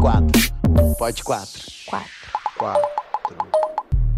quatro. 0.00 0.52
Pode 0.98 1.22
quatro. 1.22 1.62
Quatro. 1.86 2.10
Quatro. 2.56 2.84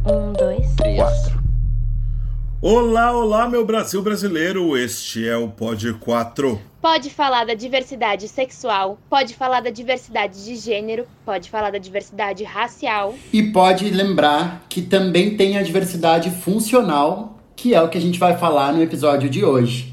Um, 0.07 0.33
dois. 0.33 0.75
Três. 0.77 0.97
Quatro. 0.97 1.43
Olá, 2.61 3.11
olá, 3.11 3.49
meu 3.49 3.67
Brasil 3.67 4.01
brasileiro. 4.01 4.77
Este 4.77 5.27
é 5.27 5.37
o 5.37 5.49
Pod 5.49 5.93
4. 5.95 6.61
Pode 6.81 7.11
falar 7.11 7.45
da 7.45 7.55
diversidade 7.55 8.29
sexual, 8.29 8.97
pode 9.11 9.35
falar 9.35 9.61
da 9.61 9.71
diversidade 9.71 10.45
de 10.45 10.55
gênero, 10.55 11.05
pode 11.25 11.51
falar 11.51 11.71
da 11.73 11.79
diversidade 11.79 12.45
racial. 12.45 13.17
E 13.33 13.43
pode 13.43 13.91
lembrar 13.91 14.65
que 14.69 14.83
também 14.83 15.37
tem 15.37 15.59
a 15.59 15.63
diversidade 15.63 16.31
funcional, 16.31 17.39
que 17.57 17.75
é 17.75 17.83
o 17.83 17.89
que 17.89 17.99
a 17.99 18.01
gente 18.01 18.21
vai 18.21 18.37
falar 18.37 18.73
no 18.73 18.83
episódio 18.83 19.29
de 19.29 19.45
hoje. 19.45 19.93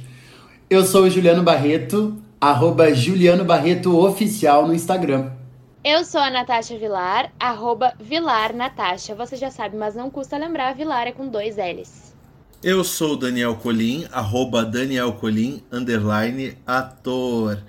Eu 0.69 0.83
sou 0.83 1.05
o 1.05 1.09
Juliano 1.09 1.41
Barreto, 1.41 2.15
arroba 2.39 2.93
Juliano 2.93 3.43
Barreto 3.43 3.97
Oficial 3.97 4.67
no 4.67 4.73
Instagram. 4.75 5.38
Eu 5.81 6.03
sou 6.03 6.19
a 6.19 6.29
Natasha 6.29 6.77
Vilar, 6.77 7.31
arroba 7.39 7.93
Vilar 7.97 8.53
Natasha. 8.53 9.15
Você 9.15 9.37
já 9.37 9.49
sabe, 9.49 9.77
mas 9.77 9.95
não 9.95 10.09
custa 10.09 10.37
lembrar, 10.37 10.75
Vilar 10.75 11.07
é 11.07 11.13
com 11.13 11.29
dois 11.29 11.55
L's. 11.55 12.13
Eu 12.61 12.83
sou 12.83 13.15
Daniel 13.15 13.55
Colim, 13.55 14.05
arroba 14.11 14.65
Daniel 14.65 15.13
Colim, 15.13 15.63
underline 15.71 16.57
ator. 16.67 17.63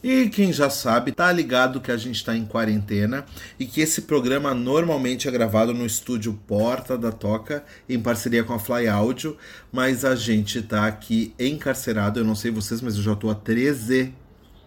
E 0.00 0.28
quem 0.28 0.52
já 0.52 0.70
sabe, 0.70 1.10
tá 1.10 1.32
ligado 1.32 1.80
que 1.80 1.90
a 1.90 1.96
gente 1.96 2.24
tá 2.24 2.36
em 2.36 2.46
quarentena 2.46 3.26
e 3.58 3.66
que 3.66 3.80
esse 3.80 4.02
programa 4.02 4.54
normalmente 4.54 5.26
é 5.26 5.30
gravado 5.32 5.74
no 5.74 5.84
estúdio 5.84 6.38
Porta 6.46 6.96
da 6.96 7.10
Toca, 7.10 7.64
em 7.88 7.98
parceria 8.00 8.44
com 8.44 8.54
a 8.54 8.60
Fly 8.60 8.86
Áudio, 8.86 9.36
mas 9.72 10.04
a 10.04 10.14
gente 10.14 10.62
tá 10.62 10.86
aqui 10.86 11.34
encarcerado, 11.36 12.20
eu 12.20 12.24
não 12.24 12.36
sei 12.36 12.52
vocês, 12.52 12.80
mas 12.80 12.94
eu 12.94 13.02
já 13.02 13.16
tô 13.16 13.28
há 13.28 13.34
13, 13.34 14.14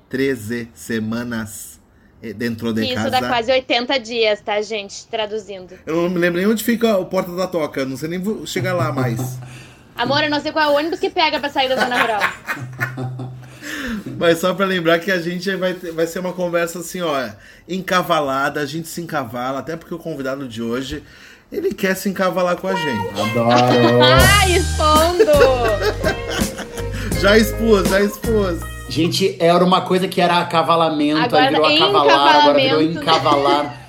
13 0.10 0.70
semanas 0.74 1.71
eh, 2.24 2.34
dentro 2.34 2.74
de 2.74 2.82
Que 2.88 2.94
casa. 2.96 3.10
isso 3.10 3.22
dá 3.22 3.28
quase 3.28 3.52
80 3.52 4.00
dias, 4.00 4.40
tá, 4.42 4.62
gente? 4.62 5.06
Traduzindo. 5.08 5.74
Eu 5.86 5.96
não 6.04 6.10
me 6.10 6.18
lembro 6.20 6.40
nem 6.40 6.50
onde 6.50 6.64
fica 6.64 6.98
o 6.98 7.06
Porta 7.06 7.36
da 7.36 7.48
Toca, 7.48 7.86
não 7.86 7.98
sei 7.98 8.10
nem 8.10 8.20
vou 8.20 8.46
chegar 8.46 8.74
lá 8.74 8.92
mais. 8.92 9.20
Amor, 9.96 10.24
eu 10.24 10.30
não 10.30 10.40
sei 10.40 10.52
qual 10.52 10.66
é 10.66 10.74
o 10.74 10.78
ônibus 10.78 11.00
que 11.00 11.10
pega 11.10 11.40
pra 11.40 11.50
sair 11.50 11.68
da 11.70 11.76
zona 11.76 12.02
rural. 12.02 12.22
Mas 14.18 14.40
só 14.40 14.54
pra 14.54 14.66
lembrar 14.66 15.00
que 15.00 15.12
a 15.12 15.20
gente 15.20 15.54
vai, 15.56 15.74
ter- 15.74 15.92
vai 15.92 16.08
ser 16.08 16.20
uma 16.20 16.34
conversa 16.34 16.80
assim, 16.80 17.02
ó, 17.02 17.30
encavalada, 17.68 18.60
a 18.60 18.66
gente 18.66 18.88
se 18.88 19.02
encavala, 19.02 19.60
até 19.60 19.76
porque 19.76 19.94
o 19.94 19.98
convidado 20.00 20.48
de 20.48 20.62
hoje, 20.62 21.04
ele 21.52 21.74
quer 21.74 21.96
se 21.96 22.10
encavalar 22.10 22.56
com 22.58 22.68
a 22.68 22.74
gente. 22.76 23.08
Adoro! 23.10 24.02
Ai, 24.40 24.54
expondo! 24.56 25.32
Já 27.20 27.38
expus, 27.38 27.88
já 27.90 28.02
expus. 28.02 28.60
Gente, 28.92 29.38
era 29.40 29.64
uma 29.64 29.80
coisa 29.80 30.06
que 30.06 30.20
era 30.20 30.40
acavalamento, 30.40 31.22
Agora 31.22 31.44
aí 31.44 31.50
virou 31.50 31.70
é 31.70 31.76
acavalar, 31.76 32.36
agora 32.36 32.60
virou 32.60 32.82
encavalar. 32.82 33.82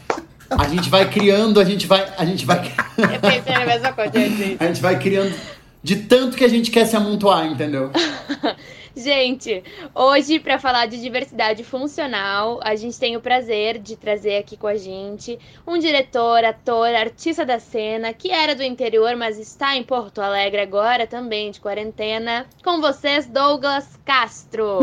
A 0.48 0.69
gente 0.69 0.89
vai 0.89 1.11
criando, 1.11 1.58
a 1.58 1.64
gente 1.64 1.89
vai, 1.89 2.06
a 2.17 2.25
gente 2.25 2.47
vai, 2.47 2.58
Eu 2.97 3.20
pensei 3.20 3.53
na 3.53 3.67
mesma 3.67 3.92
coisa, 3.92 4.12
gente. 4.12 4.56
a 4.61 4.67
gente 4.69 4.80
vai 4.80 4.97
criando 5.00 5.34
de 5.83 5.97
tanto 5.97 6.36
que 6.36 6.45
a 6.45 6.48
gente 6.48 6.70
quer 6.70 6.86
se 6.86 6.95
amontoar, 6.95 7.47
entendeu? 7.47 7.91
Gente, 8.95 9.65
hoje 9.95 10.39
para 10.39 10.59
falar 10.59 10.87
de 10.87 11.01
diversidade 11.01 11.65
funcional, 11.65 12.61
a 12.62 12.77
gente 12.77 12.98
tem 12.98 13.17
o 13.17 13.21
prazer 13.21 13.79
de 13.79 13.97
trazer 13.97 14.37
aqui 14.37 14.57
com 14.57 14.67
a 14.67 14.77
gente 14.77 15.39
um 15.67 15.79
diretor, 15.79 16.45
ator, 16.45 16.89
artista 16.95 17.45
da 17.45 17.59
cena 17.59 18.13
que 18.13 18.31
era 18.31 18.55
do 18.55 18.63
interior, 18.63 19.17
mas 19.17 19.39
está 19.39 19.77
em 19.77 19.83
Porto 19.83 20.20
Alegre 20.20 20.61
agora 20.61 21.07
também 21.07 21.51
de 21.51 21.61
quarentena. 21.61 22.47
Com 22.63 22.81
vocês, 22.81 23.27
Douglas 23.27 23.98
Castro. 24.05 24.81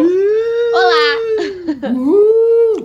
Olá! 0.73 1.15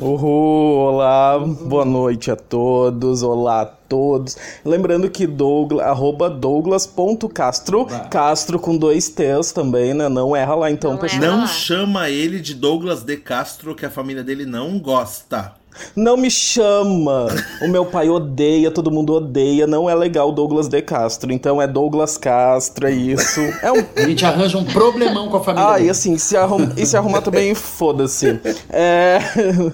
Uhul, 0.01 0.77
olá, 0.77 1.39
boa 1.39 1.85
noite 1.85 2.31
a 2.31 2.37
todos, 2.37 3.23
olá 3.23 3.63
a 3.63 3.67
todos. 3.95 4.37
Lembrando 4.65 5.09
que 5.09 5.25
Douglas, 5.25 5.87
arroba 5.87 6.29
douglas.castro. 6.29 7.87
Castro 8.11 8.59
com 8.59 8.77
dois 8.77 9.09
T's 9.09 9.53
também, 9.53 9.95
né? 9.95 10.09
Não 10.09 10.35
erra 10.35 10.57
lá 10.57 10.71
então, 10.71 10.93
Não 10.95 10.99
pessoal. 10.99 11.21
Não 11.23 11.47
chama 11.47 12.11
ele 12.11 12.41
de 12.41 12.55
Douglas 12.55 13.05
de 13.05 13.17
Castro, 13.17 13.73
que 13.73 13.87
a 13.87 13.91
família 13.91 14.25
dele 14.25 14.45
não 14.45 14.81
gosta. 14.81 15.53
Não 15.97 16.17
me 16.17 16.31
chama! 16.31 17.27
O 17.63 17.69
meu 17.69 17.85
pai 17.85 18.09
odeia, 18.09 18.71
todo 18.71 18.91
mundo 18.91 19.15
odeia, 19.15 19.67
não 19.67 19.89
é 19.89 19.95
legal 19.95 20.33
Douglas 20.33 20.69
de 20.69 20.81
Castro. 20.83 21.33
Então 21.33 21.61
é 21.61 21.67
Douglas 21.67 22.17
Castro, 22.17 22.87
é 22.87 22.93
isso. 22.93 23.41
É 23.63 23.71
um 23.73 23.85
A 23.97 24.07
gente 24.09 24.25
arranja 24.25 24.59
um 24.59 24.65
problemão 24.65 25.29
com 25.29 25.37
a 25.37 25.45
família. 25.45 25.69
Ah, 25.69 25.75
e 25.77 25.79
dele. 25.81 25.91
assim, 25.91 26.17
se, 26.19 26.37
arrum... 26.37 26.69
e 26.77 26.85
se 26.87 26.97
arrumar 26.97 27.23
também, 27.23 27.55
foda-se. 27.55 28.39
É... 28.71 29.19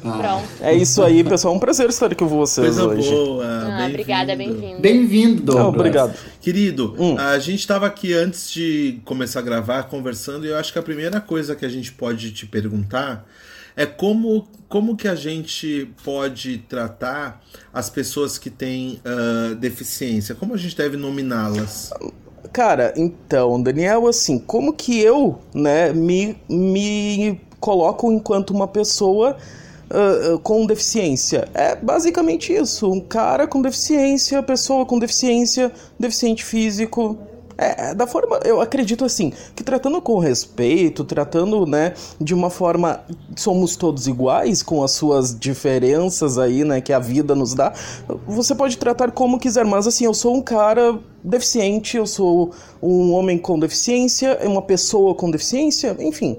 Pronto. 0.00 0.44
é 0.60 0.74
isso 0.74 1.02
aí, 1.02 1.22
pessoal. 1.24 1.54
Um 1.54 1.58
prazer 1.58 1.88
estar 1.88 2.06
aqui 2.06 2.14
com 2.14 2.26
vocês 2.28 2.76
Coisa 2.76 2.86
hoje. 2.86 3.10
boa. 3.10 3.44
Ah, 3.44 3.66
bem-vindo. 3.66 3.88
obrigada, 3.90 4.36
bem-vindo. 4.36 4.80
Bem-vindo, 4.80 5.42
Douglas. 5.42 5.64
Ah, 5.64 5.68
obrigado. 5.68 6.14
Querido, 6.40 6.94
Hum. 6.98 7.16
a 7.18 7.38
gente 7.38 7.60
estava 7.60 7.86
aqui 7.86 8.12
antes 8.14 8.50
de 8.50 9.00
começar 9.04 9.40
a 9.40 9.42
gravar, 9.42 9.84
conversando, 9.84 10.46
e 10.46 10.48
eu 10.50 10.56
acho 10.56 10.72
que 10.72 10.78
a 10.78 10.82
primeira 10.82 11.20
coisa 11.20 11.54
que 11.54 11.64
a 11.64 11.68
gente 11.68 11.92
pode 11.92 12.30
te 12.32 12.46
perguntar 12.46 13.26
é 13.76 13.86
como, 13.86 14.48
como 14.68 14.96
que 14.96 15.08
a 15.08 15.14
gente 15.14 15.92
pode 16.04 16.58
tratar 16.68 17.42
as 17.72 17.88
pessoas 17.90 18.38
que 18.38 18.50
têm 18.50 19.00
ah, 19.04 19.54
deficiência, 19.54 20.34
como 20.34 20.54
a 20.54 20.56
gente 20.56 20.76
deve 20.76 20.96
nominá-las. 20.96 21.92
Cara, 22.52 22.92
então, 22.96 23.62
Daniel, 23.62 24.06
assim, 24.08 24.38
como 24.38 24.72
que 24.72 24.98
eu, 25.00 25.38
né, 25.54 25.92
me, 25.92 26.36
me 26.48 27.40
coloco 27.60 28.10
enquanto 28.10 28.50
uma 28.50 28.66
pessoa 28.66 29.36
ah, 29.90 30.38
com 30.42 30.66
deficiência? 30.66 31.48
É 31.54 31.76
basicamente 31.76 32.52
isso. 32.52 32.90
Um 32.90 33.00
cara 33.00 33.46
com 33.46 33.62
deficiência, 33.62 34.42
pessoa 34.42 34.84
com 34.86 34.98
deficiência, 34.98 35.72
deficiente 35.98 36.44
físico. 36.44 37.18
É, 37.60 37.90
é, 37.90 37.94
da 37.94 38.06
forma, 38.06 38.40
eu 38.42 38.58
acredito 38.58 39.04
assim, 39.04 39.34
que 39.54 39.62
tratando 39.62 40.00
com 40.00 40.18
respeito, 40.18 41.04
tratando, 41.04 41.66
né, 41.66 41.92
de 42.18 42.32
uma 42.32 42.48
forma, 42.48 43.00
somos 43.36 43.76
todos 43.76 44.06
iguais, 44.06 44.62
com 44.62 44.82
as 44.82 44.92
suas 44.92 45.38
diferenças 45.38 46.38
aí, 46.38 46.64
né, 46.64 46.80
que 46.80 46.90
a 46.90 46.98
vida 46.98 47.34
nos 47.34 47.52
dá, 47.52 47.74
você 48.26 48.54
pode 48.54 48.78
tratar 48.78 49.10
como 49.10 49.38
quiser, 49.38 49.66
mas 49.66 49.86
assim, 49.86 50.06
eu 50.06 50.14
sou 50.14 50.34
um 50.34 50.40
cara 50.40 50.98
deficiente, 51.22 51.96
eu 51.96 52.06
sou 52.06 52.52
um 52.82 53.12
homem 53.12 53.38
com 53.38 53.58
deficiência, 53.58 54.38
uma 54.44 54.62
pessoa 54.62 55.14
com 55.14 55.30
deficiência, 55.30 55.96
enfim. 56.00 56.36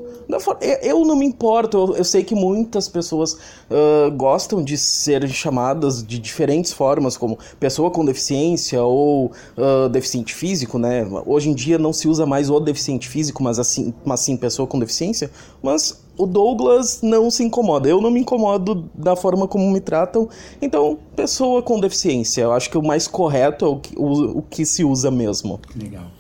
eu- 0.82 1.06
não 1.06 1.16
me 1.16 1.26
importo, 1.26 1.78
eu, 1.78 1.96
sei 2.06 2.24
que 2.24 2.34
muitas 2.34 2.88
pessoas 2.88 3.38
ah, 3.70 4.10
gostam 4.16 4.64
de 4.64 4.78
ser 4.78 5.28
chamadas 5.30 6.06
de 6.06 6.18
diferentes 6.18 6.72
formas, 6.72 7.18
como 7.18 7.38
pessoa 7.60 7.92
com 7.92 8.04
deficiência 8.06 8.82
ou 8.84 9.32
ah, 9.58 9.88
deficiente 9.90 10.34
físico, 10.34 10.80
né? 10.80 11.06
Hoje 11.26 11.50
em 11.50 11.54
dia 11.54 11.78
não 11.78 11.92
se 11.94 12.08
usa 12.08 12.26
mais 12.26 12.50
o 12.50 12.60
deficiente 12.60 13.08
físico, 13.10 13.44
mas 13.44 13.60
assim, 13.60 13.94
mas 14.06 14.22
sim 14.22 14.38
pessoa 14.38 14.68
com 14.68 14.80
deficiência. 14.80 15.30
Mas 15.62 16.02
o 16.22 16.28
Douglas 16.28 17.02
não 17.02 17.32
se 17.32 17.44
incomoda. 17.44 17.90
Eu 17.90 18.00
não 18.00 18.12
me 18.12 18.20
incomodo 18.20 18.90
da 18.94 19.16
forma 19.16 19.48
como 19.48 19.70
me 19.72 19.80
tratam. 19.80 20.30
Então, 20.62 21.00
pessoa 21.16 21.64
com 21.64 21.80
deficiência. 21.80 22.42
Eu 22.42 22.52
acho 22.52 22.70
que 22.70 22.78
o 22.78 22.84
mais 22.84 23.08
correto 23.08 23.66
é 23.66 23.68
o 23.68 23.80
que, 23.80 23.96
o, 23.98 24.40
o 24.40 24.42
que 24.44 24.66
se 24.66 24.84
usa 24.84 25.10
mesmo. 25.10 25.60
Legal. 25.76 26.12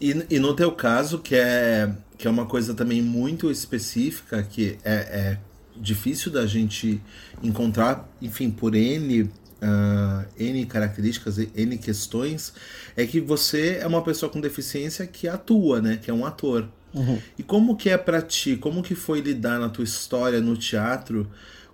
E, 0.00 0.24
e 0.30 0.38
no 0.38 0.54
teu 0.54 0.72
caso, 0.72 1.18
que 1.18 1.34
é, 1.34 1.92
que 2.16 2.26
é 2.26 2.30
uma 2.30 2.46
coisa 2.46 2.72
também 2.72 3.02
muito 3.02 3.50
específica, 3.50 4.42
que 4.42 4.78
é, 4.84 4.94
é 4.94 5.38
difícil 5.76 6.32
da 6.32 6.46
gente 6.46 7.00
encontrar, 7.42 8.08
enfim, 8.20 8.50
por 8.50 8.74
N, 8.74 9.30
ah, 9.60 10.24
N 10.38 10.66
características, 10.66 11.38
N 11.38 11.78
questões, 11.78 12.52
é 12.96 13.06
que 13.06 13.20
você 13.20 13.78
é 13.80 13.86
uma 13.86 14.02
pessoa 14.02 14.30
com 14.30 14.40
deficiência 14.40 15.06
que 15.06 15.28
atua, 15.28 15.80
né? 15.80 15.98
Que 16.02 16.10
é 16.10 16.14
um 16.14 16.24
ator. 16.26 16.68
E 17.38 17.42
como 17.42 17.76
que 17.76 17.90
é 17.90 17.96
pra 17.96 18.20
ti? 18.20 18.56
Como 18.56 18.82
que 18.82 18.94
foi 18.94 19.20
lidar 19.20 19.58
na 19.58 19.68
tua 19.68 19.84
história 19.84 20.40
no 20.40 20.56
teatro 20.56 21.26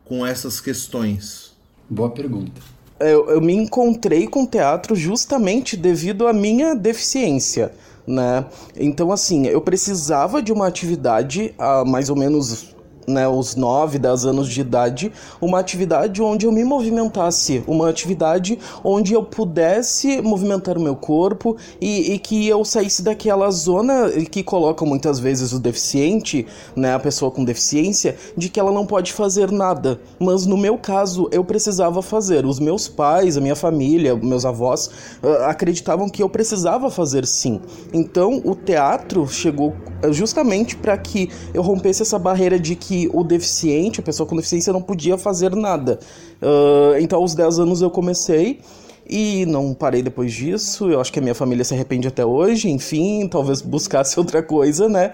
com 0.05 0.25
essas 0.25 0.61
questões? 0.61 1.53
Boa 1.89 2.11
pergunta. 2.11 2.61
eu, 3.01 3.31
eu 3.31 3.41
me 3.41 3.55
encontrei 3.55 4.27
com 4.27 4.47
teatro 4.47 4.95
justamente 4.95 5.77
devido 5.77 6.27
à 6.27 6.33
minha 6.33 6.75
deficiência, 6.75 7.73
né? 8.07 8.45
Então, 8.77 9.13
assim, 9.13 9.47
eu 9.47 9.61
precisava 9.61 10.43
de 10.43 10.53
uma 10.53 10.67
atividade 10.67 11.55
há 11.59 11.85
mais 11.85 12.11
ou 12.11 12.17
menos 12.17 12.75
né, 13.09 13.27
os 13.27 13.57
9, 13.57 13.99
10 13.99 14.27
anos 14.27 14.49
de 14.49 14.61
idade, 14.61 15.13
uma 15.41 15.59
atividade 15.59 16.23
onde 16.23 16.47
eu 16.47 16.53
me 16.53 16.65
movimentasse, 16.65 17.65
uma 17.67 17.89
atividade 17.89 18.59
onde 18.85 19.15
eu 19.15 19.23
pudesse 19.23 20.21
movimentar 20.23 20.77
o 20.77 20.81
meu 20.81 20.95
corpo 20.95 21.57
e, 21.81 22.13
e 22.13 22.19
que 22.19 22.47
eu 22.47 22.65
saísse 22.65 23.03
daquela 23.03 23.51
zona 23.51 24.11
que 24.31 24.43
colocam 24.43 24.87
muitas 24.87 25.19
vezes 25.19 25.53
o 25.53 25.59
deficiente, 25.59 26.47
né, 26.77 26.95
a 26.95 26.99
pessoa 26.99 27.31
com 27.31 27.45
deficiência, 27.45 28.17
de 28.37 28.49
que 28.49 28.61
ela 28.61 28.71
não 28.71 28.87
pode 28.87 29.13
fazer 29.13 29.51
nada. 29.51 30.01
Mas 30.19 30.47
no 30.47 30.57
meu 30.57 30.77
caso, 30.77 31.29
eu 31.33 31.45
precisava 31.45 32.03
fazer. 32.03 32.45
Os 32.45 32.61
meus 32.61 32.89
pais, 32.89 33.37
a 33.37 33.41
minha 33.41 33.57
família, 33.57 34.15
meus 34.15 34.45
avós 34.45 34.91
ah, 35.23 35.51
acreditavam 35.51 36.09
que 36.09 36.23
eu 36.23 36.29
precisava 36.29 36.91
fazer 36.91 37.27
sim. 37.27 37.61
Então 37.93 38.41
o 38.45 38.55
teatro 38.55 39.27
chegou 39.29 39.75
ah, 40.03 40.11
justamente 40.11 40.77
para 40.77 40.97
que 40.97 41.31
eu 41.55 41.63
rompesse 41.63 42.03
essa 42.03 42.19
barreira 42.19 42.59
de 42.59 42.75
que 42.75 42.98
o 43.13 43.23
deficiente, 43.23 44.01
a 44.01 44.03
pessoa 44.03 44.27
com 44.27 44.35
deficiência, 44.35 44.73
não 44.73 44.83
podia 44.83 45.19
fazer 45.19 45.55
nada. 45.55 46.01
Uh, 46.43 46.99
então, 47.01 47.21
aos 47.21 47.35
10 47.35 47.59
anos 47.59 47.83
eu 47.83 47.91
comecei 47.91 48.61
e 49.09 49.47
não 49.47 49.75
parei 49.75 50.03
depois 50.03 50.33
disso. 50.33 50.91
Eu 50.91 51.01
acho 51.01 51.13
que 51.13 51.19
a 51.19 51.23
minha 51.23 51.35
família 51.35 51.65
se 51.65 51.75
arrepende 51.75 52.09
até 52.09 52.25
hoje. 52.25 52.71
Enfim, 52.71 53.29
talvez 53.29 53.61
buscasse 53.63 54.19
outra 54.21 54.43
coisa, 54.43 54.89
né? 54.89 55.13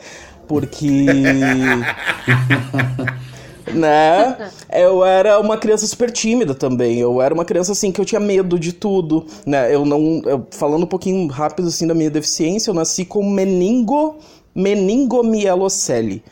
Porque. 0.49 0.87
né? 3.73 4.51
Eu 4.73 5.05
era 5.05 5.39
uma 5.41 5.57
criança 5.57 5.87
super 5.87 6.11
tímida 6.11 6.55
também. 6.55 6.99
Eu 6.99 7.21
era 7.21 7.35
uma 7.35 7.45
criança 7.45 7.73
assim 7.73 7.91
que 7.93 8.01
eu 8.01 8.05
tinha 8.05 8.21
medo 8.21 8.59
de 8.59 8.73
tudo, 8.73 9.27
né? 9.47 9.75
Eu 9.75 9.85
não, 9.85 10.23
eu, 10.25 10.47
falando 10.51 10.85
um 10.85 10.89
pouquinho 10.89 11.27
rápido 11.29 11.69
assim 11.69 11.87
da 11.87 11.95
minha 11.95 12.11
deficiência, 12.11 12.71
eu 12.71 12.75
nasci 12.75 13.05
com 13.05 13.29
meningo 13.29 14.17
meningomielocele, 14.55 16.23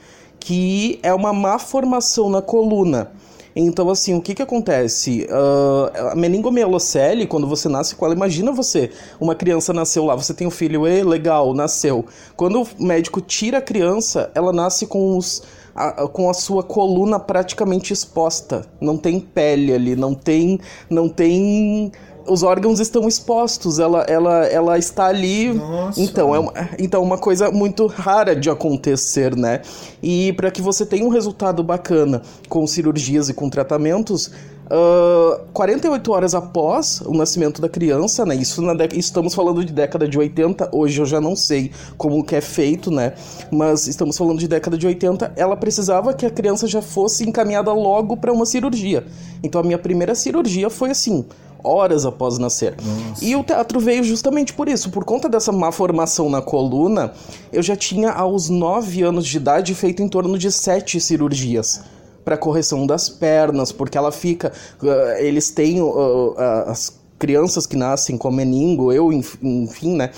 que 0.42 0.98
é 1.04 1.14
uma 1.14 1.32
má 1.32 1.56
formação 1.56 2.28
na 2.28 2.42
coluna. 2.42 3.12
Então, 3.54 3.88
assim, 3.90 4.14
o 4.16 4.20
que 4.20 4.34
que 4.34 4.42
acontece? 4.42 5.26
Uh, 5.30 6.10
a 6.10 6.14
meningomielocele, 6.16 7.26
quando 7.26 7.46
você 7.46 7.68
nasce 7.68 7.94
com 7.94 8.06
ela, 8.06 8.14
imagina 8.14 8.50
você, 8.50 8.90
uma 9.20 9.34
criança 9.34 9.72
nasceu 9.72 10.04
lá, 10.04 10.16
você 10.16 10.34
tem 10.34 10.46
um 10.46 10.50
filho, 10.50 10.86
e 10.86 11.02
legal, 11.04 11.54
nasceu. 11.54 12.04
Quando 12.34 12.62
o 12.62 12.66
médico 12.82 13.20
tira 13.20 13.58
a 13.58 13.62
criança, 13.62 14.32
ela 14.34 14.52
nasce 14.52 14.86
com 14.86 15.16
os 15.16 15.42
a, 15.74 16.06
com 16.08 16.28
a 16.28 16.34
sua 16.34 16.62
coluna 16.62 17.18
praticamente 17.18 17.92
exposta. 17.92 18.66
Não 18.80 18.96
tem 18.96 19.20
pele 19.20 19.72
ali, 19.72 19.96
não 19.96 20.14
tem, 20.14 20.60
não 20.90 21.08
tem 21.08 21.92
os 22.26 22.42
órgãos 22.42 22.80
estão 22.80 23.08
expostos, 23.08 23.78
ela, 23.78 24.02
ela, 24.02 24.46
ela 24.46 24.78
está 24.78 25.06
ali. 25.06 25.52
Nossa. 25.52 26.00
Então, 26.00 26.34
é 26.34 26.38
uma, 26.38 26.52
então, 26.78 27.02
uma 27.02 27.19
coisa 27.19 27.50
muito 27.50 27.86
rara 27.86 28.34
de 28.34 28.50
acontecer, 28.50 29.36
né? 29.36 29.62
E 30.02 30.32
para 30.34 30.50
que 30.50 30.62
você 30.62 30.84
tenha 30.84 31.04
um 31.04 31.08
resultado 31.08 31.62
bacana 31.62 32.22
com 32.48 32.66
cirurgias 32.66 33.28
e 33.28 33.34
com 33.34 33.48
tratamentos, 33.48 34.30
Uh, 34.72 35.38
48 35.52 36.12
horas 36.12 36.34
após 36.34 37.02
o 37.02 37.12
nascimento 37.12 37.60
da 37.60 37.69
criança, 37.69 38.24
né? 38.24 38.34
Isso 38.34 38.62
na 38.62 38.72
estamos 38.94 39.34
falando 39.34 39.62
de 39.62 39.70
década 39.70 40.08
de 40.08 40.16
80, 40.16 40.70
hoje 40.72 40.98
eu 40.98 41.04
já 41.04 41.20
não 41.20 41.36
sei 41.36 41.70
como 41.98 42.24
que 42.24 42.34
é 42.34 42.40
feito, 42.40 42.90
né? 42.90 43.12
Mas 43.50 43.86
estamos 43.86 44.16
falando 44.16 44.38
de 44.38 44.48
década 44.48 44.78
de 44.78 44.86
80, 44.86 45.34
ela 45.36 45.58
precisava 45.58 46.14
que 46.14 46.24
a 46.24 46.30
criança 46.30 46.66
já 46.66 46.80
fosse 46.80 47.28
encaminhada 47.28 47.70
logo 47.70 48.16
para 48.16 48.32
uma 48.32 48.46
cirurgia. 48.46 49.04
Então 49.42 49.60
a 49.60 49.64
minha 49.64 49.78
primeira 49.78 50.14
cirurgia 50.14 50.70
foi 50.70 50.90
assim, 50.90 51.26
horas 51.64 52.04
após 52.04 52.38
nascer. 52.38 52.76
Nossa. 52.82 53.24
E 53.24 53.36
o 53.36 53.42
teatro 53.44 53.78
veio 53.80 54.04
justamente 54.04 54.52
por 54.52 54.68
isso, 54.68 54.90
por 54.90 55.04
conta 55.04 55.28
dessa 55.28 55.52
má 55.52 55.70
formação 55.72 56.28
na 56.28 56.42
coluna, 56.42 57.12
eu 57.52 57.62
já 57.62 57.76
tinha 57.76 58.10
aos 58.10 58.48
9 58.48 59.02
anos 59.02 59.26
de 59.26 59.36
idade 59.36 59.74
feito 59.74 60.02
em 60.02 60.08
torno 60.08 60.38
de 60.38 60.50
7 60.50 61.00
cirurgias 61.00 61.80
para 62.24 62.36
correção 62.36 62.86
das 62.86 63.08
pernas, 63.08 63.72
porque 63.72 63.98
ela 63.98 64.12
fica. 64.12 64.52
Uh, 64.82 65.18
eles 65.18 65.50
têm 65.50 65.80
uh, 65.80 65.88
uh, 65.88 66.38
as 66.66 67.00
crianças 67.18 67.66
que 67.66 67.76
nascem 67.76 68.16
com 68.16 68.30
meningo, 68.30 68.92
eu, 68.92 69.12
enfim, 69.12 69.94
né? 69.94 70.10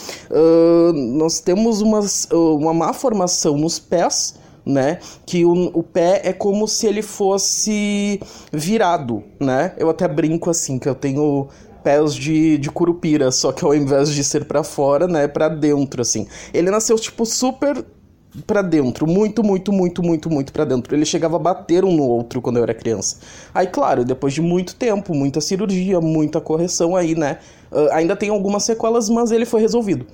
nós 0.94 1.38
temos 1.38 1.82
umas, 1.82 2.26
uma 2.32 2.72
má 2.72 2.94
formação 2.94 3.58
nos 3.58 3.78
pés. 3.78 4.36
Né? 4.64 4.98
Que 5.26 5.44
o, 5.44 5.70
o 5.74 5.82
pé 5.82 6.22
é 6.24 6.32
como 6.32 6.66
se 6.66 6.86
ele 6.86 7.02
fosse 7.02 8.18
virado, 8.50 9.22
né? 9.38 9.74
Eu 9.76 9.90
até 9.90 10.08
brinco 10.08 10.48
assim, 10.48 10.78
que 10.78 10.88
eu 10.88 10.94
tenho 10.94 11.48
pés 11.82 12.14
de, 12.14 12.56
de 12.56 12.70
curupira, 12.70 13.30
só 13.30 13.52
que 13.52 13.62
ao 13.62 13.74
invés 13.74 14.08
de 14.08 14.24
ser 14.24 14.46
para 14.46 14.64
fora, 14.64 15.06
né, 15.06 15.28
para 15.28 15.50
dentro 15.50 16.00
assim. 16.00 16.26
Ele 16.52 16.70
nasceu 16.70 16.96
tipo 16.98 17.26
super 17.26 17.84
para 18.46 18.62
dentro, 18.62 19.06
muito, 19.06 19.44
muito, 19.44 19.72
muito, 19.72 20.02
muito, 20.02 20.30
muito 20.30 20.52
para 20.52 20.64
dentro. 20.64 20.94
Ele 20.94 21.04
chegava 21.04 21.36
a 21.36 21.38
bater 21.38 21.84
um 21.84 21.94
no 21.94 22.02
outro 22.02 22.42
quando 22.42 22.56
eu 22.56 22.64
era 22.64 22.74
criança. 22.74 23.18
Aí, 23.54 23.66
claro, 23.66 24.04
depois 24.04 24.32
de 24.32 24.40
muito 24.40 24.74
tempo, 24.74 25.14
muita 25.14 25.40
cirurgia, 25.40 26.00
muita 26.00 26.40
correção 26.40 26.96
aí, 26.96 27.14
né? 27.14 27.38
Uh, 27.70 27.92
ainda 27.92 28.16
tem 28.16 28.30
algumas 28.30 28.64
sequelas, 28.64 29.08
mas 29.08 29.30
ele 29.30 29.44
foi 29.44 29.60
resolvido. 29.60 30.06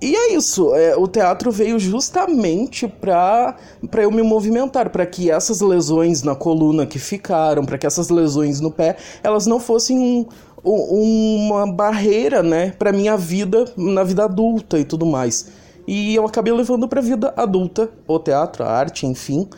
E 0.00 0.14
é 0.14 0.34
isso, 0.34 0.74
é, 0.76 0.96
o 0.96 1.08
teatro 1.08 1.50
veio 1.50 1.76
justamente 1.78 2.86
para 2.86 3.56
eu 3.94 4.12
me 4.12 4.22
movimentar, 4.22 4.90
para 4.90 5.04
que 5.04 5.28
essas 5.28 5.60
lesões 5.60 6.22
na 6.22 6.36
coluna 6.36 6.86
que 6.86 7.00
ficaram, 7.00 7.64
para 7.64 7.76
que 7.76 7.86
essas 7.86 8.08
lesões 8.08 8.60
no 8.60 8.70
pé, 8.70 8.96
elas 9.24 9.44
não 9.46 9.58
fossem 9.58 9.98
um, 9.98 10.26
um, 10.64 11.46
uma 11.46 11.66
barreira, 11.66 12.44
né, 12.44 12.72
para 12.78 12.92
minha 12.92 13.16
vida, 13.16 13.64
na 13.76 14.04
vida 14.04 14.24
adulta 14.24 14.78
e 14.78 14.84
tudo 14.84 15.04
mais. 15.04 15.48
E 15.84 16.14
eu 16.14 16.24
acabei 16.26 16.52
levando 16.52 16.86
para 16.86 17.00
a 17.00 17.02
vida 17.02 17.34
adulta, 17.36 17.90
o 18.06 18.18
teatro, 18.20 18.62
a 18.62 18.68
arte, 18.68 19.04
enfim. 19.06 19.48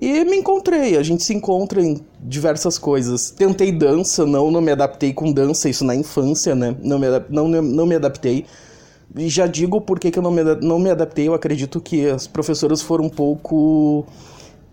E 0.00 0.24
me 0.24 0.36
encontrei, 0.36 0.96
a 0.96 1.02
gente 1.02 1.22
se 1.22 1.34
encontra 1.34 1.82
em 1.82 2.00
diversas 2.20 2.78
coisas. 2.78 3.30
Tentei 3.30 3.70
dança, 3.70 4.24
não, 4.24 4.50
não 4.50 4.60
me 4.60 4.72
adaptei 4.72 5.12
com 5.12 5.30
dança, 5.32 5.68
isso 5.68 5.84
na 5.84 5.94
infância, 5.94 6.54
né? 6.54 6.74
Não 6.82 6.98
me, 6.98 7.06
não, 7.28 7.48
não 7.48 7.86
me 7.86 7.96
adaptei. 7.96 8.46
E 9.16 9.28
já 9.28 9.46
digo 9.46 9.80
por 9.80 9.98
que, 9.98 10.16
eu 10.16 10.22
não 10.22 10.30
me, 10.30 10.42
não 10.62 10.78
me 10.78 10.90
adaptei, 10.90 11.28
eu 11.28 11.34
acredito 11.34 11.80
que 11.80 12.08
as 12.08 12.26
professoras 12.26 12.80
foram 12.80 13.04
um 13.04 13.10
pouco 13.10 14.06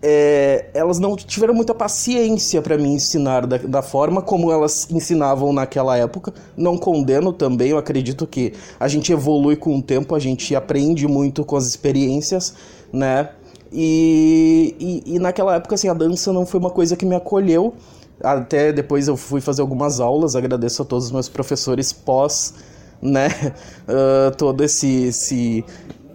é, 0.02 0.70
elas 0.72 0.98
não 0.98 1.14
tiveram 1.14 1.52
muita 1.52 1.74
paciência 1.74 2.62
para 2.62 2.78
me 2.78 2.88
ensinar 2.88 3.46
da, 3.46 3.58
da, 3.58 3.82
forma 3.82 4.22
como 4.22 4.50
elas 4.50 4.90
ensinavam 4.90 5.52
naquela 5.52 5.96
época. 5.96 6.32
Não 6.56 6.78
condeno 6.78 7.32
também, 7.32 7.70
eu 7.70 7.78
acredito 7.78 8.26
que 8.26 8.54
a 8.78 8.88
gente 8.88 9.12
evolui 9.12 9.56
com 9.56 9.76
o 9.76 9.82
tempo, 9.82 10.14
a 10.14 10.18
gente 10.18 10.56
aprende 10.56 11.06
muito 11.06 11.44
com 11.44 11.56
as 11.56 11.66
experiências, 11.66 12.54
né? 12.90 13.30
E, 13.70 14.74
e, 14.80 15.16
e 15.16 15.18
naquela 15.18 15.54
época, 15.56 15.74
assim, 15.74 15.88
a 15.88 15.94
dança 15.94 16.32
não 16.32 16.46
foi 16.46 16.58
uma 16.58 16.70
coisa 16.70 16.96
que 16.96 17.04
me 17.04 17.14
acolheu. 17.14 17.74
Até 18.22 18.72
depois 18.72 19.06
eu 19.06 19.16
fui 19.16 19.40
fazer 19.40 19.62
algumas 19.62 20.00
aulas, 20.00 20.34
agradeço 20.34 20.82
a 20.82 20.84
todos 20.84 21.06
os 21.06 21.12
meus 21.12 21.28
professores 21.28 21.92
pós, 21.92 22.54
né? 23.00 23.28
Uh, 23.88 24.36
todo 24.36 24.62
esse, 24.62 25.04
esse 25.04 25.64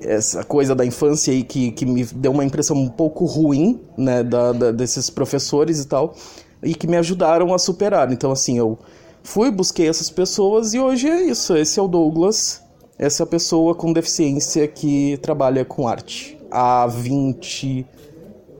essa 0.01 0.43
coisa 0.43 0.75
da 0.75 0.85
infância 0.85 1.33
aí 1.33 1.43
que, 1.43 1.71
que 1.71 1.85
me 1.85 2.03
deu 2.05 2.31
uma 2.31 2.45
impressão 2.45 2.77
um 2.77 2.89
pouco 2.89 3.25
ruim, 3.25 3.81
né, 3.97 4.23
da, 4.23 4.51
da, 4.51 4.71
desses 4.71 5.09
professores 5.09 5.79
e 5.79 5.87
tal, 5.87 6.15
e 6.61 6.75
que 6.75 6.87
me 6.87 6.97
ajudaram 6.97 7.53
a 7.53 7.59
superar. 7.59 8.11
Então, 8.11 8.31
assim, 8.31 8.57
eu 8.57 8.77
fui, 9.23 9.49
busquei 9.51 9.87
essas 9.87 10.09
pessoas 10.09 10.73
e 10.73 10.79
hoje 10.79 11.09
é 11.09 11.23
isso. 11.23 11.55
Esse 11.55 11.79
é 11.79 11.83
o 11.83 11.87
Douglas, 11.87 12.61
essa 12.97 13.25
pessoa 13.25 13.73
com 13.75 13.91
deficiência 13.91 14.67
que 14.67 15.17
trabalha 15.21 15.65
com 15.65 15.87
arte 15.87 16.37
há 16.51 16.87
20 16.87 17.85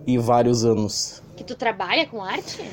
e 0.08 0.18
vários 0.18 0.66
anos. 0.66 1.22
Que 1.36 1.44
tu 1.44 1.56
trabalha 1.56 2.06
com 2.08 2.24
arte? 2.24 2.64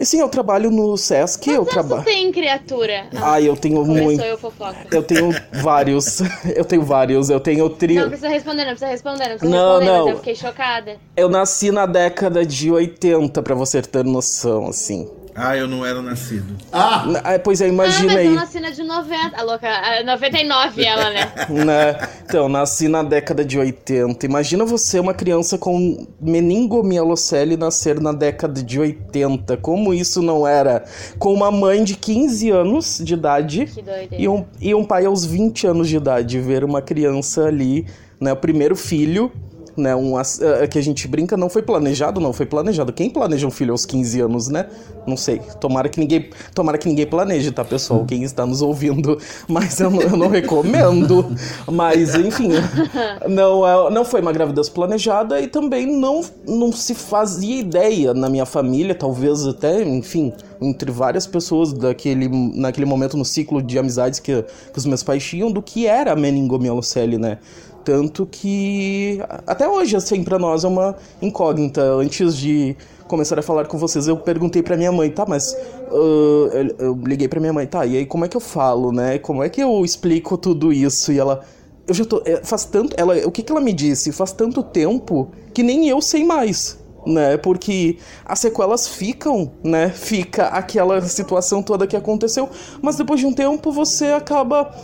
Sim, 0.00 0.20
eu 0.20 0.28
trabalho 0.28 0.70
no 0.70 0.96
Sesc. 0.96 1.44
Quantos 1.44 1.54
eu 1.54 1.64
trabalho. 1.64 2.02
Você 2.02 2.10
tem 2.10 2.32
criatura? 2.32 3.06
Ah, 3.14 3.40
eu 3.40 3.56
tenho 3.56 3.84
muito. 3.84 4.22
eu 4.22 4.36
fofoca. 4.36 4.86
Eu 4.90 5.02
tenho 5.02 5.30
vários. 5.62 6.20
eu 6.54 6.64
tenho 6.64 6.82
vários. 6.82 7.30
Eu 7.30 7.38
tenho 7.38 7.68
tri. 7.70 7.94
Não 7.94 8.08
precisa 8.08 8.28
responder, 8.28 8.64
não 8.64 8.70
precisa 8.70 8.90
responder, 8.90 9.28
não 9.28 9.38
precisa 9.38 9.50
não, 9.50 9.78
responder, 9.78 9.98
não. 9.98 10.08
eu 10.08 10.16
fiquei 10.16 10.34
chocada. 10.34 10.96
Eu 11.16 11.28
nasci 11.28 11.70
na 11.70 11.86
década 11.86 12.44
de 12.44 12.70
80, 12.70 13.40
pra 13.42 13.54
você 13.54 13.80
ter 13.82 14.04
noção, 14.04 14.68
assim. 14.68 15.08
Ah, 15.36 15.56
eu 15.56 15.66
não 15.66 15.84
era 15.84 16.00
nascido. 16.00 16.56
Ah! 16.72 17.04
Ah, 17.24 17.38
Pois 17.38 17.60
é, 17.60 17.68
imagina 17.68 18.04
ah, 18.12 18.14
mas 18.14 18.16
aí. 18.18 18.26
eu 18.26 18.34
nasci 18.34 18.60
na 18.60 18.70
de 18.70 18.82
90. 18.84 19.36
A 19.36 19.42
louca, 19.42 19.68
a 19.68 20.04
99 20.04 20.84
ela, 20.84 21.10
né? 21.10 21.32
né? 21.64 22.08
Então, 22.24 22.48
nasci 22.48 22.86
na 22.86 23.02
década 23.02 23.44
de 23.44 23.58
80. 23.58 24.24
Imagina 24.26 24.64
você, 24.64 25.00
uma 25.00 25.12
criança 25.12 25.58
com 25.58 26.06
meningomielocele, 26.20 27.56
nascer 27.56 28.00
na 28.00 28.12
década 28.12 28.62
de 28.62 28.78
80. 28.78 29.56
Como 29.58 29.92
isso 29.92 30.22
não 30.22 30.46
era? 30.46 30.84
Com 31.18 31.32
uma 31.34 31.50
mãe 31.50 31.82
de 31.82 31.96
15 31.96 32.50
anos 32.50 33.00
de 33.02 33.14
idade 33.14 33.66
Que 33.66 33.82
doideira. 33.82 34.16
e 34.16 34.28
um, 34.28 34.44
e 34.60 34.74
um 34.74 34.84
pai 34.84 35.04
aos 35.04 35.24
20 35.24 35.66
anos 35.66 35.88
de 35.88 35.96
idade. 35.96 36.38
Ver 36.40 36.64
uma 36.64 36.80
criança 36.80 37.44
ali, 37.46 37.86
né? 38.20 38.32
O 38.32 38.36
primeiro 38.36 38.76
filho. 38.76 39.32
Né, 39.76 39.94
um, 39.96 40.18
eh, 40.18 40.66
que 40.68 40.78
a 40.78 40.82
gente 40.82 41.08
brinca, 41.08 41.36
não 41.36 41.48
foi 41.48 41.60
planejado, 41.60 42.20
não 42.20 42.32
foi 42.32 42.46
planejado. 42.46 42.92
Quem 42.92 43.10
planeja 43.10 43.44
um 43.44 43.50
filho 43.50 43.72
aos 43.72 43.84
15 43.84 44.20
anos, 44.20 44.48
né? 44.48 44.66
Não 45.06 45.16
sei. 45.16 45.40
Tomara 45.60 45.88
que 45.88 45.98
ninguém, 45.98 46.30
tomara 46.54 46.78
que 46.78 46.88
ninguém 46.88 47.06
planeje, 47.06 47.50
tá, 47.50 47.64
pessoal? 47.64 48.04
Quem 48.06 48.22
está 48.22 48.46
nos 48.46 48.62
ouvindo, 48.62 49.18
mas 49.48 49.80
eu 49.80 49.90
não, 49.90 50.00
eu 50.00 50.16
não 50.16 50.28
recomendo. 50.28 51.26
Mas, 51.70 52.14
enfim, 52.14 52.50
não, 53.28 53.66
é- 53.66 53.90
não 53.90 54.04
foi 54.04 54.20
uma 54.20 54.32
gravidez 54.32 54.68
planejada 54.68 55.40
e 55.40 55.48
também 55.48 55.86
não, 55.86 56.22
não 56.46 56.72
se 56.72 56.94
fazia 56.94 57.58
ideia 57.58 58.14
na 58.14 58.28
minha 58.28 58.46
família, 58.46 58.94
talvez 58.94 59.46
até, 59.46 59.82
enfim, 59.82 60.32
entre 60.60 60.90
várias 60.90 61.26
pessoas 61.26 61.72
daquele, 61.72 62.28
naquele 62.28 62.86
momento 62.86 63.16
no 63.16 63.24
ciclo 63.24 63.60
de 63.60 63.78
amizades 63.78 64.20
que, 64.20 64.42
que 64.72 64.78
os 64.78 64.86
meus 64.86 65.02
pais 65.02 65.22
tinham, 65.24 65.50
do 65.50 65.60
que 65.60 65.86
era 65.86 66.12
a 66.12 66.16
meningomielocele, 66.16 67.18
né? 67.18 67.38
Tanto 67.84 68.26
que 68.26 69.20
até 69.46 69.68
hoje, 69.68 69.94
assim, 69.96 70.24
pra 70.24 70.38
nós 70.38 70.64
é 70.64 70.68
uma 70.68 70.96
incógnita. 71.20 71.82
Antes 71.82 72.36
de 72.36 72.76
começar 73.06 73.38
a 73.38 73.42
falar 73.42 73.66
com 73.66 73.76
vocês, 73.76 74.08
eu 74.08 74.16
perguntei 74.16 74.62
pra 74.62 74.76
minha 74.76 74.90
mãe, 74.90 75.10
tá, 75.10 75.24
mas 75.28 75.54
ah, 75.90 75.92
eu, 75.92 76.74
eu 76.78 77.00
liguei 77.04 77.28
pra 77.28 77.38
minha 77.38 77.52
mãe, 77.52 77.66
tá, 77.66 77.84
e 77.84 77.96
aí 77.98 78.06
como 78.06 78.24
é 78.24 78.28
que 78.28 78.36
eu 78.36 78.40
falo, 78.40 78.90
né? 78.92 79.18
Como 79.18 79.42
é 79.42 79.48
que 79.48 79.60
eu 79.60 79.84
explico 79.84 80.38
tudo 80.38 80.72
isso? 80.72 81.12
E 81.12 81.18
ela, 81.18 81.44
eu 81.86 81.92
já 81.94 82.04
tô, 82.04 82.22
é, 82.24 82.40
faz 82.42 82.64
tanto, 82.64 82.94
ela, 82.98 83.14
o 83.26 83.30
que 83.30 83.42
que 83.42 83.52
ela 83.52 83.60
me 83.60 83.72
disse? 83.74 84.10
Faz 84.12 84.32
tanto 84.32 84.62
tempo 84.62 85.30
que 85.52 85.62
nem 85.62 85.86
eu 85.88 86.00
sei 86.00 86.24
mais. 86.24 86.78
né? 87.06 87.36
Porque 87.36 87.98
as 88.24 88.38
sequelas 88.38 88.88
ficam, 88.88 89.52
né? 89.62 89.90
Fica 89.90 90.46
aquela 90.46 91.02
situação 91.02 91.62
toda 91.62 91.86
que 91.86 91.94
aconteceu, 91.94 92.48
mas 92.80 92.96
depois 92.96 93.20
de 93.20 93.26
um 93.26 93.32
tempo 93.34 93.70
você 93.70 94.06
acaba 94.06 94.74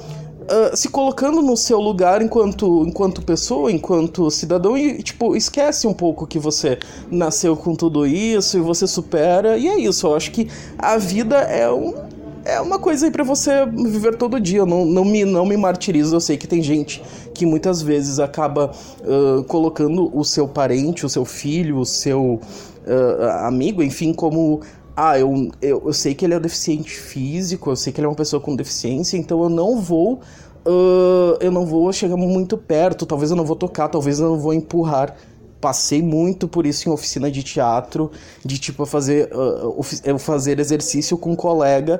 Uh, 0.42 0.76
se 0.76 0.88
colocando 0.88 1.42
no 1.42 1.56
seu 1.56 1.78
lugar 1.78 2.22
enquanto, 2.22 2.84
enquanto 2.86 3.22
pessoa, 3.22 3.70
enquanto 3.70 4.30
cidadão, 4.30 4.76
e, 4.76 5.02
tipo, 5.02 5.36
esquece 5.36 5.86
um 5.86 5.92
pouco 5.92 6.26
que 6.26 6.38
você 6.38 6.78
nasceu 7.10 7.56
com 7.56 7.74
tudo 7.74 8.06
isso 8.06 8.56
e 8.58 8.60
você 8.60 8.86
supera. 8.86 9.56
E 9.56 9.68
é 9.68 9.78
isso, 9.78 10.06
eu 10.06 10.16
acho 10.16 10.30
que 10.32 10.48
a 10.78 10.96
vida 10.96 11.36
é 11.36 11.70
um. 11.70 11.94
É 12.42 12.58
uma 12.58 12.78
coisa 12.78 13.04
aí 13.04 13.12
pra 13.12 13.22
você 13.22 13.66
viver 13.66 14.16
todo 14.16 14.40
dia. 14.40 14.64
Não, 14.64 14.84
não, 14.84 15.04
me, 15.04 15.26
não 15.26 15.44
me 15.44 15.58
martirizo. 15.58 16.16
Eu 16.16 16.20
sei 16.20 16.38
que 16.38 16.48
tem 16.48 16.62
gente 16.62 17.02
que 17.34 17.44
muitas 17.44 17.82
vezes 17.82 18.18
acaba 18.18 18.70
uh, 19.02 19.44
colocando 19.44 20.10
o 20.16 20.24
seu 20.24 20.48
parente, 20.48 21.04
o 21.04 21.08
seu 21.08 21.26
filho, 21.26 21.78
o 21.78 21.84
seu 21.84 22.40
uh, 22.86 23.44
amigo, 23.44 23.82
enfim, 23.82 24.12
como 24.14 24.62
ah, 25.02 25.18
eu, 25.18 25.50
eu, 25.62 25.82
eu 25.86 25.92
sei 25.94 26.14
que 26.14 26.26
ele 26.26 26.34
é 26.34 26.40
deficiente 26.40 26.90
físico, 26.90 27.70
eu 27.70 27.76
sei 27.76 27.90
que 27.90 27.98
ele 27.98 28.06
é 28.06 28.08
uma 28.10 28.14
pessoa 28.14 28.38
com 28.38 28.54
deficiência, 28.54 29.16
então 29.16 29.42
eu 29.42 29.48
não 29.48 29.80
vou. 29.80 30.20
Uh, 30.66 31.38
eu 31.40 31.50
não 31.50 31.64
vou 31.64 31.90
chegar 31.90 32.18
muito 32.18 32.58
perto, 32.58 33.06
talvez 33.06 33.30
eu 33.30 33.36
não 33.36 33.46
vou 33.46 33.56
tocar, 33.56 33.88
talvez 33.88 34.20
eu 34.20 34.28
não 34.28 34.38
vou 34.38 34.52
empurrar. 34.52 35.16
Passei 35.58 36.02
muito 36.02 36.46
por 36.46 36.66
isso 36.66 36.86
em 36.86 36.92
oficina 36.92 37.30
de 37.30 37.42
teatro, 37.42 38.10
de 38.44 38.58
tipo 38.58 38.84
fazer, 38.84 39.30
uh, 39.34 40.18
fazer 40.18 40.60
exercício 40.60 41.16
com 41.16 41.32
um 41.32 41.36
colega 41.36 41.98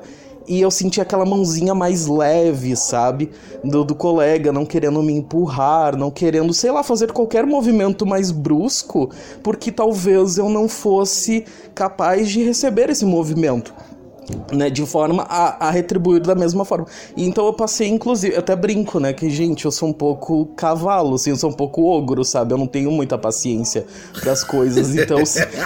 e 0.51 0.59
eu 0.59 0.69
senti 0.69 0.99
aquela 0.99 1.23
mãozinha 1.23 1.73
mais 1.73 2.07
leve, 2.07 2.75
sabe? 2.75 3.31
Do, 3.63 3.85
do 3.85 3.95
colega, 3.95 4.51
não 4.51 4.65
querendo 4.65 5.01
me 5.01 5.13
empurrar, 5.13 5.95
não 5.95 6.11
querendo, 6.11 6.53
sei 6.53 6.71
lá, 6.71 6.83
fazer 6.83 7.13
qualquer 7.13 7.45
movimento 7.45 8.05
mais 8.05 8.31
brusco, 8.31 9.09
porque 9.41 9.71
talvez 9.71 10.37
eu 10.37 10.49
não 10.49 10.67
fosse 10.67 11.45
capaz 11.73 12.29
de 12.29 12.43
receber 12.43 12.89
esse 12.89 13.05
movimento 13.05 13.73
né, 14.51 14.69
de 14.69 14.85
forma 14.85 15.23
a, 15.23 15.67
a, 15.67 15.71
retribuir 15.71 16.21
da 16.21 16.35
mesma 16.35 16.63
forma. 16.63 16.85
E 17.15 17.25
então 17.25 17.45
eu 17.45 17.53
passei, 17.53 17.87
inclusive, 17.87 18.35
eu 18.35 18.39
até 18.39 18.55
brinco, 18.55 18.99
né, 18.99 19.13
que, 19.13 19.29
gente, 19.29 19.65
eu 19.65 19.71
sou 19.71 19.89
um 19.89 19.93
pouco 19.93 20.45
cavalo, 20.55 21.15
assim, 21.15 21.31
eu 21.31 21.35
sou 21.35 21.49
um 21.49 21.53
pouco 21.53 21.85
ogro, 21.85 22.23
sabe? 22.23 22.53
Eu 22.53 22.57
não 22.57 22.67
tenho 22.67 22.91
muita 22.91 23.17
paciência 23.17 23.85
das 24.23 24.43
coisas, 24.43 24.93
então 24.95 25.17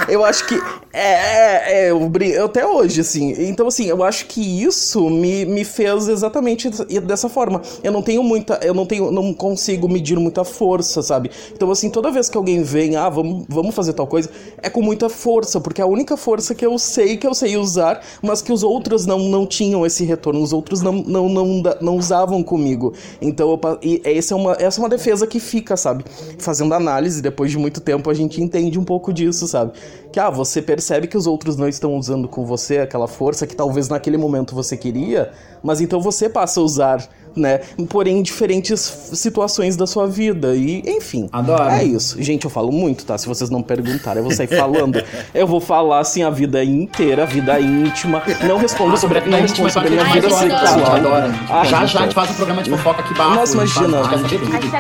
eu 0.08 0.24
acho 0.24 0.48
que 0.48 0.56
é, 0.94 1.02
é, 1.02 1.86
é 1.86 1.92
eu, 1.92 2.12
eu, 2.22 2.46
até 2.46 2.66
hoje, 2.66 3.02
assim, 3.02 3.34
então 3.48 3.68
assim, 3.68 3.86
eu 3.86 4.04
acho 4.04 4.26
que 4.28 4.42
isso 4.64 5.10
me, 5.10 5.46
me 5.46 5.66
fez 5.66 6.08
exatamente 6.08 6.70
dessa 7.02 7.28
forma. 7.28 7.62
Eu 7.84 7.92
não 7.92 8.02
tenho 8.02 8.24
muita, 8.24 8.60
eu 8.64 8.74
não 8.74 8.86
tenho, 8.86 9.12
não 9.12 9.34
consigo 9.34 9.90
medir 9.90 10.18
muita 10.18 10.44
força, 10.44 11.02
sabe? 11.02 11.30
Então 11.54 11.70
assim, 11.72 11.90
toda 11.90 12.12
vez 12.12 12.30
que 12.30 12.38
alguém 12.38 12.64
vem, 12.64 12.96
ah, 12.96 13.10
vamos, 13.10 13.46
vamos 13.50 13.76
fazer 13.76 13.94
tal 13.94 14.08
coisa, 14.08 14.30
é 14.62 14.70
com 14.70 14.82
muita 14.82 15.10
força, 15.10 15.60
porque 15.60 15.82
é 15.82 15.84
a 15.84 15.88
única 15.88 16.16
força 16.16 16.56
que 16.56 16.66
eu 16.66 16.78
sei 16.80 17.18
que 17.18 17.28
eu 17.28 17.34
sei 17.34 17.58
usar, 17.58 18.02
mas 18.22 18.42
que 18.42 18.52
os 18.56 18.64
outros 18.64 19.06
não, 19.06 19.20
não 19.20 19.46
tinham 19.46 19.86
esse 19.86 20.04
retorno, 20.06 20.42
os 20.42 20.54
outros 20.54 20.82
não, 20.82 20.94
não, 20.94 21.30
não, 21.30 21.62
não 21.82 21.98
usavam 21.98 22.42
comigo. 22.42 22.94
Então, 23.22 23.52
eu, 23.52 23.80
e 23.84 24.02
essa, 24.04 24.34
é 24.34 24.38
uma, 24.38 24.54
essa 24.54 24.80
é 24.80 24.82
uma 24.82 24.90
defesa 24.90 25.28
que 25.28 25.40
fica, 25.40 25.76
sabe? 25.76 26.06
Fazendo 26.40 26.74
análise, 26.74 27.22
depois 27.22 27.52
de 27.52 27.58
muito 27.58 27.82
tempo, 27.82 28.10
a 28.10 28.14
gente 28.14 28.42
entende 28.42 28.80
um 28.80 28.84
pouco 28.84 29.14
disso, 29.14 29.48
sabe? 29.48 29.74
Que, 30.12 30.20
ah, 30.20 30.30
você 30.30 30.62
percebe 30.62 31.08
que 31.08 31.18
os 31.18 31.28
outros 31.28 31.58
não 31.58 31.68
estão 31.68 31.96
usando 31.96 32.28
com 32.28 32.46
você 32.46 32.80
aquela 32.80 33.08
força 33.08 33.46
que 33.46 33.56
talvez 33.56 33.90
naquele 33.90 34.18
momento 34.18 34.56
você 34.56 34.78
queria, 34.78 35.32
mas 35.62 35.82
então 35.82 36.00
você 36.00 36.30
passa 36.30 36.60
a 36.60 36.64
usar 36.64 37.10
né? 37.36 37.60
Porém, 37.90 38.20
em 38.20 38.22
diferentes 38.24 38.80
situações 39.14 39.76
da 39.76 39.86
sua 39.86 40.08
vida. 40.08 40.56
E, 40.56 40.84
enfim. 40.88 41.28
Adoro. 41.32 41.70
É 41.70 41.84
isso. 41.84 42.22
Gente, 42.22 42.46
eu 42.46 42.50
falo 42.50 42.72
muito, 42.72 43.06
tá? 43.06 43.18
Se 43.18 43.28
vocês 43.28 43.50
não 43.50 43.62
perguntarem, 43.62 44.20
eu 44.20 44.24
vou 44.24 44.34
sair 44.34 44.48
falando. 44.48 45.04
eu 45.34 45.46
vou 45.46 45.60
falar, 45.60 46.00
assim, 46.00 46.24
a 46.24 46.30
vida 46.30 46.64
inteira, 46.64 47.24
a 47.24 47.26
vida 47.26 47.60
íntima. 47.60 48.22
Não 48.48 48.58
respondo 48.58 48.98
sobre, 48.98 49.22
não 49.22 49.42
respondo 49.42 49.70
sobre 49.70 49.90
a 49.90 49.92
minha 49.92 50.14
vida 50.14 50.30
sexual. 50.30 50.96
Adoro. 50.96 51.34
Ah, 51.50 51.64
já, 51.66 51.86
já, 51.86 52.00
a 52.00 52.04
gente 52.04 52.14
faz 52.14 52.32
um 52.32 52.34
programa 52.36 52.64
de 52.64 52.70
fofoca 52.70 53.02
aqui 53.02 53.14
bafo. 53.14 53.36
Nossa, 53.36 53.54
imagina. 53.54 54.04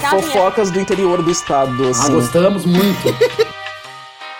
Fofocas 0.10 0.72
do 0.72 0.80
interior 0.80 1.22
do 1.22 1.32
estado, 1.32 1.90
assim. 1.90 2.08
Ah, 2.08 2.16
gostamos 2.16 2.66
muito. 2.66 3.16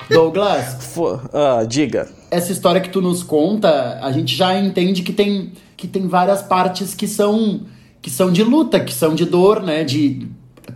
Douglas. 0.10 0.78
Fo 0.94 1.20
ah, 1.34 1.64
diga. 1.68 2.08
Essa 2.30 2.52
história 2.52 2.82
que 2.82 2.90
tu 2.90 3.02
nos 3.02 3.24
conta, 3.24 4.00
a 4.02 4.12
gente 4.12 4.36
já 4.36 4.58
entende 4.58 5.02
que 5.02 5.14
tem, 5.14 5.52
que 5.76 5.88
tem 5.88 6.08
várias 6.08 6.42
partes 6.42 6.94
que 6.94 7.08
são 7.08 7.62
que 8.06 8.12
são 8.12 8.32
de 8.32 8.44
luta, 8.44 8.80
que 8.80 8.94
são 8.94 9.16
de 9.16 9.26
dor, 9.26 9.64
né? 9.64 9.84
De 9.84 10.28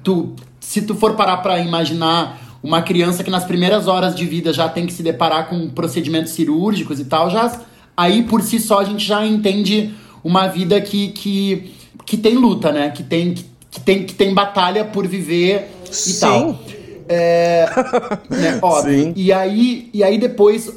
tu, 0.03 0.33
se 0.59 0.81
tu 0.81 0.95
for 0.95 1.13
parar 1.13 1.37
para 1.37 1.59
imaginar 1.59 2.57
uma 2.63 2.81
criança 2.81 3.23
que 3.23 3.29
nas 3.29 3.45
primeiras 3.45 3.85
horas 3.85 4.15
de 4.15 4.25
vida 4.25 4.51
já 4.51 4.67
tem 4.67 4.87
que 4.87 4.91
se 4.91 5.03
deparar 5.03 5.47
com 5.47 5.69
procedimentos 5.69 6.31
cirúrgicos 6.31 6.99
e 6.99 7.05
tal, 7.05 7.29
já 7.29 7.61
aí 7.95 8.23
por 8.23 8.41
si 8.41 8.59
só 8.59 8.79
a 8.79 8.83
gente 8.83 9.05
já 9.05 9.23
entende 9.23 9.93
uma 10.23 10.47
vida 10.47 10.81
que, 10.81 11.09
que, 11.09 11.71
que 12.03 12.17
tem 12.17 12.33
luta, 12.33 12.71
né? 12.71 12.89
Que 12.89 13.03
tem, 13.03 13.35
que, 13.35 13.45
que 13.69 13.79
tem, 13.79 14.05
que 14.07 14.15
tem 14.15 14.33
batalha 14.33 14.83
por 14.85 15.07
viver 15.07 15.69
e 15.87 15.93
Sim. 15.93 16.19
tal. 16.19 16.59
É, 17.07 17.69
né, 18.27 18.57
óbvio. 18.59 19.03
Sim. 19.03 19.13
E 19.15 19.31
aí, 19.31 19.87
e 19.93 20.03
aí 20.03 20.17
depois 20.17 20.73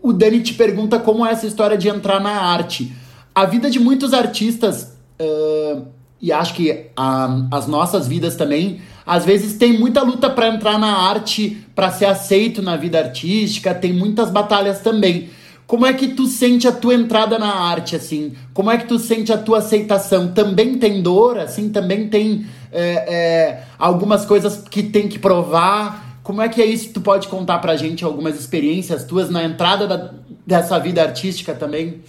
o, 0.00 0.12
Dani 0.12 0.40
te 0.40 0.54
pergunta 0.54 1.00
como 1.00 1.26
é 1.26 1.32
essa 1.32 1.48
história 1.48 1.76
de 1.76 1.88
entrar 1.88 2.20
na 2.20 2.30
arte. 2.30 2.92
A 3.34 3.44
vida 3.44 3.68
de 3.68 3.80
muitos 3.80 4.14
artistas 4.14 4.92
uh, 5.20 5.95
e 6.26 6.32
acho 6.32 6.54
que 6.54 6.86
a, 6.96 7.46
as 7.52 7.68
nossas 7.68 8.08
vidas 8.08 8.34
também, 8.34 8.80
às 9.06 9.24
vezes 9.24 9.56
tem 9.56 9.78
muita 9.78 10.02
luta 10.02 10.28
para 10.28 10.48
entrar 10.48 10.76
na 10.76 10.92
arte, 11.08 11.64
para 11.72 11.88
ser 11.92 12.06
aceito 12.06 12.60
na 12.60 12.76
vida 12.76 12.98
artística, 12.98 13.72
tem 13.72 13.92
muitas 13.92 14.28
batalhas 14.28 14.80
também. 14.80 15.30
Como 15.68 15.86
é 15.86 15.92
que 15.92 16.08
tu 16.08 16.26
sente 16.26 16.66
a 16.66 16.72
tua 16.72 16.96
entrada 16.96 17.38
na 17.38 17.54
arte, 17.54 17.94
assim? 17.94 18.32
Como 18.52 18.72
é 18.72 18.76
que 18.76 18.86
tu 18.86 18.98
sente 18.98 19.32
a 19.32 19.38
tua 19.38 19.58
aceitação? 19.58 20.32
Também 20.32 20.76
tem 20.78 21.00
dor, 21.00 21.38
assim? 21.38 21.68
Também 21.68 22.08
tem 22.08 22.44
é, 22.72 22.90
é, 23.14 23.62
algumas 23.78 24.26
coisas 24.26 24.64
que 24.68 24.82
tem 24.82 25.06
que 25.06 25.20
provar? 25.20 26.18
Como 26.24 26.42
é 26.42 26.48
que 26.48 26.60
é 26.60 26.66
isso? 26.66 26.92
Tu 26.92 27.00
pode 27.00 27.28
contar 27.28 27.60
pra 27.60 27.76
gente 27.76 28.04
algumas 28.04 28.36
experiências 28.36 29.04
tuas 29.04 29.30
na 29.30 29.44
entrada 29.44 29.86
da, 29.86 30.10
dessa 30.44 30.76
vida 30.80 31.02
artística 31.02 31.54
também? 31.54 32.00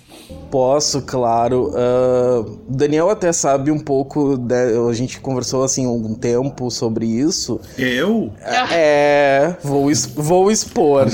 Posso, 0.50 1.02
claro. 1.02 1.72
Uh, 1.72 2.60
Daniel 2.68 3.10
até 3.10 3.34
sabe 3.34 3.70
um 3.70 3.80
pouco, 3.80 4.38
de, 4.38 4.56
a 4.90 4.94
gente 4.94 5.20
conversou 5.20 5.64
assim 5.64 5.86
algum 5.86 6.14
tempo 6.14 6.72
sobre 6.72 7.06
isso. 7.06 7.60
Eu? 7.78 8.32
É, 8.72 9.56
vou, 9.64 9.90
vou 10.16 10.52
expor. 10.52 11.08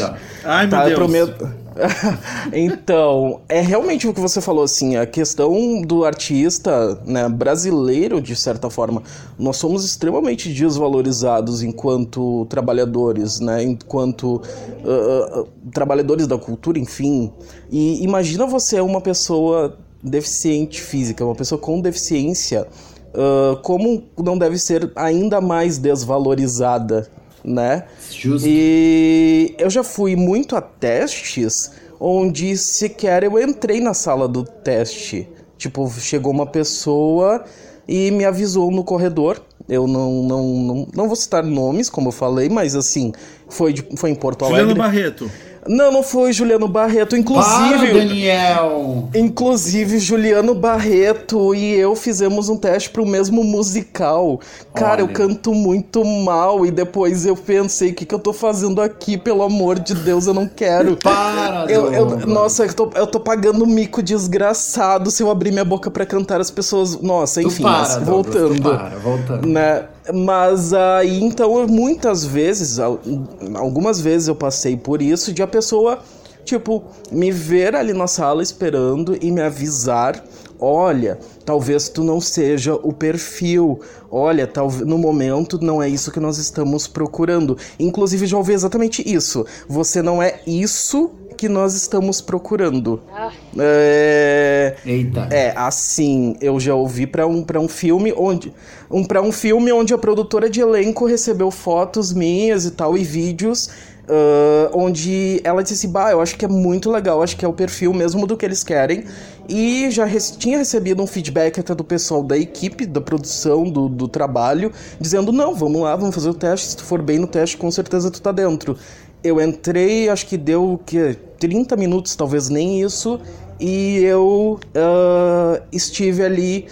Ai, 0.44 0.68
meu 0.68 0.78
tá, 0.78 0.86
Deus. 0.86 0.96
Prometo, 0.96 1.50
então, 2.54 3.42
é 3.50 3.60
realmente 3.62 4.08
o 4.08 4.14
que 4.14 4.20
você 4.20 4.40
falou, 4.40 4.64
assim, 4.64 4.96
a 4.96 5.06
questão 5.06 5.82
do 5.82 6.06
artista 6.06 7.02
né, 7.06 7.28
brasileiro, 7.28 8.22
de 8.22 8.36
certa 8.36 8.70
forma, 8.70 9.02
nós 9.38 9.58
somos 9.58 9.84
extremamente 9.84 10.54
desvalorizados 10.54 11.64
enquanto 11.64 12.46
trabalhadores, 12.46 13.40
né, 13.40 13.64
enquanto 13.64 14.36
uh, 14.36 15.42
uh, 15.42 15.48
trabalhadores 15.72 16.28
da 16.28 16.38
cultura, 16.38 16.78
enfim. 16.78 17.32
E 17.72 18.04
imagina 18.04 18.46
você 18.46 18.80
uma 18.80 19.02
pessoa 19.02 19.78
deficiente 20.04 20.82
física, 20.82 21.26
uma 21.26 21.36
pessoa 21.36 21.60
com 21.60 21.80
deficiência, 21.80 22.68
uh, 23.14 23.58
como 23.62 24.04
não 24.18 24.38
deve 24.38 24.58
ser 24.58 24.92
ainda 24.96 25.40
mais 25.40 25.78
desvalorizada 25.78 27.10
né? 27.44 27.86
Justo. 28.12 28.48
E 28.48 29.56
eu 29.58 29.70
já 29.70 29.84
fui 29.84 30.16
muito 30.16 30.56
a 30.56 30.62
testes 30.62 31.72
onde 32.00 32.58
sequer 32.58 33.24
eu 33.24 33.40
entrei 33.40 33.80
na 33.80 33.94
sala 33.94 34.28
do 34.28 34.44
teste. 34.44 35.28
Tipo, 35.58 35.90
chegou 35.90 36.32
uma 36.32 36.46
pessoa 36.46 37.44
e 37.88 38.12
me 38.12 38.26
avisou 38.26 38.70
no 38.72 38.84
corredor. 38.84 39.42
Eu 39.70 39.88
não, 39.88 40.24
não, 40.24 40.44
não, 40.44 40.88
não 40.94 41.08
vou 41.08 41.16
citar 41.16 41.44
nomes, 41.44 41.90
como 41.90 42.10
eu 42.10 42.12
falei, 42.12 42.50
mas 42.50 42.76
assim, 42.76 43.14
foi, 43.48 43.72
de, 43.72 43.88
foi 43.96 44.10
em 44.10 44.16
Porto 44.16 44.44
Alegre. 44.44 44.62
Juliano 44.62 44.80
Barreto. 44.82 45.32
Não, 45.68 45.92
não 45.92 46.04
foi 46.04 46.34
Juliano 46.34 46.68
Barreto. 46.68 47.16
Inclusive. 47.16 47.88
Para, 47.88 47.94
Daniel! 47.94 49.10
Inclusive, 49.14 50.00
Juliano 50.00 50.54
Barreto 50.54 51.56
e 51.56 51.74
eu 51.74 51.96
fizemos 51.96 52.50
um 52.50 52.58
teste 52.58 52.90
pro 52.90 53.06
mesmo 53.06 53.44
musical. 53.44 54.40
Cara, 54.74 55.04
Olha. 55.04 55.12
eu 55.12 55.14
canto 55.14 55.54
muito 55.54 56.04
mal. 56.04 56.66
E 56.66 56.72
depois 56.72 57.26
eu 57.26 57.36
pensei: 57.36 57.92
o 57.92 57.94
que, 57.94 58.06
que 58.06 58.14
eu 58.14 58.20
tô 58.20 58.34
fazendo 58.34 58.82
aqui? 58.82 59.18
Pelo 59.18 59.44
amor 59.44 59.80
de 59.80 59.94
Deus, 59.94 60.28
eu 60.28 60.34
não 60.34 60.48
quero. 60.48 60.98
Para! 60.98 61.66
Eu, 61.70 61.94
eu, 61.94 62.28
nossa, 62.28 62.66
eu 62.66 62.74
tô, 62.74 62.92
eu 62.96 63.08
tô 63.08 63.20
pagando 63.20 63.66
mico 63.66 64.02
desgraçado 64.02 65.10
se 65.12 65.24
eu 65.24 65.30
abrir 65.30 65.52
minha 65.52 65.66
boca 65.66 65.90
para 65.90 66.06
cantar 66.06 66.42
as 66.42 66.52
pessoas. 66.52 67.00
Nossa, 67.02 67.42
enfim, 67.42 67.64
para, 67.64 67.80
mas, 67.80 67.98
voltando. 68.04 68.62
para, 68.62 68.98
voltando. 69.00 69.48
Né? 69.48 69.86
Mas 70.12 70.74
aí, 70.74 71.24
então, 71.24 71.66
muitas 71.68 72.26
vezes, 72.26 72.80
algumas 72.80 74.02
vezes 74.02 74.28
eu 74.28 74.36
passei 74.36 74.76
por 74.76 75.02
isso 75.02 75.32
de 75.32 75.42
a 75.42 75.48
pessoa, 75.48 76.00
tipo, 76.44 76.84
me 77.12 77.32
ver 77.32 77.76
ali 77.76 77.94
na 77.94 78.08
sala 78.08 78.44
esperando 78.44 79.18
e 79.22 79.32
me 79.32 79.42
avisar, 79.42 80.24
olha, 80.60 81.20
talvez 81.46 81.90
tu 81.90 82.04
não 82.04 82.20
seja 82.22 82.74
o 82.76 82.94
perfil, 82.94 83.80
olha, 84.12 84.46
talvez 84.48 84.86
no 84.86 84.98
momento 84.98 85.60
não 85.62 85.82
é 85.82 85.90
isso 85.90 86.12
que 86.12 86.20
nós 86.20 86.38
estamos 86.38 86.88
procurando. 86.88 87.58
Inclusive 87.80 88.26
já 88.26 88.38
ouvi 88.38 88.54
exatamente 88.54 89.04
isso. 89.06 89.46
Você 89.68 90.02
não 90.02 90.22
é 90.22 90.40
isso 90.46 91.12
que 91.34 91.50
nós 91.50 91.74
estamos 91.74 92.22
procurando. 92.22 93.02
Ah. 93.12 93.32
É, 93.58 94.76
Eita. 94.86 95.28
é, 95.32 95.54
assim, 95.56 96.36
eu 96.40 96.60
já 96.60 96.76
ouvi 96.76 97.06
pra 97.06 97.28
um, 97.28 97.44
pra 97.44 97.60
um 97.60 97.68
filme 97.68 98.14
onde. 98.16 98.54
Um, 98.90 99.04
pra 99.04 99.22
um 99.22 99.32
filme 99.32 99.72
onde 99.72 99.94
a 99.94 99.98
produtora 99.98 100.50
de 100.50 100.62
elenco 100.62 101.06
recebeu 101.06 101.50
fotos 101.50 102.14
minhas 102.14 102.66
e 102.66 102.72
tal, 102.72 102.98
e 102.98 103.04
vídeos. 103.04 103.70
Ah, 104.08 104.70
onde 104.74 105.40
ela 105.44 105.64
disse 105.64 105.88
bah, 105.88 106.12
eu 106.12 106.22
acho 106.22 106.36
que 106.38 106.46
é 106.46 106.48
muito 106.48 106.92
legal, 106.92 107.22
acho 107.24 107.38
que 107.38 107.46
é 107.46 107.48
o 107.48 107.54
perfil 107.54 107.94
mesmo 107.94 108.28
do 108.28 108.36
que 108.36 108.46
eles 108.46 108.64
querem. 108.64 109.06
E 109.48 109.90
já 109.92 110.08
tinha 110.38 110.58
recebido 110.58 111.02
um 111.02 111.08
feedback 111.08 111.60
até 111.60 111.76
do 111.76 111.84
pessoal 111.84 112.24
da 112.24 112.38
equipe, 112.38 112.86
da 112.86 113.02
produção, 113.02 113.70
do, 113.70 113.90
do 113.90 114.08
trabalho, 114.08 114.72
dizendo, 115.00 115.32
não, 115.32 115.54
vamos 115.54 115.82
lá, 115.82 115.96
vamos 115.96 116.16
fazer 116.16 116.30
o 116.30 116.34
teste, 116.34 116.68
se 116.68 116.78
tu 116.78 116.84
for 116.84 117.02
bem 117.02 117.20
no 117.20 117.28
teste, 117.28 117.58
com 117.58 117.70
certeza 117.70 118.10
tu 118.10 118.22
tá 118.22 118.32
dentro. 118.32 118.78
Eu 119.24 119.42
entrei, 119.42 120.10
acho 120.10 120.26
que 120.26 120.38
deu 120.38 120.74
o 120.74 120.78
quê? 120.78 121.18
30 121.40 121.76
minutos, 121.76 122.16
talvez 122.16 122.50
nem 122.50 122.82
isso, 122.82 123.20
e 123.60 124.00
eu 124.04 124.60
ah, 124.76 125.62
estive 125.72 126.24
ali 126.24 126.68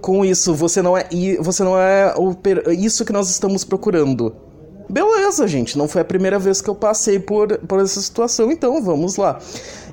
com 0.00 0.24
isso. 0.24 0.54
Você 0.54 0.82
não 0.82 0.96
é, 0.96 1.06
você 1.40 1.62
não 1.62 1.78
é 1.78 2.14
o 2.16 2.36
isso 2.72 3.04
que 3.04 3.12
nós 3.12 3.30
estamos 3.30 3.64
procurando. 3.64 4.34
Beleza, 4.88 5.46
gente, 5.48 5.76
não 5.78 5.88
foi 5.88 6.02
a 6.02 6.04
primeira 6.04 6.38
vez 6.38 6.60
que 6.60 6.68
eu 6.68 6.74
passei 6.74 7.18
por, 7.18 7.56
por 7.58 7.80
essa 7.80 8.00
situação, 8.00 8.50
então 8.52 8.82
vamos 8.82 9.16
lá. 9.16 9.38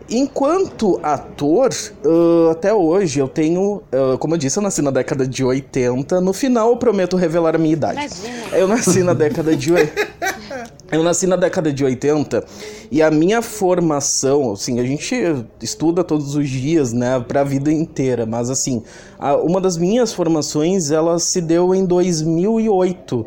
Enquanto 0.10 1.00
ator, 1.01 1.69
ah, 2.05 2.51
até 2.51 2.74
hoje 2.74 3.19
eu 3.19 3.27
tenho, 3.29 3.81
ah, 3.91 4.17
como 4.17 4.33
eu 4.33 4.38
disse, 4.38 4.57
eu 4.60 4.63
nasci 4.63 4.81
na 4.81 4.91
década 4.91 5.25
de 5.25 5.43
80. 5.43 6.19
No 6.19 6.33
final 6.33 6.69
eu 6.71 6.77
prometo 6.77 7.15
revelar 7.15 7.55
a 7.55 7.57
minha 7.57 7.71
idade. 7.74 8.00
Imagina. 8.00 8.57
Eu 8.57 8.67
nasci 8.67 9.03
na 9.03 9.13
década 9.13 9.55
de 9.55 9.71
80. 9.71 10.12
Eu 10.91 11.01
nasci 11.03 11.25
na 11.25 11.38
década 11.38 11.71
de 11.71 11.86
80 11.86 12.43
e 12.91 13.01
a 13.01 13.10
minha 13.10 13.41
formação, 13.41 14.51
assim, 14.51 14.77
a 14.77 14.83
gente 14.83 15.15
estuda 15.62 16.03
todos 16.03 16.36
os 16.36 16.50
dias, 16.50 16.91
né, 16.91 17.17
pra 17.25 17.45
vida 17.45 17.71
inteira, 17.71 18.25
mas 18.25 18.50
assim, 18.50 18.83
a- 19.17 19.38
uma 19.38 19.62
das 19.62 19.77
minhas 19.77 20.12
formações, 20.12 20.91
ela 20.91 21.17
se 21.17 21.39
deu 21.39 21.74
em 21.74 21.86
2008. 21.86 23.25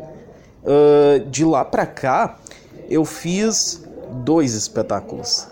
Ah, 0.65 1.19
de 1.29 1.45
lá 1.45 1.63
pra 1.63 1.85
cá, 1.85 2.37
eu 2.89 3.05
fiz 3.05 3.83
dois 4.23 4.53
espetáculos 4.53 5.47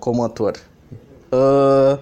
como 0.00 0.24
ator. 0.24 0.54
Ah, 1.30 1.98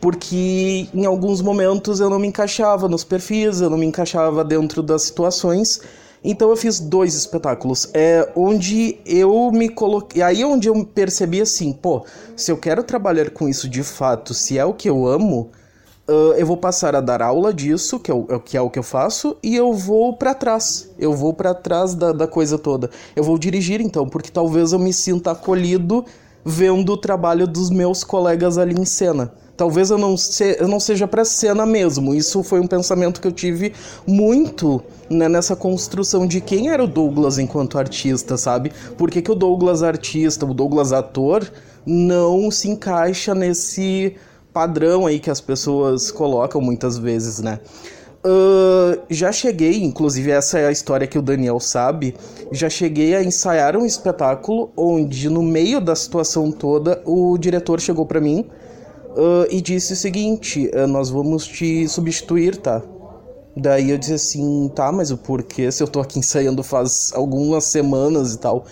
porque 0.00 0.88
em 0.94 1.04
alguns 1.04 1.42
momentos 1.42 2.00
eu 2.00 2.08
não 2.08 2.18
me 2.18 2.28
encaixava 2.28 2.88
nos 2.88 3.04
perfis, 3.04 3.60
eu 3.60 3.68
não 3.68 3.76
me 3.76 3.86
encaixava 3.86 4.44
dentro 4.44 4.82
das 4.82 5.02
situações. 5.02 5.80
Então 6.22 6.50
eu 6.50 6.56
fiz 6.56 6.78
dois 6.78 7.14
espetáculos. 7.14 7.88
É 7.94 8.30
onde 8.36 8.98
eu 9.06 9.50
me 9.50 9.68
coloquei. 9.68 10.22
Aí 10.22 10.42
é 10.42 10.46
onde 10.46 10.68
eu 10.68 10.84
percebi 10.84 11.40
assim, 11.40 11.72
pô, 11.72 12.04
se 12.36 12.52
eu 12.52 12.58
quero 12.58 12.82
trabalhar 12.82 13.30
com 13.30 13.48
isso 13.48 13.68
de 13.68 13.82
fato, 13.82 14.34
se 14.34 14.58
é 14.58 14.64
o 14.64 14.74
que 14.74 14.88
eu 14.88 15.06
amo, 15.06 15.50
ah, 16.10 16.34
eu 16.38 16.44
vou 16.46 16.56
passar 16.56 16.94
a 16.96 17.00
dar 17.00 17.22
aula 17.22 17.52
disso, 17.54 17.98
que 18.00 18.10
é 18.10 18.14
o, 18.14 18.26
é 18.28 18.34
o- 18.36 18.40
que 18.40 18.56
é 18.56 18.60
o 18.60 18.68
que 18.70 18.78
eu 18.78 18.82
faço, 18.82 19.36
e 19.42 19.54
eu 19.56 19.72
vou 19.72 20.12
pra 20.16 20.34
trás. 20.34 20.90
Eu 20.98 21.12
vou 21.14 21.32
pra 21.32 21.54
trás 21.54 21.94
da, 21.94 22.12
da 22.12 22.26
coisa 22.26 22.58
toda. 22.58 22.90
Eu 23.14 23.22
vou 23.24 23.38
dirigir 23.38 23.80
então, 23.80 24.08
porque 24.08 24.30
talvez 24.30 24.72
eu 24.72 24.78
me 24.78 24.92
sinta 24.92 25.30
acolhido 25.30 26.04
vendo 26.44 26.92
o 26.92 26.96
trabalho 26.96 27.46
dos 27.46 27.70
meus 27.70 28.02
colegas 28.02 28.56
ali 28.58 28.74
em 28.80 28.84
cena. 28.84 29.32
Talvez 29.56 29.90
eu 29.90 29.98
não, 29.98 30.16
se, 30.16 30.56
eu 30.58 30.66
não 30.66 30.80
seja 30.80 31.06
pra 31.06 31.22
cena 31.22 31.66
mesmo. 31.66 32.14
Isso 32.14 32.42
foi 32.42 32.60
um 32.60 32.66
pensamento 32.66 33.20
que 33.20 33.28
eu 33.28 33.32
tive 33.32 33.74
muito 34.06 34.82
né, 35.10 35.28
nessa 35.28 35.54
construção 35.54 36.26
de 36.26 36.40
quem 36.40 36.70
era 36.70 36.82
o 36.82 36.86
Douglas 36.86 37.36
enquanto 37.38 37.78
artista, 37.78 38.38
sabe? 38.38 38.72
Por 38.96 39.10
que, 39.10 39.20
que 39.20 39.30
o 39.30 39.34
Douglas 39.34 39.82
artista, 39.82 40.46
o 40.46 40.54
Douglas 40.54 40.92
ator, 40.92 41.46
não 41.84 42.50
se 42.50 42.70
encaixa 42.70 43.34
nesse 43.34 44.16
padrão 44.52 45.06
aí 45.06 45.18
que 45.18 45.30
as 45.30 45.40
pessoas 45.40 46.10
colocam 46.10 46.60
muitas 46.60 46.98
vezes, 46.98 47.40
né? 47.40 47.60
Ahn, 48.22 48.98
já 49.08 49.32
cheguei, 49.32 49.82
inclusive 49.82 50.30
essa 50.30 50.58
é 50.58 50.66
a 50.66 50.72
história 50.72 51.06
que 51.06 51.18
o 51.18 51.22
Daniel 51.22 51.58
sabe, 51.58 52.14
já 52.52 52.68
cheguei 52.68 53.14
a 53.14 53.22
ensaiar 53.22 53.76
um 53.76 53.86
espetáculo 53.86 54.70
onde 54.76 55.30
no 55.30 55.42
meio 55.42 55.80
da 55.80 55.96
situação 55.96 56.52
toda 56.52 57.02
o 57.06 57.38
diretor 57.38 57.80
chegou 57.80 58.04
pra 58.04 58.20
mim 58.20 58.46
ah, 59.16 59.46
e 59.50 59.60
disse 59.60 59.94
o 59.94 59.96
seguinte: 59.96 60.70
ah, 60.74 60.86
nós 60.86 61.10
vamos 61.10 61.46
te 61.46 61.88
substituir, 61.88 62.56
tá? 62.56 62.82
Daí 63.56 63.90
eu 63.90 63.98
disse 63.98 64.12
assim, 64.12 64.70
tá, 64.74 64.92
mas 64.92 65.10
o 65.10 65.16
porquê 65.16 65.70
se 65.72 65.82
eu 65.82 65.88
tô 65.88 66.00
aqui 66.00 66.18
ensaiando 66.18 66.62
faz 66.62 67.10
algumas 67.14 67.64
semanas 67.64 68.34
e 68.34 68.38
tal? 68.38 68.64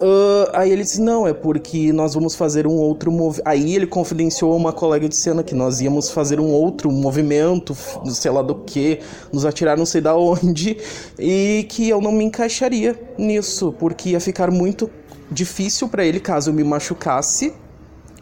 Ah, 0.00 0.60
aí 0.60 0.70
ele 0.70 0.82
disse, 0.82 1.00
não, 1.00 1.26
é 1.26 1.32
porque 1.32 1.92
nós 1.92 2.14
vamos 2.14 2.34
fazer 2.34 2.66
um 2.66 2.76
outro 2.76 3.10
movimento. 3.10 3.48
Aí 3.48 3.74
ele 3.74 3.86
confidenciou 3.86 4.52
a 4.52 4.56
uma 4.56 4.72
colega 4.72 5.08
de 5.08 5.16
cena 5.16 5.42
que 5.42 5.54
nós 5.54 5.80
íamos 5.80 6.10
fazer 6.10 6.40
um 6.40 6.50
outro 6.50 6.90
movimento, 6.90 7.76
sei 8.06 8.30
lá 8.30 8.42
do 8.42 8.56
que, 8.56 9.00
nos 9.32 9.44
atirar 9.44 9.76
não 9.76 9.86
sei 9.86 10.00
da 10.00 10.16
onde, 10.16 10.76
e 11.18 11.66
que 11.68 11.88
eu 11.88 12.00
não 12.00 12.12
me 12.12 12.24
encaixaria 12.24 12.98
nisso, 13.16 13.74
porque 13.78 14.10
ia 14.10 14.20
ficar 14.20 14.50
muito 14.50 14.90
difícil 15.30 15.88
pra 15.88 16.04
ele 16.04 16.20
caso 16.20 16.50
eu 16.50 16.54
me 16.54 16.64
machucasse. 16.64 17.52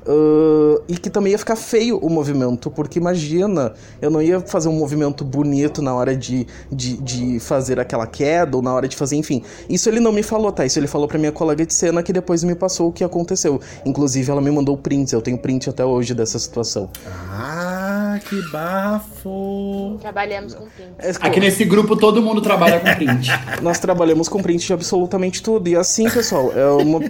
Ah, 0.07 0.81
e 0.88 0.97
que 0.97 1.09
também 1.11 1.33
ia 1.33 1.38
ficar 1.38 1.57
feio 1.57 1.99
o 1.99 2.09
movimento, 2.11 2.71
porque 2.71 2.99
imagina, 2.99 3.73
eu 4.01 4.11
não 4.11 4.21
ia 4.23 4.41
fazer 4.41 4.69
um 4.69 4.73
movimento 4.73 5.25
bonito 5.25 5.81
na 5.83 5.95
hora 5.95 6.17
de, 6.17 6.47
de, 6.71 6.97
de 6.97 7.41
fazer 7.41 7.79
aquela 7.79 8.07
queda, 8.07 8.57
ou 8.57 8.62
na 8.62 8.73
hora 8.75 8.88
de 8.88 8.97
fazer, 8.97 9.17
enfim. 9.17 9.43
Isso 9.69 9.88
ele 9.88 10.01
não 10.01 10.12
me 10.12 10.23
falou, 10.23 10.51
tá? 10.53 10.65
Isso 10.67 10.79
ele 10.79 10.87
falou 10.87 11.07
pra 11.09 11.19
minha 11.19 11.33
colega 11.33 11.65
de 11.65 11.73
cena 11.75 12.03
que 12.03 12.12
depois 12.12 12.43
me 12.45 12.55
passou 12.55 12.88
o 12.88 12.93
que 12.93 13.05
aconteceu. 13.05 13.61
Inclusive, 13.85 14.31
ela 14.31 14.41
me 14.41 14.51
mandou 14.51 14.77
prints, 14.77 15.12
eu 15.12 15.21
tenho 15.23 15.38
print 15.38 15.69
até 15.71 15.85
hoje 15.85 16.15
dessa 16.15 16.38
situação. 16.38 16.91
Ah, 17.31 18.19
que 18.29 18.41
bafo! 18.51 19.97
Trabalhamos 20.01 20.55
com 20.55 20.67
print. 20.67 20.91
É, 20.99 21.11
Aqui 21.21 21.41
nesse 21.41 21.65
grupo 21.65 21.97
todo 21.97 22.21
mundo 22.23 22.41
trabalha 22.41 22.81
com 22.81 22.95
print. 22.95 23.29
Nós 23.62 23.79
trabalhamos 23.79 24.29
com 24.29 24.43
print 24.43 24.67
de 24.67 24.73
absolutamente 24.73 25.43
tudo. 25.43 25.69
E 25.69 25.77
assim, 25.77 26.09
pessoal, 26.11 26.53
é 26.55 26.67
uma- 26.71 27.01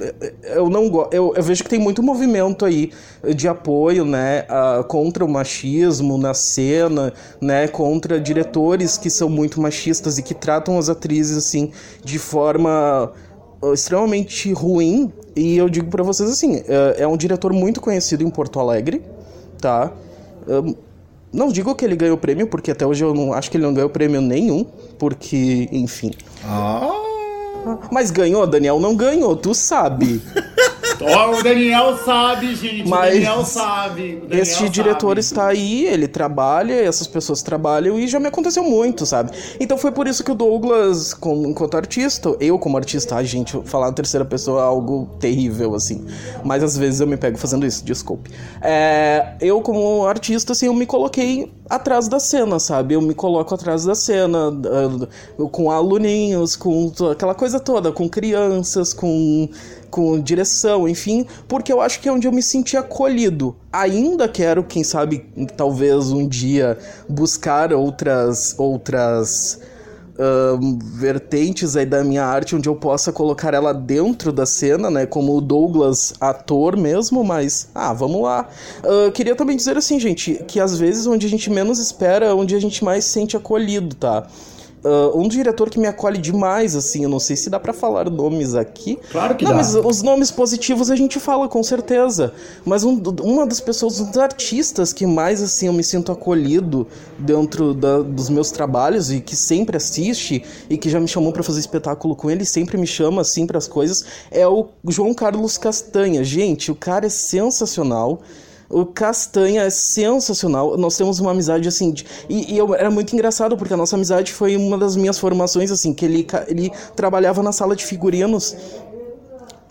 eu 0.54 0.68
não 0.68 0.82
eu, 1.10 1.32
eu 1.36 1.42
vejo 1.42 1.62
que 1.64 1.70
tem 1.70 1.78
muito 1.78 2.02
movimento 2.02 2.64
aí 2.64 2.81
de 3.34 3.46
apoio, 3.48 4.04
né, 4.04 4.44
a- 4.48 4.84
contra 4.88 5.24
o 5.24 5.28
machismo 5.28 6.16
na 6.18 6.34
cena, 6.34 7.12
né, 7.40 7.68
contra 7.68 8.18
diretores 8.20 8.96
que 8.98 9.10
são 9.10 9.28
muito 9.28 9.60
machistas 9.60 10.18
e 10.18 10.22
que 10.22 10.34
tratam 10.34 10.78
as 10.78 10.88
atrizes 10.88 11.36
assim 11.36 11.70
de 12.04 12.18
forma 12.18 13.12
uh, 13.62 13.72
extremamente 13.74 14.52
ruim. 14.52 15.12
E 15.36 15.56
eu 15.56 15.68
digo 15.68 15.88
pra 15.90 16.02
vocês 16.02 16.28
assim, 16.30 16.62
é, 16.68 17.02
é 17.02 17.06
um 17.08 17.16
diretor 17.16 17.52
muito 17.52 17.80
conhecido 17.80 18.22
em 18.24 18.30
Porto 18.30 18.58
Alegre, 18.60 19.02
tá? 19.60 19.92
Um, 20.48 20.74
não 21.32 21.48
digo 21.48 21.74
que 21.74 21.82
ele 21.84 21.96
ganhou 21.96 22.18
prêmio, 22.18 22.46
porque 22.46 22.70
até 22.70 22.86
hoje 22.86 23.02
eu 23.02 23.14
não 23.14 23.32
acho 23.32 23.50
que 23.50 23.56
ele 23.56 23.64
não 23.64 23.72
ganhou 23.72 23.88
prêmio 23.88 24.20
nenhum, 24.20 24.66
porque, 24.98 25.66
enfim. 25.72 26.10
Ah, 26.44 26.90
Mas 27.90 28.10
ganhou, 28.10 28.46
Daniel 28.46 28.78
não 28.78 28.94
ganhou, 28.94 29.34
tu 29.34 29.54
sabe. 29.54 30.20
Ó, 31.04 31.38
o 31.38 31.42
Daniel 31.42 31.96
sabe, 32.04 32.54
gente. 32.54 32.88
Mas 32.88 33.10
o 33.10 33.12
Daniel 33.14 33.44
sabe. 33.44 34.20
o 34.22 34.26
Daniel 34.26 34.42
Este 34.42 34.68
diretor 34.68 35.08
sabe. 35.08 35.20
está 35.20 35.46
aí, 35.48 35.86
ele 35.86 36.08
trabalha, 36.08 36.74
essas 36.74 37.06
pessoas 37.06 37.42
trabalham 37.42 37.98
e 37.98 38.06
já 38.06 38.18
me 38.20 38.28
aconteceu 38.28 38.62
muito, 38.62 39.04
sabe? 39.06 39.32
Então 39.60 39.76
foi 39.78 39.92
por 39.92 40.06
isso 40.06 40.22
que 40.24 40.30
o 40.30 40.34
Douglas, 40.34 41.14
como, 41.14 41.46
enquanto 41.46 41.76
artista, 41.76 42.34
eu 42.40 42.58
como 42.58 42.76
artista, 42.76 43.16
ai 43.16 43.24
gente, 43.24 43.60
falar 43.64 43.86
na 43.86 43.92
terceira 43.92 44.24
pessoa 44.24 44.60
é 44.60 44.64
algo 44.64 45.08
terrível, 45.18 45.74
assim. 45.74 46.06
Mas 46.44 46.62
às 46.62 46.76
vezes 46.76 47.00
eu 47.00 47.06
me 47.06 47.16
pego 47.16 47.38
fazendo 47.38 47.66
isso, 47.66 47.84
desculpe. 47.84 48.30
É, 48.60 49.34
eu 49.40 49.60
como 49.60 50.06
artista, 50.06 50.52
assim, 50.52 50.66
eu 50.66 50.74
me 50.74 50.86
coloquei 50.86 51.52
atrás 51.72 52.06
da 52.06 52.20
cena, 52.20 52.58
sabe? 52.58 52.94
Eu 52.94 53.00
me 53.00 53.14
coloco 53.14 53.54
atrás 53.54 53.84
da 53.84 53.94
cena, 53.94 54.52
ah, 54.66 55.46
com 55.50 55.70
aluninhos, 55.70 56.54
com 56.54 56.92
aquela 57.10 57.34
coisa 57.34 57.58
toda, 57.58 57.90
com 57.90 58.08
crianças, 58.08 58.92
com 58.92 59.48
com 59.90 60.18
direção, 60.18 60.88
enfim, 60.88 61.26
porque 61.46 61.70
eu 61.70 61.78
acho 61.78 62.00
que 62.00 62.08
é 62.08 62.12
onde 62.12 62.26
eu 62.26 62.32
me 62.32 62.42
senti 62.42 62.78
acolhido. 62.78 63.54
Ainda 63.70 64.26
quero, 64.26 64.64
quem 64.64 64.82
sabe, 64.82 65.26
talvez 65.54 66.10
um 66.10 66.26
dia 66.26 66.78
buscar 67.06 67.74
outras 67.74 68.54
outras 68.58 69.60
vertentes 70.94 71.76
aí 71.76 71.86
da 71.86 72.04
minha 72.04 72.24
arte 72.24 72.54
onde 72.56 72.68
eu 72.68 72.74
possa 72.74 73.12
colocar 73.12 73.54
ela 73.54 73.72
dentro 73.72 74.32
da 74.32 74.46
cena, 74.46 74.90
né, 74.90 75.06
como 75.06 75.36
o 75.36 75.40
Douglas 75.40 76.14
ator 76.20 76.76
mesmo, 76.76 77.24
mas 77.24 77.68
ah, 77.74 77.92
vamos 77.92 78.22
lá. 78.22 78.48
Ah, 78.82 79.10
queria 79.10 79.34
também 79.34 79.56
dizer 79.56 79.76
assim, 79.76 79.98
gente, 79.98 80.42
que 80.46 80.60
às 80.60 80.78
vezes 80.78 81.06
onde 81.06 81.26
a 81.26 81.30
gente 81.30 81.50
menos 81.50 81.78
espera, 81.78 82.34
onde 82.34 82.54
a 82.54 82.60
gente 82.60 82.84
mais 82.84 83.04
se 83.04 83.10
sente 83.10 83.36
acolhido, 83.36 83.94
tá? 83.96 84.26
Uh, 84.84 85.16
um 85.16 85.28
diretor 85.28 85.70
que 85.70 85.78
me 85.78 85.86
acolhe 85.86 86.18
demais, 86.18 86.74
assim, 86.74 87.04
eu 87.04 87.08
não 87.08 87.20
sei 87.20 87.36
se 87.36 87.48
dá 87.48 87.60
para 87.60 87.72
falar 87.72 88.10
nomes 88.10 88.56
aqui. 88.56 88.98
Claro 89.12 89.36
que 89.36 89.44
não, 89.44 89.52
dá. 89.52 89.56
mas 89.58 89.76
os 89.76 90.02
nomes 90.02 90.32
positivos 90.32 90.90
a 90.90 90.96
gente 90.96 91.20
fala 91.20 91.48
com 91.48 91.62
certeza. 91.62 92.32
Mas 92.64 92.82
um, 92.82 93.00
uma 93.20 93.46
das 93.46 93.60
pessoas, 93.60 94.00
um 94.00 94.06
dos 94.06 94.18
artistas 94.18 94.92
que 94.92 95.06
mais, 95.06 95.40
assim, 95.40 95.66
eu 95.66 95.72
me 95.72 95.84
sinto 95.84 96.10
acolhido 96.10 96.88
dentro 97.16 97.74
da, 97.74 98.00
dos 98.00 98.28
meus 98.28 98.50
trabalhos 98.50 99.12
e 99.12 99.20
que 99.20 99.36
sempre 99.36 99.76
assiste 99.76 100.42
e 100.68 100.76
que 100.76 100.90
já 100.90 100.98
me 100.98 101.06
chamou 101.06 101.32
para 101.32 101.44
fazer 101.44 101.60
espetáculo 101.60 102.16
com 102.16 102.28
ele, 102.28 102.44
sempre 102.44 102.76
me 102.76 102.86
chama, 102.86 103.22
assim, 103.22 103.46
para 103.46 103.58
as 103.58 103.68
coisas, 103.68 104.04
é 104.32 104.48
o 104.48 104.66
João 104.88 105.14
Carlos 105.14 105.56
Castanha. 105.56 106.24
Gente, 106.24 106.72
o 106.72 106.74
cara 106.74 107.06
é 107.06 107.10
sensacional. 107.10 108.20
O 108.72 108.86
Castanha 108.86 109.62
é 109.62 109.70
sensacional. 109.70 110.76
Nós 110.78 110.96
temos 110.96 111.20
uma 111.20 111.30
amizade 111.30 111.68
assim. 111.68 111.92
De... 111.92 112.06
E, 112.28 112.54
e 112.54 112.58
eu, 112.58 112.74
era 112.74 112.90
muito 112.90 113.12
engraçado, 113.12 113.56
porque 113.56 113.74
a 113.74 113.76
nossa 113.76 113.96
amizade 113.96 114.32
foi 114.32 114.56
uma 114.56 114.78
das 114.78 114.96
minhas 114.96 115.18
formações, 115.18 115.70
assim, 115.70 115.92
que 115.92 116.04
ele, 116.04 116.26
ele 116.48 116.72
trabalhava 116.96 117.42
na 117.42 117.52
sala 117.52 117.76
de 117.76 117.84
figurinos. 117.84 118.56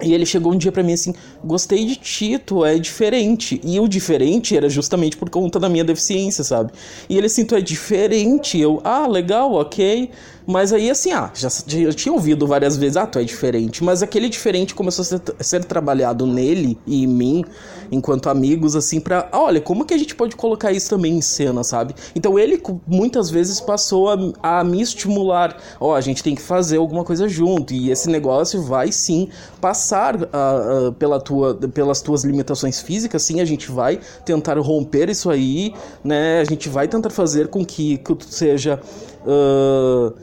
E 0.04 0.14
ele 0.14 0.26
chegou 0.26 0.54
um 0.54 0.58
dia 0.58 0.72
para 0.72 0.84
mim 0.84 0.94
assim: 0.94 1.14
gostei 1.44 1.86
de 1.86 1.96
ti, 1.96 2.38
tu 2.38 2.66
é 2.66 2.78
diferente. 2.78 3.62
E 3.64 3.80
o 3.80 3.88
diferente 3.88 4.56
era 4.56 4.70
justamente 4.70 5.16
por 5.16 5.30
conta 5.30 5.60
da 5.60 5.70
minha 5.70 5.84
deficiência, 5.84 6.44
sabe? 6.44 6.72
E 7.10 7.18
ele 7.18 7.28
assim: 7.28 7.46
tu 7.46 7.56
é 7.56 7.62
diferente. 7.62 8.60
Eu, 8.60 8.82
ah, 8.84 9.08
legal, 9.08 9.54
ok. 9.54 10.10
Mas 10.52 10.74
aí, 10.74 10.90
assim, 10.90 11.12
ah, 11.14 11.32
já, 11.34 11.48
já 11.48 11.94
tinha 11.94 12.12
ouvido 12.12 12.46
várias 12.46 12.76
vezes, 12.76 12.98
ah, 12.98 13.08
tu 13.08 13.18
é 13.18 13.24
diferente. 13.24 13.84
Mas 13.84 14.04
aquele 14.04 14.28
diferente 14.28 14.76
começou 14.76 15.04
a 15.04 15.06
ser, 15.06 15.22
ser 15.40 15.64
trabalhado 15.64 16.28
nele 16.28 16.78
e 16.86 17.04
em 17.04 17.08
mim, 17.08 17.46
enquanto 17.90 18.30
amigos, 18.30 18.76
assim, 18.76 19.00
pra, 19.00 19.30
ah, 19.32 19.40
olha, 19.40 19.62
como 19.62 19.86
que 19.86 19.94
a 19.94 19.98
gente 19.98 20.14
pode 20.14 20.36
colocar 20.36 20.74
isso 20.74 20.90
também 20.90 21.14
em 21.14 21.22
cena, 21.22 21.64
sabe? 21.64 21.96
Então 22.14 22.38
ele 22.38 22.62
muitas 22.86 23.30
vezes 23.30 23.62
passou 23.62 24.10
a, 24.10 24.60
a 24.60 24.64
me 24.64 24.82
estimular, 24.82 25.58
ó, 25.80 25.92
oh, 25.92 25.94
a 25.94 26.02
gente 26.02 26.22
tem 26.22 26.36
que 26.36 26.42
fazer 26.42 26.78
alguma 26.78 27.06
coisa 27.06 27.30
junto, 27.30 27.74
e 27.74 27.90
esse 27.90 28.10
negócio 28.10 28.62
vai 28.62 28.92
sim 28.92 29.30
passar 29.62 30.16
uh, 30.16 30.90
uh, 30.90 30.94
pela 30.94 31.20
tua, 31.20 31.56
pelas 31.56 32.02
tuas 32.02 32.26
limitações 32.26 32.82
físicas, 32.82 33.24
sim, 33.24 33.40
a 33.40 33.46
gente 33.46 33.72
vai 33.72 34.00
tentar 34.26 34.58
romper 34.60 35.10
isso 35.10 35.30
aí, 35.30 35.74
né? 36.04 36.42
A 36.42 36.46
gente 36.46 36.68
vai 36.68 36.88
tentar 36.88 37.10
fazer 37.10 37.48
com 37.48 37.66
que, 37.66 37.98
que 37.98 38.16
tu 38.16 38.26
seja. 38.26 38.82
Uh, 39.26 40.14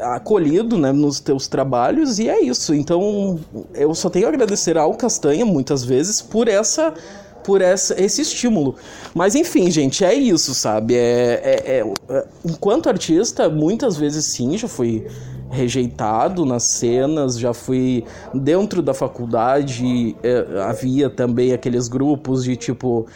acolhido 0.00 0.78
né, 0.78 0.92
nos 0.92 1.20
teus 1.20 1.46
trabalhos 1.46 2.18
e 2.18 2.28
é 2.28 2.40
isso. 2.40 2.74
Então 2.74 3.38
eu 3.74 3.94
só 3.94 4.08
tenho 4.08 4.26
a 4.26 4.28
agradecer 4.28 4.76
ao 4.76 4.94
Castanha 4.94 5.44
muitas 5.44 5.84
vezes 5.84 6.22
por 6.22 6.48
essa 6.48 6.94
por 7.44 7.62
essa, 7.62 7.98
esse 7.98 8.20
estímulo. 8.20 8.74
Mas 9.14 9.34
enfim, 9.34 9.70
gente, 9.70 10.04
é 10.04 10.12
isso, 10.12 10.54
sabe? 10.54 10.94
É, 10.94 11.40
é, 11.42 11.92
é, 12.10 12.26
enquanto 12.44 12.90
artista, 12.90 13.48
muitas 13.48 13.96
vezes 13.96 14.26
sim, 14.26 14.58
já 14.58 14.68
fui 14.68 15.06
rejeitado 15.50 16.44
nas 16.44 16.64
cenas, 16.64 17.38
já 17.38 17.54
fui 17.54 18.04
dentro 18.34 18.82
da 18.82 18.92
faculdade, 18.92 20.14
é, 20.22 20.60
havia 20.62 21.08
também 21.08 21.54
aqueles 21.54 21.88
grupos 21.88 22.44
de 22.44 22.54
tipo 22.54 23.06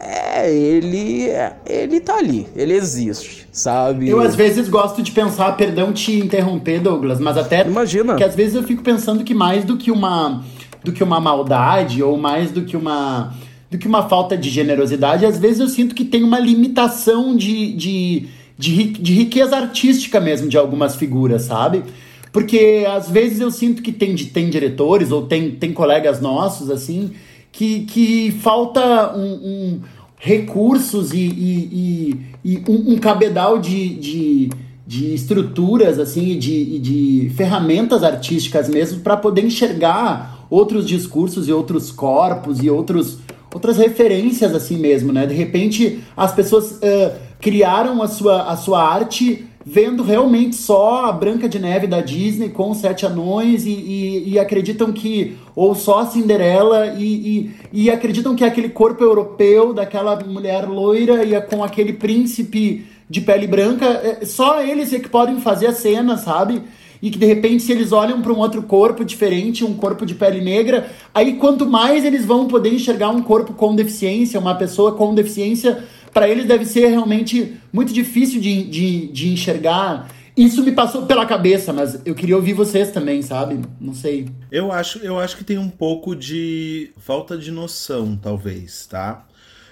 é, 0.00 0.52
ele, 0.52 1.28
ele 1.66 2.00
tá 2.00 2.16
ali, 2.16 2.46
ele 2.56 2.74
existe, 2.74 3.46
sabe? 3.52 4.08
Eu 4.08 4.20
às 4.20 4.34
vezes 4.34 4.68
gosto 4.68 5.02
de 5.02 5.12
pensar, 5.12 5.56
perdão 5.56 5.92
te 5.92 6.12
interromper, 6.18 6.80
Douglas, 6.80 7.20
mas 7.20 7.36
até 7.36 7.66
Imagina. 7.66 8.16
que 8.16 8.24
às 8.24 8.34
vezes 8.34 8.54
eu 8.54 8.62
fico 8.62 8.82
pensando 8.82 9.24
que 9.24 9.34
mais 9.34 9.64
do 9.64 9.76
que 9.76 9.90
uma 9.90 10.42
do 10.82 10.92
que 10.92 11.02
uma 11.02 11.20
maldade 11.20 12.02
ou 12.02 12.16
mais 12.16 12.50
do 12.50 12.62
que 12.62 12.76
uma 12.76 13.34
do 13.70 13.76
que 13.76 13.86
uma 13.86 14.08
falta 14.08 14.36
de 14.36 14.48
generosidade, 14.48 15.26
às 15.26 15.38
vezes 15.38 15.60
eu 15.60 15.68
sinto 15.68 15.94
que 15.94 16.04
tem 16.04 16.22
uma 16.22 16.38
limitação 16.38 17.36
de, 17.36 17.74
de, 17.74 18.28
de, 18.56 18.84
de 18.84 19.12
riqueza 19.12 19.56
artística 19.56 20.18
mesmo 20.20 20.48
de 20.48 20.56
algumas 20.56 20.96
figuras, 20.96 21.42
sabe? 21.42 21.84
Porque 22.32 22.86
às 22.88 23.10
vezes 23.10 23.40
eu 23.40 23.50
sinto 23.50 23.82
que 23.82 23.92
tem, 23.92 24.16
tem 24.16 24.48
diretores 24.48 25.10
ou 25.10 25.26
tem, 25.26 25.50
tem 25.50 25.72
colegas 25.72 26.20
nossos, 26.20 26.70
assim, 26.70 27.12
que, 27.52 27.80
que 27.86 28.30
falta 28.32 29.16
um, 29.16 29.32
um 29.34 29.80
recursos 30.18 31.12
e, 31.12 31.18
e, 31.18 32.20
e, 32.44 32.54
e 32.56 32.64
um, 32.68 32.94
um, 32.94 32.98
cabedal 32.98 33.58
de, 33.58 33.94
de, 33.94 34.50
de 34.86 35.14
estruturas 35.14 35.98
assim 35.98 36.36
de, 36.38 36.78
de 36.78 37.32
ferramentas 37.36 38.02
artísticas 38.02 38.68
mesmo 38.68 39.00
para 39.00 39.16
poder 39.16 39.44
enxergar 39.44 40.46
outros 40.50 40.86
discursos 40.86 41.46
e 41.46 41.52
outros 41.52 41.92
corpos 41.92 42.60
e 42.62 42.68
outros 42.68 43.18
outras 43.54 43.78
referências 43.78 44.54
assim 44.54 44.76
mesmo 44.76 45.12
né? 45.12 45.24
De 45.24 45.34
repente 45.34 46.00
as 46.16 46.34
pessoas 46.34 46.72
uh, 46.72 47.12
criaram 47.40 48.02
a 48.02 48.08
sua, 48.08 48.42
a 48.42 48.56
sua 48.56 48.82
arte 48.82 49.47
vendo 49.70 50.02
realmente 50.02 50.56
só 50.56 51.04
a 51.04 51.12
Branca 51.12 51.46
de 51.46 51.58
Neve 51.58 51.86
da 51.86 52.00
Disney 52.00 52.48
com 52.48 52.70
os 52.70 52.78
sete 52.78 53.04
anões 53.04 53.66
e, 53.66 53.70
e, 53.70 54.30
e 54.30 54.38
acreditam 54.38 54.92
que. 54.92 55.36
Ou 55.54 55.74
só 55.74 56.00
a 56.00 56.06
Cinderela 56.06 56.94
e, 56.96 57.50
e, 57.72 57.90
acreditam 57.90 58.36
que 58.36 58.44
é 58.44 58.46
aquele 58.46 58.68
corpo 58.68 59.02
europeu 59.02 59.74
daquela 59.74 60.16
mulher 60.24 60.68
loira 60.68 61.24
e 61.24 61.40
com 61.42 61.64
aquele 61.64 61.92
príncipe 61.92 62.86
de 63.10 63.20
pele 63.20 63.46
branca, 63.46 63.84
é, 63.86 64.24
só 64.24 64.62
eles 64.62 64.92
é 64.92 65.00
que 65.00 65.08
podem 65.08 65.40
fazer 65.40 65.66
a 65.66 65.72
cena, 65.72 66.16
sabe? 66.16 66.62
E 67.02 67.10
que 67.10 67.18
de 67.18 67.26
repente, 67.26 67.62
se 67.62 67.72
eles 67.72 67.90
olham 67.90 68.22
para 68.22 68.32
um 68.32 68.38
outro 68.38 68.62
corpo 68.62 69.04
diferente, 69.04 69.64
um 69.64 69.74
corpo 69.74 70.06
de 70.06 70.14
pele 70.14 70.40
negra, 70.40 70.90
aí 71.12 71.34
quanto 71.34 71.66
mais 71.66 72.04
eles 72.04 72.24
vão 72.24 72.46
poder 72.46 72.72
enxergar 72.72 73.10
um 73.10 73.22
corpo 73.22 73.52
com 73.52 73.74
deficiência, 73.74 74.38
uma 74.38 74.54
pessoa 74.54 74.92
com 74.92 75.14
deficiência 75.14 75.84
para 76.18 76.28
eles 76.28 76.46
deve 76.46 76.64
ser 76.64 76.88
realmente 76.88 77.60
muito 77.72 77.92
difícil 77.92 78.40
de, 78.40 78.64
de, 78.64 79.06
de 79.06 79.28
enxergar. 79.28 80.10
Isso 80.36 80.64
me 80.64 80.72
passou 80.72 81.06
pela 81.06 81.24
cabeça, 81.24 81.72
mas 81.72 82.00
eu 82.04 82.12
queria 82.12 82.34
ouvir 82.34 82.54
vocês 82.54 82.90
também, 82.90 83.22
sabe? 83.22 83.60
Não 83.80 83.94
sei. 83.94 84.28
Eu 84.50 84.72
acho, 84.72 84.98
eu 84.98 85.16
acho 85.16 85.36
que 85.36 85.44
tem 85.44 85.58
um 85.58 85.70
pouco 85.70 86.16
de 86.16 86.90
falta 86.96 87.38
de 87.38 87.52
noção, 87.52 88.16
talvez, 88.16 88.84
tá? 88.86 89.24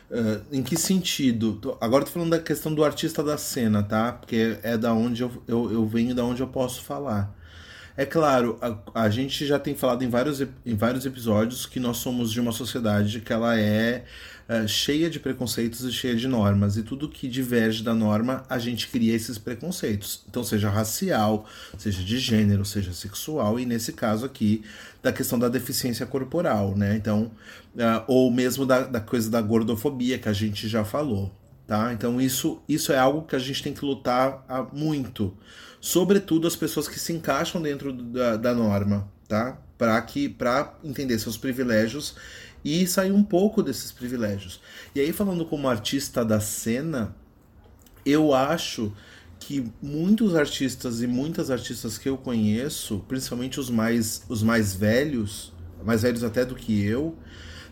Uh, 0.09 0.41
em 0.53 0.63
que 0.63 0.77
sentido? 0.77 1.77
Agora 1.81 2.05
tô 2.05 2.13
falando 2.13 2.31
da 2.31 2.39
questão 2.39 2.73
do 2.73 2.85
artista 2.85 3.25
da 3.25 3.37
cena, 3.37 3.83
tá? 3.83 4.13
Porque 4.13 4.57
é 4.63 4.77
da 4.77 4.95
onde 4.95 5.23
eu, 5.23 5.43
eu, 5.49 5.73
eu 5.73 5.85
venho, 5.85 6.15
da 6.15 6.25
onde 6.25 6.43
eu 6.43 6.47
posso 6.47 6.81
falar. 6.81 7.35
É 7.97 8.07
claro, 8.07 8.57
a, 8.61 9.03
a 9.03 9.09
gente 9.09 9.45
já 9.45 9.59
tem 9.59 9.75
falado 9.75 10.05
em 10.05 10.09
vários, 10.09 10.41
em 10.41 10.77
vários 10.77 11.07
episódios 11.07 11.67
que 11.67 11.81
nós 11.81 11.97
somos 11.97 12.31
de 12.31 12.41
uma 12.41 12.53
sociedade 12.53 13.21
que 13.21 13.33
ela 13.33 13.59
é 13.59 14.05
uh, 14.49 14.67
cheia 14.67 15.09
de 15.09 15.21
preconceitos 15.21 15.83
e 15.83 15.93
cheia 15.93 16.15
de 16.15 16.27
normas, 16.27 16.77
e 16.77 16.83
tudo 16.83 17.09
que 17.09 17.29
diverge 17.29 17.83
da 17.83 17.95
norma, 17.95 18.45
a 18.49 18.59
gente 18.59 18.89
cria 18.89 19.15
esses 19.15 19.39
preconceitos. 19.39 20.25
Então, 20.29 20.43
seja 20.43 20.69
racial, 20.69 21.47
seja 21.79 22.03
de 22.03 22.19
gênero, 22.19 22.65
seja 22.65 22.93
sexual, 22.93 23.59
e 23.59 23.67
nesse 23.67 23.93
caso 23.93 24.25
aqui, 24.27 24.63
da 25.03 25.13
questão 25.13 25.39
da 25.39 25.49
deficiência 25.49 26.05
corporal, 26.07 26.77
né? 26.77 26.97
Então, 26.97 27.31
uh, 27.75 28.05
ou 28.07 28.31
mesmo 28.31 28.67
da, 28.67 28.83
da 28.83 29.01
coisa 29.01 29.31
da 29.31 29.41
gordofobia 29.41 30.19
que 30.19 30.29
a 30.29 30.33
gente 30.33 30.69
já 30.69 30.85
falou. 30.85 31.33
Tá? 31.67 31.93
Então 31.93 32.21
isso, 32.21 32.63
isso 32.69 32.93
é 32.93 32.99
algo 32.99 33.23
que 33.23 33.35
a 33.35 33.41
gente 33.41 33.61
tem 33.61 33.75
que 33.75 33.85
lutar 33.85 34.45
muito, 34.73 35.37
sobretudo 35.81 36.47
as 36.47 36.55
pessoas 36.55 36.87
que 36.87 36.97
se 36.97 37.13
encaixam 37.13 37.61
dentro 37.61 37.93
da, 37.93 38.37
da 38.37 38.55
norma, 38.55 39.09
tá? 39.27 39.59
Para 39.77 40.01
que 40.01 40.29
para 40.29 40.75
entender 40.85 41.19
seus 41.19 41.37
privilégios 41.37 42.15
e 42.65 42.87
sair 42.87 43.13
um 43.13 43.23
pouco 43.23 43.63
desses 43.63 43.93
privilégios. 43.93 44.61
E 44.95 45.01
aí, 45.01 45.13
falando 45.13 45.45
como 45.45 45.69
artista 45.69 46.25
da 46.25 46.41
cena, 46.41 47.15
eu 48.05 48.35
acho 48.35 48.93
que 49.39 49.71
muitos 49.83 50.35
artistas 50.35 51.03
e 51.03 51.07
muitas 51.07 51.51
artistas 51.51 51.99
que 51.99 52.09
eu 52.09 52.17
conheço, 52.17 53.05
principalmente 53.07 53.61
os 53.61 53.71
mais, 53.71 54.23
os 54.29 54.43
mais 54.43 54.75
velhos, 54.75 55.53
mais 55.85 56.03
velhos 56.03 56.25
até 56.25 56.45
do 56.45 56.55
que 56.55 56.85
eu, 56.85 57.17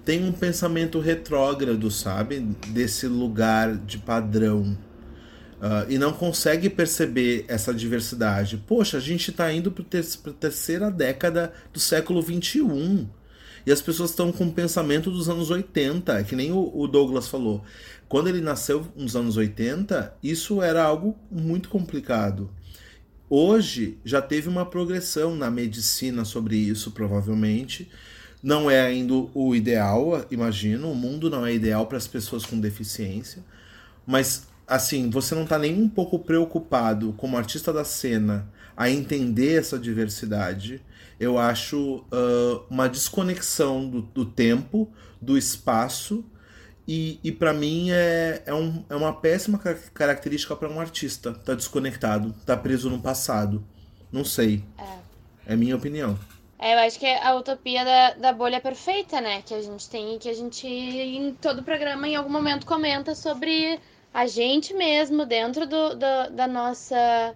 têm 0.05 0.25
um 0.25 0.33
pensamento 0.33 1.01
retrógrado, 1.01 1.90
sabe? 1.90 2.40
Desse 2.68 3.07
lugar 3.07 3.77
de 3.77 3.99
padrão. 3.99 4.77
Uh, 5.55 5.90
e 5.90 5.99
não 5.99 6.12
consegue 6.12 6.68
perceber 6.68 7.44
essa 7.49 7.73
diversidade. 7.73 8.62
Poxa, 8.66 8.99
a 8.99 9.01
gente 9.01 9.31
está 9.31 9.51
indo 9.51 9.73
para 9.73 9.83
a 9.83 10.33
terceira 10.33 10.90
década 10.90 11.53
do 11.73 11.81
século 11.81 12.20
XXI. 12.23 13.09
E 13.66 13.72
as 13.72 13.81
pessoas 13.81 14.11
estão 14.11 14.31
com 14.31 14.46
o 14.46 14.53
pensamento 14.53 15.11
dos 15.11 15.29
anos 15.29 15.50
80, 15.50 16.22
que 16.24 16.37
nem 16.37 16.53
o, 16.53 16.87
Douglas 16.87 17.29
falou. 17.29 17.64
Quando 18.09 18.29
ele 18.29 18.40
nasceu 18.40 18.87
nos 18.94 19.16
anos 19.16 19.37
80, 19.37 20.14
isso 20.22 20.62
era 20.62 20.83
algo 20.83 21.16
muito 21.31 21.68
complicado. 21.68 22.50
Hoje 23.29 23.98
já 24.05 24.20
teve 24.20 24.48
uma 24.48 24.66
progressão 24.66 25.35
na 25.35 25.50
medicina 25.50 26.24
sobre 26.24 26.57
isso, 26.57 26.90
provavelmente. 26.90 27.90
Não 28.42 28.70
é 28.70 28.83
ainda 28.83 29.14
o 29.33 29.55
ideal, 29.55 30.27
imagino. 30.31 30.92
O 30.92 30.94
mundo 30.94 31.31
não 31.31 31.46
é 31.46 31.55
ideal 31.55 31.87
para 31.87 31.96
as 31.96 32.07
pessoas 32.07 32.44
com 32.44 32.61
deficiência. 32.61 33.42
Mas, 34.07 34.46
assim, 34.68 35.09
você 35.09 35.35
não 35.35 35.44
está 35.44 35.59
nem 35.59 35.74
um 35.81 35.88
pouco 35.88 36.18
preocupado, 36.18 37.14
como 37.16 37.38
artista 37.38 37.72
da 37.72 37.85
cena, 37.85 38.46
a 38.77 38.90
entender 38.90 39.59
essa 39.59 39.79
diversidade 39.79 40.83
eu 41.18 41.38
acho 41.38 42.05
uh, 42.12 42.64
uma 42.68 42.88
desconexão 42.88 43.88
do, 43.88 44.03
do, 44.03 44.24
tempo, 44.24 44.88
do 45.20 45.38
espaço 45.38 46.24
E, 46.87 47.18
e 47.24 47.33
para 47.33 47.53
mim 47.53 47.90
é, 47.90 48.42
é, 48.46 48.55
um, 48.55 48.85
é 48.90 48.96
uma 48.96 49.12
péssima 49.12 49.59
característica 49.92 50.55
para 50.55 50.68
um 50.68 50.81
artista. 50.81 51.33
Tá 51.33 51.55
desconectado, 51.55 52.35
tá 52.44 52.57
preso 52.57 52.90
no 52.90 53.00
passado. 53.00 53.64
Não 54.12 54.24
sei. 54.24 54.62
É, 55.46 55.55
é 55.55 55.57
minha 55.57 55.77
opinião. 55.77 56.18
É, 56.59 56.74
eu 56.74 56.79
acho 56.87 56.98
que 56.98 57.07
é 57.07 57.22
a 57.22 57.35
utopia 57.35 57.85
da, 57.85 58.14
da 58.14 58.33
bolha 58.33 58.61
perfeita, 58.61 59.20
né? 59.20 59.42
Que 59.42 59.55
a 59.55 59.61
gente 59.61 59.88
tem 59.88 60.14
e 60.14 60.18
que 60.18 60.29
a 60.29 60.35
gente, 60.35 60.66
em 60.66 61.33
todo 61.35 61.62
programa, 61.62 62.07
em 62.07 62.16
algum 62.16 62.31
momento, 62.31 62.64
comenta 62.64 63.14
sobre 63.14 63.79
a 64.12 64.27
gente 64.27 64.72
mesmo, 64.72 65.27
dentro 65.27 65.66
do, 65.66 65.94
do 65.94 66.31
da 66.31 66.46
nossa 66.46 67.35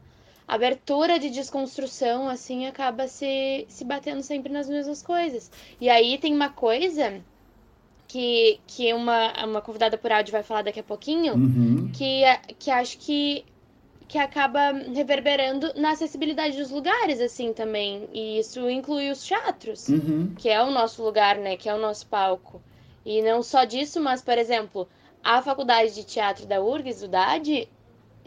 abertura 0.49 1.19
de 1.19 1.31
desconstrução, 1.31 2.29
assim, 2.29 2.67
acaba 2.67 3.07
se, 3.07 3.67
se 3.69 3.85
batendo 3.85 4.23
sempre 4.23 4.53
nas 4.53 4.69
mesmas 4.69 5.03
coisas. 5.03 5.51
E 5.81 5.89
aí 5.91 6.19
tem 6.19 6.35
uma 6.35 6.49
coisa 6.51 7.23
que, 8.09 8.61
que 8.67 8.93
uma, 8.95 9.45
uma 9.45 9.61
convidada 9.63 9.99
por 9.99 10.11
áudio 10.13 10.33
vai 10.33 10.43
falar 10.43 10.63
daqui 10.63 10.81
a 10.81 10.85
pouquinho, 10.85 11.35
Uhum. 11.35 11.91
que, 11.93 12.23
que 12.59 12.71
acho 12.71 12.99
que, 12.99 13.45
que 14.09 14.19
acaba 14.19 14.73
reverberando 14.73 15.73
na 15.77 15.91
acessibilidade 15.91 16.57
dos 16.57 16.71
lugares, 16.71 17.21
assim, 17.21 17.53
também. 17.53 18.09
E 18.13 18.39
isso 18.39 18.69
inclui 18.71 19.11
os 19.11 19.23
teatros, 19.25 19.89
Uhum. 19.89 20.35
que 20.39 20.49
é 20.49 20.63
o 20.63 20.71
nosso 20.71 21.03
lugar, 21.05 21.37
né? 21.37 21.57
Que 21.57 21.69
é 21.69 21.75
o 21.75 21.79
nosso 21.79 22.07
palco. 22.07 22.63
E 23.05 23.21
não 23.23 23.43
só 23.43 23.65
disso, 23.65 24.01
mas, 24.01 24.23
por 24.23 24.39
exemplo, 24.39 24.89
a 25.23 25.43
faculdade 25.43 25.95
de 25.95 26.05
teatro 26.05 26.47
da 26.47 26.61
URGS, 26.63 27.01
do 27.03 27.09
DAD, 27.09 27.69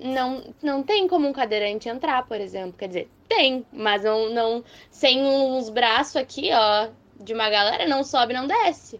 não, 0.01 0.43
não 0.61 0.83
tem 0.83 1.07
como 1.07 1.27
um 1.27 1.33
cadeirante 1.33 1.87
entrar, 1.87 2.25
por 2.25 2.39
exemplo. 2.39 2.77
Quer 2.77 2.87
dizer, 2.87 3.09
tem, 3.27 3.65
mas 3.71 4.03
não, 4.03 4.29
não 4.29 4.63
sem 4.89 5.23
uns 5.23 5.69
braços 5.69 6.15
aqui, 6.15 6.49
ó, 6.53 6.89
de 7.19 7.33
uma 7.33 7.49
galera, 7.49 7.87
não 7.87 8.03
sobe, 8.03 8.33
não 8.33 8.47
desce. 8.47 8.99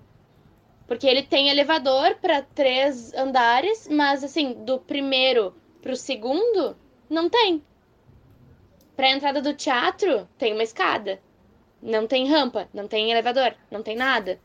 Porque 0.87 1.07
ele 1.07 1.23
tem 1.23 1.49
elevador 1.49 2.15
para 2.21 2.41
três 2.41 3.13
andares, 3.13 3.87
mas 3.89 4.23
assim, 4.23 4.53
do 4.65 4.79
primeiro 4.79 5.55
pro 5.81 5.95
segundo, 5.95 6.75
não 7.09 7.29
tem. 7.29 7.63
Pra 8.95 9.09
entrada 9.09 9.41
do 9.41 9.53
teatro, 9.53 10.27
tem 10.37 10.53
uma 10.53 10.63
escada. 10.63 11.19
Não 11.81 12.05
tem 12.05 12.27
rampa, 12.27 12.69
não 12.73 12.87
tem 12.87 13.09
elevador, 13.09 13.55
não 13.71 13.81
tem 13.81 13.95
nada. 13.95 14.39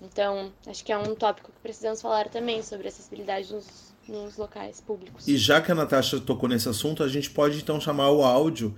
Então, 0.00 0.50
acho 0.66 0.82
que 0.82 0.92
é 0.92 0.96
um 0.96 1.14
tópico 1.14 1.52
que 1.52 1.60
precisamos 1.60 2.00
falar 2.00 2.28
também 2.30 2.62
sobre 2.62 2.88
acessibilidade 2.88 3.52
nos, 3.52 3.94
nos 4.08 4.36
locais 4.36 4.80
públicos. 4.80 5.26
E 5.26 5.36
já 5.36 5.60
que 5.60 5.70
a 5.70 5.74
Natasha 5.74 6.20
tocou 6.20 6.48
nesse 6.48 6.68
assunto, 6.68 7.02
a 7.02 7.08
gente 7.08 7.30
pode 7.30 7.58
então 7.58 7.80
chamar 7.80 8.10
o 8.10 8.22
áudio 8.22 8.74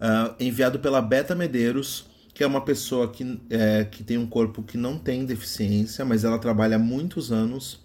ah, 0.00 0.34
enviado 0.40 0.78
pela 0.78 1.00
Beta 1.00 1.34
Medeiros, 1.34 2.06
que 2.34 2.42
é 2.42 2.46
uma 2.46 2.60
pessoa 2.60 3.08
que, 3.08 3.40
é, 3.50 3.84
que 3.84 4.02
tem 4.02 4.18
um 4.18 4.26
corpo 4.26 4.62
que 4.62 4.76
não 4.76 4.98
tem 4.98 5.24
deficiência, 5.24 6.04
mas 6.04 6.24
ela 6.24 6.38
trabalha 6.38 6.76
há 6.76 6.78
muitos 6.78 7.30
anos 7.30 7.80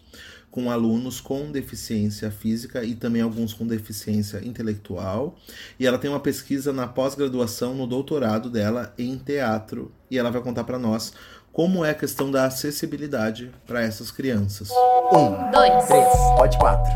com 0.50 0.72
alunos 0.72 1.22
com 1.22 1.52
deficiência 1.52 2.32
física 2.32 2.84
e 2.84 2.96
também 2.96 3.22
alguns 3.22 3.54
com 3.54 3.68
deficiência 3.68 4.44
intelectual. 4.44 5.38
E 5.80 5.86
ela 5.86 6.00
tem 6.00 6.10
uma 6.10 6.20
pesquisa 6.20 6.74
na 6.74 6.88
pós-graduação, 6.88 7.76
no 7.76 7.86
doutorado 7.86 8.50
dela 8.50 8.92
em 8.98 9.18
teatro, 9.18 9.92
e 10.10 10.18
ela 10.18 10.32
vai 10.32 10.42
contar 10.42 10.64
para 10.64 10.80
nós 10.80 11.14
como 11.58 11.84
é 11.84 11.90
a 11.90 11.96
questão 11.96 12.30
da 12.30 12.46
acessibilidade 12.46 13.52
para 13.66 13.82
essas 13.82 14.12
crianças. 14.12 14.70
Um, 15.12 15.50
Dois. 15.50 15.88
três, 15.88 16.08
pode 16.38 16.56
quatro. 16.60 16.94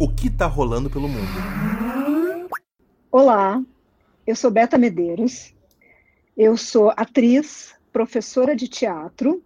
O 0.00 0.08
que 0.08 0.30
tá 0.30 0.46
rolando 0.46 0.88
pelo 0.88 1.08
mundo? 1.08 1.26
Olá, 3.10 3.60
eu 4.24 4.36
sou 4.36 4.52
Beta 4.52 4.78
Medeiros, 4.78 5.52
eu 6.36 6.56
sou 6.56 6.92
atriz, 6.96 7.74
professora 7.92 8.54
de 8.54 8.68
teatro 8.68 9.42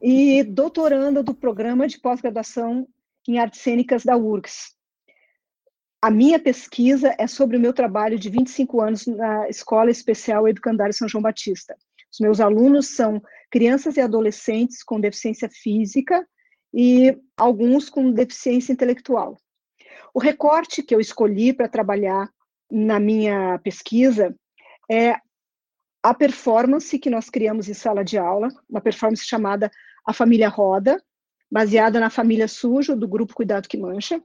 e 0.00 0.42
doutoranda 0.42 1.22
do 1.22 1.34
programa 1.34 1.86
de 1.86 2.00
pós-graduação 2.00 2.88
em 3.28 3.38
artes 3.38 3.60
cênicas 3.60 4.04
da 4.04 4.16
URGS. 4.16 4.74
A 6.00 6.10
minha 6.10 6.38
pesquisa 6.38 7.14
é 7.18 7.26
sobre 7.26 7.58
o 7.58 7.60
meu 7.60 7.74
trabalho 7.74 8.18
de 8.18 8.30
25 8.30 8.80
anos 8.80 9.06
na 9.06 9.50
Escola 9.50 9.90
Especial 9.90 10.48
Educandário 10.48 10.94
São 10.94 11.06
João 11.06 11.20
Batista. 11.20 11.76
Os 12.10 12.20
meus 12.20 12.40
alunos 12.40 12.94
são 12.94 13.22
crianças 13.52 13.98
e 13.98 14.00
adolescentes 14.00 14.82
com 14.82 14.98
deficiência 14.98 15.48
física 15.48 16.26
e 16.72 17.14
alguns 17.36 17.90
com 17.90 18.10
deficiência 18.10 18.72
intelectual. 18.72 19.36
O 20.14 20.18
recorte 20.18 20.82
que 20.82 20.94
eu 20.94 21.00
escolhi 21.00 21.52
para 21.52 21.68
trabalhar 21.68 22.30
na 22.70 22.98
minha 22.98 23.58
pesquisa 23.58 24.34
é 24.90 25.14
a 26.02 26.14
performance 26.14 26.98
que 26.98 27.10
nós 27.10 27.28
criamos 27.28 27.68
em 27.68 27.74
sala 27.74 28.02
de 28.02 28.16
aula, 28.16 28.48
uma 28.68 28.80
performance 28.80 29.24
chamada 29.24 29.70
A 30.06 30.14
Família 30.14 30.48
Roda, 30.48 31.00
baseada 31.50 32.00
na 32.00 32.08
família 32.08 32.48
Sujo, 32.48 32.96
do 32.96 33.06
grupo 33.06 33.34
Cuidado 33.34 33.68
que 33.68 33.76
Mancha, 33.76 34.20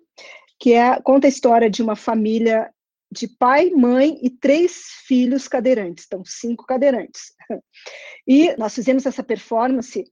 que 0.57 0.73
é, 0.73 0.99
conta 1.01 1.27
a 1.27 1.29
história 1.29 1.69
de 1.69 1.83
uma 1.83 1.97
família 1.97 2.71
de 3.11 3.27
pai, 3.27 3.69
mãe 3.69 4.19
e 4.21 4.29
três 4.29 4.85
filhos 5.05 5.47
cadeirantes, 5.47 6.05
então 6.05 6.23
cinco 6.25 6.65
cadeirantes. 6.65 7.33
E 8.27 8.55
nós 8.57 8.75
fizemos 8.75 9.05
essa 9.05 9.23
performance 9.23 10.03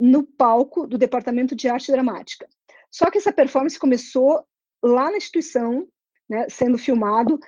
no 0.00 0.22
palco 0.22 0.86
do 0.86 0.96
Departamento 0.96 1.54
de 1.54 1.68
Arte 1.68 1.92
Dramática. 1.92 2.48
Só 2.90 3.10
que 3.10 3.18
essa 3.18 3.32
performance 3.32 3.78
começou 3.78 4.44
lá 4.82 5.10
na 5.10 5.18
instituição, 5.18 5.86
né, 6.28 6.48
sendo 6.48 6.78
filmado, 6.78 7.38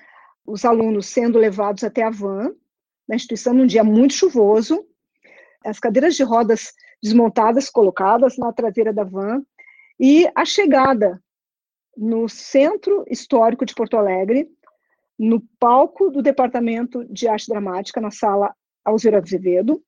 os 0.45 0.65
alunos 0.65 1.07
sendo 1.07 1.39
levados 1.39 1.85
até 1.85 2.03
a 2.03 2.11
van, 2.11 2.55
na 3.09 3.17
instituição, 3.17 3.55
num 3.55 3.67
dia 3.67 3.85
muito 3.85 4.15
chuvoso, 4.15 4.87
as 5.65 5.79
cadeiras 5.79 6.15
de 6.15 6.23
rodas 6.23 6.73
desmontadas, 7.03 7.71
colocadas 7.71 8.37
na 8.37 8.53
traseira 8.53 8.93
da 8.93 9.05
van, 9.05 9.43
e 9.99 10.31
a 10.35 10.45
chegada 10.45 11.23
no 11.97 12.29
Centro 12.29 13.05
Histórico 13.09 13.65
de 13.65 13.75
Porto 13.75 13.97
Alegre, 13.97 14.49
no 15.21 15.39
palco 15.59 16.11
do 16.11 16.23
Departamento 16.23 17.05
de 17.05 17.29
Arte 17.29 17.47
Dramática, 17.47 18.01
na 18.01 18.11
sala 18.11 18.55
Alzira 18.83 19.19
Azevedo. 19.19 19.83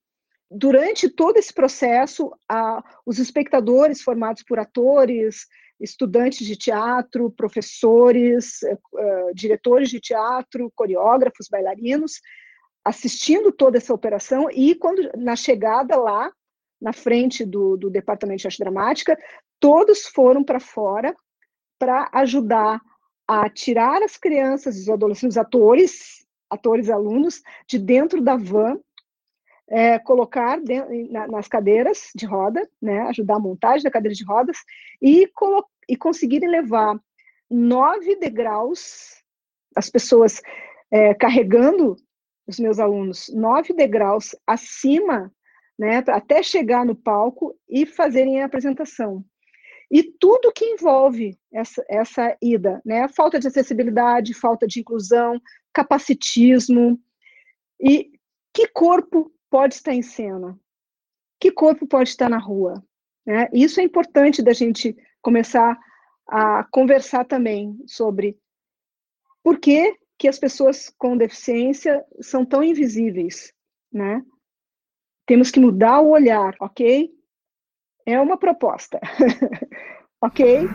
Durante 0.51 1.09
todo 1.09 1.39
esse 1.39 1.55
processo, 1.55 2.31
a, 2.47 2.85
os 3.07 3.19
espectadores 3.19 4.03
formados 4.03 4.43
por 4.43 4.59
atores, 4.59 5.47
estudantes 5.81 6.47
de 6.47 6.55
teatro, 6.55 7.31
professores, 7.31 8.61
uh, 8.63 9.35
diretores 9.35 9.89
de 9.89 9.99
teatro, 10.01 10.71
coreógrafos, 10.77 11.49
bailarinos, 11.51 12.21
assistindo 12.85 13.51
toda 13.51 13.79
essa 13.79 13.95
operação 13.95 14.51
e 14.53 14.75
quando 14.75 15.11
na 15.17 15.35
chegada 15.35 15.97
lá 15.97 16.31
na 16.79 16.93
frente 16.93 17.43
do, 17.43 17.79
do 17.79 17.89
departamento 17.89 18.43
de 18.43 18.49
arte 18.49 18.59
dramática, 18.59 19.19
todos 19.59 20.09
foram 20.09 20.45
para 20.45 20.61
fora 20.61 21.17
para 21.79 22.11
ajudar 22.13 22.83
a 23.27 23.49
tirar 23.49 24.03
as 24.03 24.17
crianças, 24.17 24.77
os 24.77 24.89
adolescentes, 24.89 25.37
os 25.37 25.39
atores, 25.39 26.27
atores 26.51 26.91
alunos, 26.91 27.43
de 27.67 27.79
dentro 27.79 28.21
da 28.21 28.37
van, 28.37 28.79
é, 29.69 29.99
colocar 29.99 30.61
de, 30.61 30.83
na, 31.11 31.27
nas 31.27 31.49
cadeiras 31.49 32.11
de 32.15 32.27
roda, 32.27 32.69
né, 32.81 33.01
ajudar 33.03 33.37
a 33.37 33.41
montagem 33.41 33.83
da 33.83 33.91
cadeira 33.91 34.15
de 34.15 34.25
rodas 34.25 34.59
e, 35.01 35.31
e 35.89 35.97
conseguirem 35.97 36.49
levar 36.49 36.99
nove 37.51 38.17
degraus, 38.17 39.23
as 39.75 39.89
pessoas 39.89 40.43
é, 40.91 41.15
carregando 41.15 41.97
os 42.47 42.59
meus 42.59 42.79
alunos 42.79 43.31
nove 43.33 43.73
degraus 43.73 44.35
acima, 44.47 45.33
né, 45.79 46.05
até 46.09 46.43
chegar 46.43 46.85
no 46.85 46.95
palco 46.95 47.57
e 47.69 47.87
fazerem 47.87 48.43
a 48.43 48.47
apresentação. 48.47 49.25
E 49.93 50.03
tudo 50.03 50.51
que 50.51 50.65
envolve 50.65 51.39
essa, 51.53 51.85
essa 51.87 52.35
ida, 52.41 52.81
né, 52.83 53.07
falta 53.09 53.39
de 53.39 53.47
acessibilidade, 53.47 54.33
falta 54.33 54.67
de 54.67 54.81
inclusão, 54.81 55.39
capacitismo, 55.71 56.99
e 57.79 58.11
que 58.55 58.69
corpo 58.69 59.31
pode 59.51 59.75
estar 59.75 59.93
em 59.93 60.01
cena? 60.01 60.59
Que 61.39 61.53
corpo 61.53 61.87
pode 61.87 62.09
estar 62.09 62.31
na 62.31 62.39
rua? 62.39 62.83
Né? 63.27 63.51
Isso 63.53 63.81
é 63.81 63.83
importante 63.83 64.43
da 64.43 64.55
gente 64.55 64.97
começar 65.21 65.79
a 66.27 66.65
conversar 66.65 67.27
também 67.27 67.79
sobre 67.87 68.39
por 69.43 69.61
que 69.61 69.95
que 70.19 70.27
as 70.27 70.39
pessoas 70.39 70.89
com 70.97 71.17
deficiência 71.17 72.03
são 72.21 72.47
tão 72.47 72.63
invisíveis, 72.63 73.53
né? 73.93 74.25
Temos 75.27 75.51
que 75.51 75.59
mudar 75.59 76.01
o 76.01 76.11
olhar, 76.11 76.55
ok? 76.61 77.13
É 78.05 78.21
uma 78.21 78.37
proposta, 78.37 79.01
ok? 80.21 80.69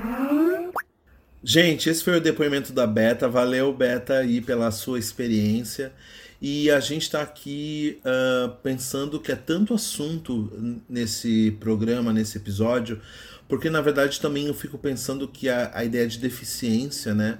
Gente, 1.43 1.89
esse 1.89 2.03
foi 2.03 2.17
o 2.17 2.21
depoimento 2.21 2.73
da 2.73 2.85
Beta. 2.85 3.29
Valeu, 3.29 3.73
Beta, 3.73 4.17
aí 4.19 4.41
pela 4.41 4.71
sua 4.71 4.99
experiência. 4.99 5.93
E 6.41 6.69
a 6.69 6.79
gente 6.79 7.03
está 7.03 7.21
aqui 7.21 7.99
uh, 8.01 8.51
pensando 8.61 9.19
que 9.19 9.31
é 9.31 9.35
tanto 9.35 9.73
assunto 9.73 10.51
nesse 10.87 11.51
programa, 11.59 12.13
nesse 12.13 12.37
episódio, 12.37 13.01
porque 13.47 13.69
na 13.69 13.81
verdade 13.81 14.21
também 14.21 14.47
eu 14.47 14.53
fico 14.53 14.77
pensando 14.77 15.27
que 15.27 15.49
a, 15.49 15.71
a 15.73 15.83
ideia 15.83 16.07
de 16.07 16.19
deficiência, 16.19 17.15
né? 17.15 17.39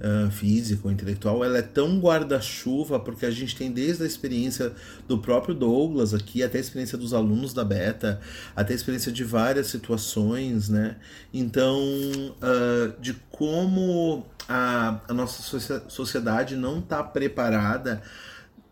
Uh, 0.00 0.30
física 0.30 0.82
ou 0.84 0.92
intelectual, 0.92 1.44
ela 1.44 1.58
é 1.58 1.62
tão 1.62 1.98
guarda-chuva 1.98 2.98
porque 3.00 3.26
a 3.26 3.30
gente 3.30 3.56
tem 3.56 3.70
desde 3.70 4.02
a 4.02 4.06
experiência 4.06 4.72
do 5.06 5.18
próprio 5.18 5.54
Douglas 5.54 6.14
aqui, 6.14 6.42
até 6.42 6.58
a 6.58 6.60
experiência 6.60 6.98
dos 6.98 7.14
alunos 7.14 7.52
da 7.52 7.64
Beta, 7.64 8.20
até 8.54 8.72
a 8.72 8.76
experiência 8.76 9.12
de 9.12 9.24
várias 9.24 9.68
situações, 9.68 10.68
né? 10.68 10.96
Então, 11.32 11.78
uh, 11.78 13.00
de 13.00 13.14
como 13.30 14.26
a, 14.48 15.00
a 15.08 15.14
nossa 15.14 15.60
sociedade 15.88 16.56
não 16.56 16.78
está 16.78 17.02
preparada 17.02 18.02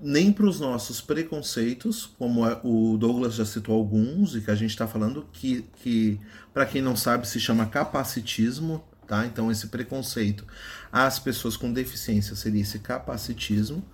nem 0.01 0.33
para 0.33 0.45
os 0.45 0.61
nossos 0.61 1.01
preconceitos, 1.01 2.05
como 2.19 2.45
o 2.63 2.99
Douglas 2.99 3.35
já 3.35 3.45
citou 3.45 3.75
alguns, 3.75 4.35
e 4.35 4.41
que 4.41 4.51
a 4.51 4.55
gente 4.55 4.71
está 4.71 4.87
falando, 4.87 5.27
que, 5.33 5.65
que 5.83 6.21
para 6.53 6.67
quem 6.67 6.83
não 6.83 6.95
sabe, 6.95 7.27
se 7.27 7.41
chama 7.41 7.65
capacitismo, 7.65 8.85
tá? 9.07 9.27
Então, 9.27 9.51
esse 9.51 9.69
preconceito 9.69 10.47
às 10.93 11.19
pessoas 11.19 11.57
com 11.57 11.73
deficiência 11.73 12.35
seria 12.35 12.63
esse 12.63 12.79
capacitismo. 12.79 13.85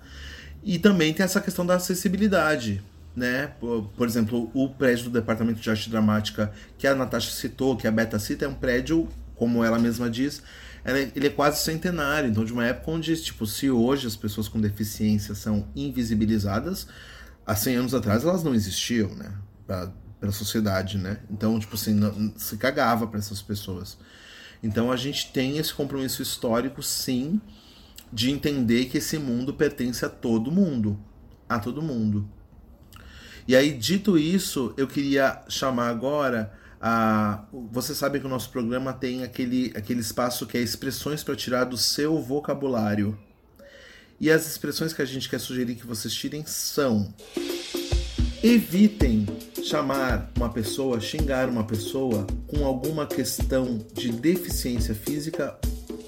E 0.62 0.78
também 0.78 1.12
tem 1.14 1.24
essa 1.24 1.40
questão 1.40 1.64
da 1.64 1.76
acessibilidade, 1.76 2.82
né? 3.16 3.48
Por, 3.58 3.84
por, 3.96 4.06
exemplo, 4.06 4.50
o 4.54 4.68
prédio 4.68 5.04
do 5.04 5.10
Departamento 5.10 5.60
de 5.60 5.70
Arte 5.70 5.88
Dramática 5.88 6.52
que 6.76 6.86
a 6.86 6.94
Natasha 6.94 7.30
citou, 7.30 7.76
que 7.76 7.86
a 7.86 7.90
Beta 7.90 8.18
cita, 8.18 8.44
é 8.44 8.48
um 8.48 8.54
prédio, 8.54 9.08
como 9.36 9.64
ela 9.64 9.78
mesma 9.78 10.10
diz, 10.10 10.42
ele 11.14 11.26
é 11.26 11.30
quase 11.30 11.62
centenário, 11.62 12.30
então 12.30 12.44
de 12.44 12.52
uma 12.52 12.64
época 12.64 12.90
onde, 12.90 13.14
tipo, 13.16 13.46
se 13.46 13.70
hoje 13.70 14.06
as 14.06 14.16
pessoas 14.16 14.48
com 14.48 14.60
deficiência 14.60 15.34
são 15.34 15.66
invisibilizadas, 15.76 16.86
há 17.46 17.54
100 17.54 17.76
anos 17.76 17.94
atrás 17.94 18.24
elas 18.24 18.42
não 18.42 18.54
existiam, 18.54 19.14
né? 19.14 19.32
Pra, 19.66 19.90
pela 20.18 20.32
sociedade, 20.32 20.98
né? 20.98 21.18
Então, 21.30 21.58
tipo 21.58 21.74
assim, 21.74 21.94
não, 21.94 22.32
se 22.36 22.56
cagava 22.56 23.06
para 23.06 23.18
essas 23.18 23.40
pessoas. 23.40 23.96
Então 24.62 24.92
a 24.92 24.96
gente 24.96 25.32
tem 25.32 25.58
esse 25.58 25.72
compromisso 25.72 26.22
histórico, 26.22 26.82
sim, 26.82 27.40
de 28.12 28.30
entender 28.30 28.86
que 28.86 28.98
esse 28.98 29.18
mundo 29.18 29.54
pertence 29.54 30.04
a 30.04 30.08
todo 30.08 30.50
mundo. 30.50 30.98
A 31.48 31.58
todo 31.58 31.82
mundo. 31.82 32.28
E 33.48 33.56
aí, 33.56 33.72
dito 33.72 34.18
isso, 34.18 34.72
eu 34.76 34.86
queria 34.86 35.42
chamar 35.48 35.88
agora 35.88 36.52
a. 36.80 37.44
Você 37.72 37.94
sabe 37.94 38.20
que 38.20 38.26
o 38.26 38.28
nosso 38.28 38.50
programa 38.50 38.92
tem 38.92 39.24
aquele, 39.24 39.72
aquele 39.74 40.00
espaço 40.00 40.46
que 40.46 40.56
é 40.56 40.60
expressões 40.60 41.24
para 41.24 41.34
tirar 41.34 41.64
do 41.64 41.76
seu 41.76 42.20
vocabulário. 42.20 43.18
E 44.20 44.30
as 44.30 44.46
expressões 44.46 44.92
que 44.92 45.02
a 45.02 45.04
gente 45.06 45.28
quer 45.28 45.40
sugerir 45.40 45.74
que 45.74 45.86
vocês 45.86 46.14
tirem 46.14 46.44
são: 46.46 47.12
evitem 48.42 49.26
chamar 49.62 50.30
uma 50.36 50.48
pessoa, 50.48 51.00
xingar 51.00 51.48
uma 51.48 51.64
pessoa 51.64 52.26
com 52.46 52.64
alguma 52.64 53.06
questão 53.06 53.78
de 53.92 54.10
deficiência 54.10 54.94
física 54.94 55.56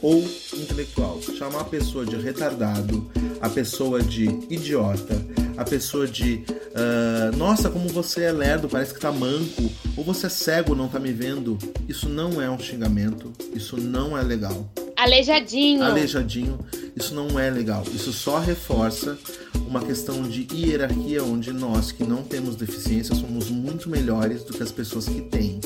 ou 0.01 0.25
intelectual. 0.55 1.21
Chamar 1.23 1.61
a 1.61 1.65
pessoa 1.65 2.05
de 2.05 2.17
retardado, 2.17 3.11
a 3.41 3.49
pessoa 3.49 4.03
de 4.03 4.25
idiota, 4.51 5.23
a 5.57 5.65
pessoa 5.65 6.07
de 6.07 6.45
uh, 6.73 7.37
nossa, 7.37 7.71
como 7.71 7.89
você 7.89 8.25
é 8.25 8.33
lerdo, 8.33 8.69
parece 8.69 8.95
que 8.95 9.01
tá 9.01 9.13
manco, 9.13 9.71
ou 9.97 10.03
você 10.03 10.27
é 10.27 10.31
cego, 10.31 10.75
não 10.75 10.89
tá 10.89 10.99
me 10.99 11.13
vendo. 11.13 11.59
Isso 11.89 12.09
não 12.09 12.41
é 12.41 12.51
um 12.51 12.59
xingamento, 12.59 13.33
isso 13.55 13.77
não 13.77 14.17
é 14.17 14.23
legal. 14.23 14.69
Aleijadinho. 14.97 15.83
Aleijadinho, 15.83 16.59
isso 16.95 17.15
não 17.15 17.39
é 17.39 17.51
legal. 17.51 17.83
Isso 17.93 18.13
só 18.13 18.39
reforça 18.39 19.19
uma 19.67 19.83
questão 19.83 20.23
de 20.23 20.47
hierarquia 20.53 21.23
onde 21.25 21.53
nós 21.53 21.93
que 21.93 22.05
não 22.05 22.23
temos 22.23 22.57
deficiência 22.57 23.15
somos 23.15 23.51
muito 23.51 23.89
melhores 23.89 24.45
do 24.45 24.53
que 24.53 24.63
as 24.63 24.71
pessoas 24.71 25.09
que 25.09 25.23
têm. 25.23 25.61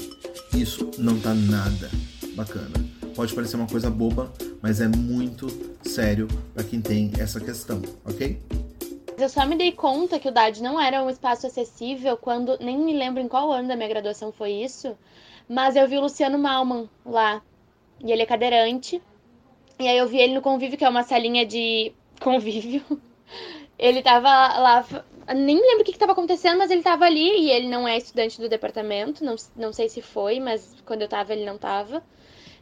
Isso 0.54 0.90
não 0.98 1.18
tá 1.18 1.34
nada 1.34 1.90
bacana. 2.34 2.72
Pode 3.14 3.34
parecer 3.34 3.56
uma 3.56 3.66
coisa 3.66 3.90
boba, 3.90 4.32
mas 4.62 4.80
é 4.80 4.88
muito 4.88 5.48
sério 5.82 6.28
para 6.54 6.62
quem 6.62 6.80
tem 6.80 7.10
essa 7.18 7.40
questão, 7.40 7.80
ok? 8.04 8.40
Eu 9.18 9.28
só 9.30 9.46
me 9.46 9.56
dei 9.56 9.72
conta 9.72 10.18
que 10.18 10.28
o 10.28 10.32
DAD 10.32 10.62
não 10.62 10.78
era 10.78 11.02
um 11.02 11.08
espaço 11.08 11.46
acessível 11.46 12.18
quando, 12.18 12.58
nem 12.60 12.78
me 12.78 12.92
lembro 12.92 13.22
em 13.22 13.26
qual 13.28 13.50
ano 13.50 13.68
da 13.68 13.74
minha 13.74 13.88
graduação 13.88 14.30
foi 14.30 14.52
isso, 14.52 14.96
mas 15.48 15.74
eu 15.74 15.88
vi 15.88 15.96
o 15.96 16.02
Luciano 16.02 16.38
Malman 16.38 16.88
lá. 17.04 17.40
E 18.04 18.12
ele 18.12 18.22
é 18.22 18.26
cadeirante. 18.26 19.00
E 19.78 19.86
aí 19.86 19.98
eu 19.98 20.08
vi 20.08 20.18
ele 20.18 20.34
no 20.34 20.42
convívio, 20.42 20.78
que 20.78 20.84
é 20.84 20.88
uma 20.88 21.02
salinha 21.02 21.44
de 21.44 21.92
convívio. 22.20 22.82
Ele 23.78 24.00
tava 24.00 24.30
lá, 24.30 24.86
nem 25.34 25.60
lembro 25.60 25.82
o 25.82 25.84
que, 25.84 25.90
estava 25.90 26.12
acontecendo, 26.12 26.56
mas 26.56 26.70
ele 26.70 26.82
tava 26.82 27.04
ali 27.04 27.42
e 27.42 27.50
ele 27.50 27.68
não 27.68 27.86
é 27.86 27.98
estudante 27.98 28.40
do 28.40 28.48
departamento, 28.48 29.22
não, 29.22 29.36
não 29.54 29.70
sei 29.70 29.86
se 29.86 30.00
foi, 30.00 30.40
mas 30.40 30.74
quando 30.86 31.02
eu 31.02 31.08
tava 31.08 31.34
ele 31.34 31.44
não 31.44 31.58
tava. 31.58 32.02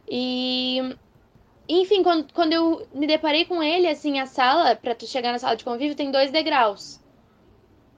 E 0.05 0.81
enfim, 1.67 2.03
quando, 2.03 2.31
quando 2.33 2.53
eu 2.53 2.87
me 2.93 3.07
deparei 3.07 3.45
com 3.45 3.61
ele, 3.61 3.87
assim, 3.87 4.19
a 4.19 4.25
sala, 4.25 4.75
para 4.75 4.93
tu 4.93 5.07
chegar 5.07 5.31
na 5.31 5.39
sala 5.39 5.55
de 5.55 5.63
convívio, 5.63 5.95
tem 5.95 6.11
dois 6.11 6.31
degraus. 6.31 6.99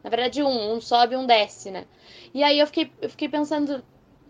Na 0.04 0.10
verdade, 0.10 0.42
um, 0.42 0.76
um 0.76 0.80
sobe 0.80 1.16
um 1.16 1.26
desce, 1.26 1.70
né? 1.70 1.86
E 2.34 2.44
aí 2.44 2.60
eu 2.60 2.68
fiquei, 2.68 2.92
eu 3.02 3.10
fiquei 3.10 3.28
pensando, 3.28 3.84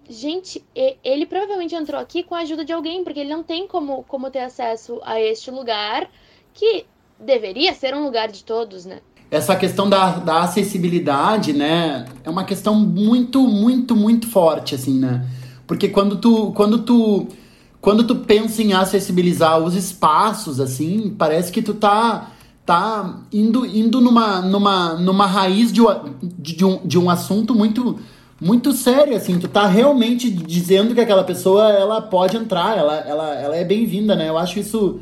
gente, 0.10 0.63
ele 1.04 1.26
provavelmente 1.26 1.76
entrou 1.76 2.00
aqui 2.00 2.24
com 2.24 2.36
a 2.36 2.39
ajuda 2.39 2.63
de 2.63 2.74
alguém, 2.74 3.04
porque 3.04 3.20
ele 3.20 3.30
não 3.30 3.43
tem 3.43 3.67
como, 3.67 4.04
como 4.04 4.30
ter 4.30 4.39
acesso 4.39 5.00
a 5.04 5.20
este 5.20 5.52
lugar 5.52 6.10
que 6.54 6.86
deveria 7.20 7.74
ser 7.74 7.96
um 7.96 8.04
lugar 8.04 8.30
de 8.30 8.43
todos, 8.43 8.86
né? 8.86 9.00
Essa 9.30 9.56
questão 9.56 9.89
da, 9.89 10.20
da 10.20 10.41
acessibilidade, 10.41 11.52
né, 11.52 12.06
é 12.24 12.30
uma 12.30 12.46
questão 12.46 12.76
muito, 12.76 13.41
muito, 13.46 13.96
muito 13.96 14.28
forte, 14.30 14.74
assim, 14.74 14.98
né? 15.00 15.28
Porque 15.65 15.89
quando 15.89 16.15
tu, 16.15 16.54
quando 16.54 16.80
tu, 16.80 17.28
quando 17.82 18.06
tu 18.06 18.15
pensa 18.15 18.63
em 18.63 18.72
acessibilizar 18.74 19.60
os 19.60 19.76
espaços, 19.76 20.62
assim, 20.62 21.13
parece 21.17 21.52
que 21.52 21.62
tu 21.62 21.74
tá, 21.74 22.32
tá 22.65 23.20
indo, 23.32 23.65
indo 23.65 24.00
numa, 24.00 24.41
numa, 24.41 24.93
numa 24.93 25.28
raiz 25.28 25.74
de, 25.74 25.82
de, 26.39 26.63
um, 26.63 26.88
de 26.88 26.98
um 26.98 27.10
assunto 27.10 27.54
muito, 27.54 28.00
muito 28.39 28.71
sério, 28.73 29.15
assim. 29.15 29.39
Tu 29.39 29.47
tá 29.47 29.67
realmente 29.67 30.30
dizendo 30.30 30.93
que 30.93 31.02
aquela 31.02 31.23
pessoa, 31.23 31.71
ela 31.71 32.02
pode 32.02 32.38
entrar, 32.38 32.78
ela, 32.78 32.97
ela, 33.00 33.36
ela 33.36 33.56
é 33.56 33.63
bem-vinda, 33.63 34.15
né? 34.15 34.30
Eu 34.30 34.38
acho 34.38 34.60
isso 34.60 35.00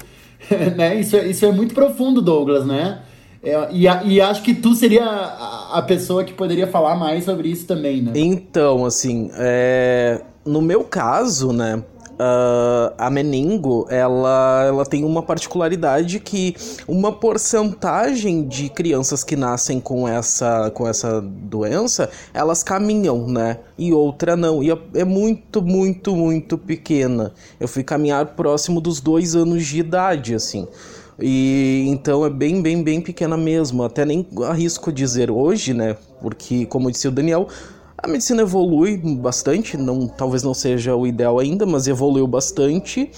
né? 0.76 1.00
Isso, 1.00 1.16
é, 1.16 1.28
isso 1.28 1.46
é 1.46 1.52
muito 1.52 1.74
profundo, 1.74 2.22
Douglas, 2.22 2.66
né? 2.66 3.00
É, 3.44 3.68
e, 3.72 3.84
e, 3.84 4.22
acho 4.22 4.42
que 4.42 4.56
tu 4.56 4.74
seria 4.74 5.06
a, 5.06 5.78
a, 5.78 5.82
pessoa 5.84 6.24
que 6.24 6.34
poderia 6.34 6.66
falar 6.66 6.96
mais 6.96 7.26
sobre 7.26 7.50
isso 7.50 7.68
também, 7.68 8.02
né? 8.02 8.12
Então, 8.16 8.86
assim, 8.86 9.30
é... 9.36 10.22
no 10.44 10.62
meu 10.62 10.84
caso, 10.84 11.54
né? 11.54 11.84
Uh, 12.16 12.96
a 12.98 13.10
meningo 13.10 13.86
ela, 13.90 14.64
ela 14.66 14.86
tem 14.86 15.04
uma 15.04 15.22
particularidade 15.22 16.22
que 16.22 16.56
uma 16.88 17.12
porcentagem 17.12 18.48
de 18.48 18.70
crianças 18.70 19.22
que 19.22 19.36
nascem 19.36 19.82
com 19.82 20.08
essa, 20.08 20.72
com 20.72 20.88
essa 20.88 21.20
doença 21.20 22.10
elas 22.34 22.64
caminham, 22.64 23.28
né? 23.28 23.60
E 23.78 23.92
outra 23.92 24.38
não. 24.38 24.64
E 24.64 24.72
é, 24.72 24.78
é 24.94 25.04
muito, 25.04 25.62
muito, 25.62 26.16
muito 26.16 26.58
pequena. 26.58 27.34
Eu 27.60 27.68
fui 27.68 27.84
caminhar 27.84 28.26
próximo 28.28 28.80
dos 28.80 29.02
dois 29.02 29.36
anos 29.36 29.66
de 29.66 29.80
idade, 29.80 30.36
assim. 30.36 30.68
E 31.20 31.86
então 31.88 32.26
é 32.26 32.30
bem, 32.30 32.62
bem, 32.62 32.84
bem 32.84 33.02
pequena 33.02 33.38
mesmo. 33.38 33.84
Até 33.84 34.06
nem 34.06 34.26
arrisco 34.44 34.92
dizer 34.92 35.32
hoje, 35.32 35.74
né? 35.74 35.98
Porque, 36.22 36.66
como 36.66 36.92
disse 36.92 37.08
o 37.08 37.12
Daniel, 37.12 37.48
a 38.06 38.08
medicina 38.08 38.44
evolui 38.44 38.98
bastante, 38.98 39.76
não, 39.76 40.08
talvez 40.08 40.44
não 40.44 40.54
seja 40.54 40.96
o 40.96 41.08
ideal 41.08 41.40
ainda, 41.40 41.66
mas 41.66 41.88
evoluiu 41.88 42.28
bastante. 42.28 43.10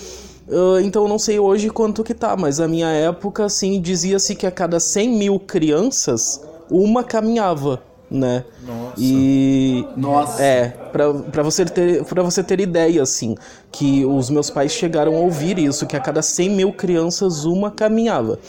Uh, 0.48 0.80
então 0.80 1.04
eu 1.04 1.10
não 1.10 1.20
sei 1.20 1.38
hoje 1.38 1.70
quanto 1.70 2.06
que 2.06 2.14
tá, 2.14 2.38
mas 2.38 2.62
a 2.62 2.70
minha 2.70 2.88
época, 2.88 3.44
assim, 3.44 3.82
dizia-se 3.82 4.34
que 4.34 4.48
a 4.48 4.52
cada 4.52 4.80
100 4.80 5.10
mil 5.10 5.40
crianças, 5.42 6.42
uma 6.72 7.04
caminhava, 7.04 7.82
né? 8.10 8.46
Nossa. 8.66 8.94
E... 8.98 9.86
Nossa. 9.98 10.42
É, 10.42 10.70
pra, 10.70 11.14
pra, 11.14 11.44
você 11.44 11.66
ter, 11.66 12.06
pra 12.06 12.24
você 12.24 12.42
ter 12.42 12.62
ideia, 12.62 13.04
assim, 13.04 13.36
que 13.70 14.06
os 14.06 14.30
meus 14.30 14.50
pais 14.50 14.72
chegaram 14.72 15.18
a 15.18 15.20
ouvir 15.20 15.60
isso, 15.60 15.86
que 15.86 15.98
a 15.98 16.00
cada 16.00 16.22
100 16.22 16.50
mil 16.52 16.72
crianças, 16.72 17.44
uma 17.44 17.70
caminhava. 17.70 18.40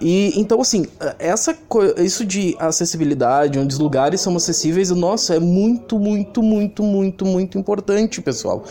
E 0.00 0.32
então, 0.38 0.60
assim, 0.60 0.86
essa 1.18 1.56
isso 1.98 2.24
de 2.24 2.56
acessibilidade, 2.58 3.58
onde 3.58 3.74
os 3.74 3.78
lugares 3.78 4.20
são 4.20 4.36
acessíveis, 4.36 4.90
nossa, 4.90 5.36
é 5.36 5.40
muito, 5.40 5.98
muito, 5.98 6.42
muito, 6.42 6.82
muito, 6.82 7.24
muito 7.24 7.58
importante, 7.58 8.20
pessoal. 8.20 8.64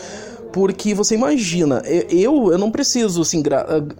Porque 0.54 0.94
você 0.94 1.16
imagina, 1.16 1.82
eu, 2.08 2.52
eu 2.52 2.58
não 2.58 2.70
preciso, 2.70 3.22
assim, 3.22 3.42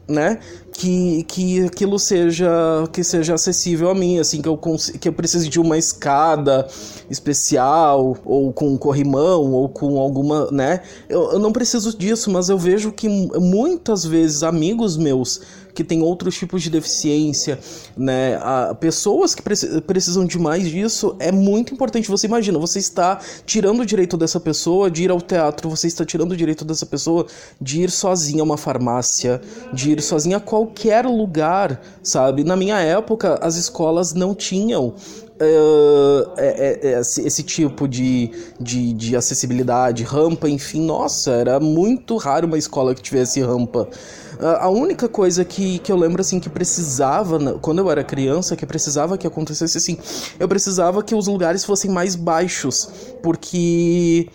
né, 0.06 0.38
que, 0.72 1.24
que 1.24 1.64
aquilo 1.64 1.98
seja, 1.98 2.48
que 2.92 3.02
seja 3.02 3.34
acessível 3.34 3.90
a 3.90 3.94
mim, 3.94 4.20
assim, 4.20 4.40
que 4.40 4.48
eu, 4.48 4.56
que 5.00 5.08
eu 5.08 5.12
precise 5.12 5.48
de 5.48 5.58
uma 5.58 5.76
escada 5.76 6.64
especial, 7.10 8.16
ou 8.24 8.52
com 8.52 8.68
um 8.68 8.76
corrimão, 8.76 9.50
ou 9.50 9.68
com 9.68 9.99
alguma, 9.99 10.49
né, 10.53 10.82
eu, 11.09 11.32
eu 11.32 11.38
não 11.40 11.51
preciso 11.51 11.99
disso, 11.99 12.30
mas 12.30 12.49
eu 12.49 12.57
vejo 12.57 12.92
que 12.92 13.09
muitas 13.09 14.05
vezes 14.05 14.44
amigos 14.44 14.96
meus 14.96 15.40
que 15.75 15.83
têm 15.83 16.03
outros 16.03 16.37
tipos 16.37 16.62
de 16.62 16.70
deficiência, 16.70 17.59
né? 17.97 18.37
A, 18.41 18.75
pessoas 18.75 19.35
que 19.35 19.43
precisam 19.43 20.25
de 20.25 20.39
mais 20.39 20.68
disso, 20.68 21.16
é 21.18 21.33
muito 21.33 21.75
importante. 21.75 22.09
Você 22.09 22.27
imagina, 22.27 22.59
você 22.59 22.79
está 22.79 23.20
tirando 23.45 23.81
o 23.81 23.87
direito 23.87 24.16
dessa 24.16 24.39
pessoa 24.39 24.91
de 24.91 25.05
ir 25.05 25.11
ao 25.11 25.20
teatro, 25.20 25.68
você 25.68 25.87
está 25.87 26.05
tirando 26.05 26.33
o 26.33 26.37
direito 26.37 26.64
dessa 26.64 26.87
pessoa 26.87 27.27
de 27.61 27.83
ir 27.83 27.91
sozinha 27.91 28.43
a 28.43 28.45
uma 28.45 28.57
farmácia, 28.57 29.41
de 29.72 29.93
ir 29.93 30.03
sozinha 30.03 30.37
a 30.37 30.41
qualquer 30.41 31.05
lugar, 31.07 31.81
sabe? 32.03 32.45
Na 32.45 32.57
minha 32.57 32.79
época, 32.79 33.39
as 33.43 33.57
escolas 33.57 34.14
não 34.14 34.35
tinham 34.35 34.95
Uh, 35.35 36.31
esse, 37.01 37.27
esse, 37.27 37.43
tipo 37.43 37.89
de, 37.89 38.31
de, 38.61 38.93
de, 38.93 39.16
acessibilidade, 39.16 40.05
rampa, 40.05 40.49
enfim, 40.49 40.81
nossa, 40.87 41.33
era 41.33 41.59
muito 41.59 42.16
raro 42.16 42.47
uma 42.47 42.57
escola 42.57 42.95
que 42.95 43.03
tivesse 43.03 43.41
rampa. 43.41 43.89
A 44.41 44.68
única 44.68 45.09
coisa 45.09 45.45
que, 45.45 45.78
que 45.78 45.91
eu 45.91 45.97
lembro 45.97 46.20
assim 46.20 46.41
que 46.41 46.49
precisava, 46.49 47.59
quando 47.61 47.78
eu 47.78 47.91
era 47.91 48.03
criança, 48.03 48.57
que 48.57 48.66
precisava 48.66 49.16
que 49.16 49.26
acontecesse 49.26 49.78
assim, 49.78 49.99
eu 50.39 50.49
precisava 50.49 51.03
que 51.03 51.14
os 51.14 51.26
lugares 51.26 51.64
fossem 51.64 51.91
mais 51.91 52.14
baixos, 52.16 52.89
porque 53.22 54.28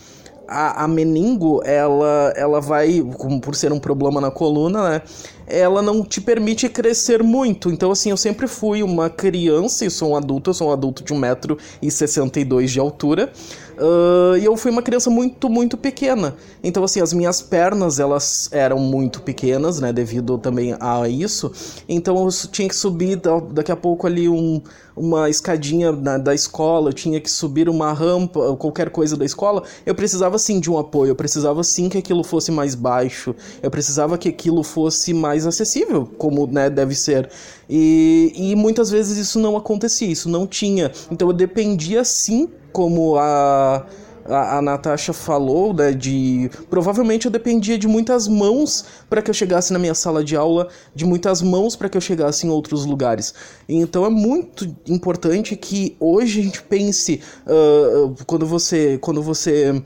a, 0.50 0.84
a 0.84 0.88
meningo, 0.88 1.62
ela, 1.64 2.34
ela 2.36 2.60
vai, 2.60 3.04
por 3.42 3.56
ser 3.56 3.72
um 3.72 3.80
problema 3.80 4.20
na 4.20 4.32
coluna, 4.32 4.90
né? 4.90 5.02
Ela 5.46 5.82
não 5.82 6.04
te 6.04 6.20
permite 6.20 6.68
crescer 6.68 7.24
muito. 7.24 7.70
Então, 7.72 7.92
assim, 7.92 8.10
eu 8.10 8.18
sempre 8.18 8.48
fui 8.48 8.82
uma 8.84 9.10
criança 9.10 9.86
e 9.86 9.90
sou 9.90 10.12
um 10.12 10.16
adulto, 10.16 10.50
eu 10.50 10.54
sou 10.54 10.70
um 10.70 10.72
adulto 10.72 11.04
de 11.04 11.14
1,62m 11.14 12.66
de 12.66 12.80
altura. 12.80 13.32
Uh, 13.80 14.38
e 14.38 14.44
eu 14.46 14.58
fui 14.58 14.70
uma 14.70 14.82
criança 14.82 15.10
muito, 15.10 15.50
muito 15.50 15.78
pequena. 15.78 16.36
Então, 16.62 16.84
assim, 16.84 17.02
as 17.02 17.14
minhas 17.14 17.42
pernas, 17.42 18.00
elas 18.00 18.50
eram 18.52 18.78
muito 18.80 19.22
pequenas, 19.22 19.80
né? 19.80 19.94
Devido 19.94 20.38
também 20.38 20.76
a 20.80 21.08
isso. 21.08 21.52
Então, 21.88 22.24
eu 22.24 22.30
tinha 22.52 22.68
que 22.68 22.76
subir 22.76 23.22
daqui 23.52 23.72
a 23.72 23.76
pouco 23.76 24.06
ali 24.06 24.28
um, 24.28 24.62
uma 25.00 25.30
escadinha 25.30 25.94
na, 25.94 26.18
da 26.18 26.36
escola, 26.36 26.90
eu 26.90 26.94
tinha 26.94 27.22
que 27.22 27.32
subir 27.32 27.70
uma 27.70 27.94
rampa, 27.94 28.56
qualquer 28.58 28.90
coisa 28.90 29.16
da 29.16 29.24
escola. 29.24 29.64
Eu 29.86 29.96
precisava, 29.96 30.38
sim, 30.38 30.60
de 30.60 30.70
um 30.70 30.78
apoio. 30.78 31.12
Eu 31.12 31.16
precisava, 31.16 31.64
sim, 31.64 31.88
que 31.88 31.98
aquilo 31.98 32.24
fosse 32.24 32.52
mais 32.52 32.76
baixo. 32.76 33.34
Eu 33.64 33.72
precisava 33.72 34.18
que 34.18 34.28
aquilo 34.28 34.62
fosse 34.62 35.14
mais 35.14 35.48
acessível, 35.48 36.06
como, 36.18 36.46
né, 36.46 36.70
deve 36.70 36.94
ser. 36.96 37.30
E, 37.70 38.34
e 38.36 38.56
muitas 38.56 38.90
vezes 38.90 39.18
isso 39.18 39.40
não 39.40 39.56
acontecia, 39.56 40.12
isso 40.12 40.28
não 40.28 40.46
tinha. 40.46 40.92
Então, 41.10 41.30
eu 41.30 41.34
dependia, 41.34 42.04
sim, 42.04 42.50
como 42.74 43.16
a, 43.18 43.86
a, 44.30 44.58
a 44.58 44.62
Natasha 44.62 45.12
falou, 45.14 45.74
né, 45.74 45.92
de 45.92 46.50
provavelmente 46.70 47.26
eu 47.26 47.32
dependia 47.32 47.78
de 47.78 47.88
muitas 47.88 48.28
mãos 48.28 48.86
para 49.10 49.22
que 49.22 49.30
eu 49.30 49.34
chegasse 49.34 49.74
na 49.74 49.80
minha 49.80 49.96
sala 49.96 50.24
de 50.24 50.36
aula, 50.36 50.68
de 50.94 51.06
muitas 51.06 51.42
mãos 51.42 51.76
para 51.76 51.90
que 51.90 51.98
eu 51.98 52.02
chegasse 52.02 52.46
em 52.46 52.50
outros 52.50 52.86
lugares. 52.86 53.34
Então 53.68 54.06
é 54.06 54.10
muito 54.10 54.66
importante 54.88 55.56
que 55.56 55.96
hoje 56.00 56.40
a 56.40 56.44
gente 56.44 56.62
pense 56.62 57.22
uh, 57.46 58.16
quando 58.26 58.46
você 58.46 58.98
quando 59.02 59.22
você 59.22 59.82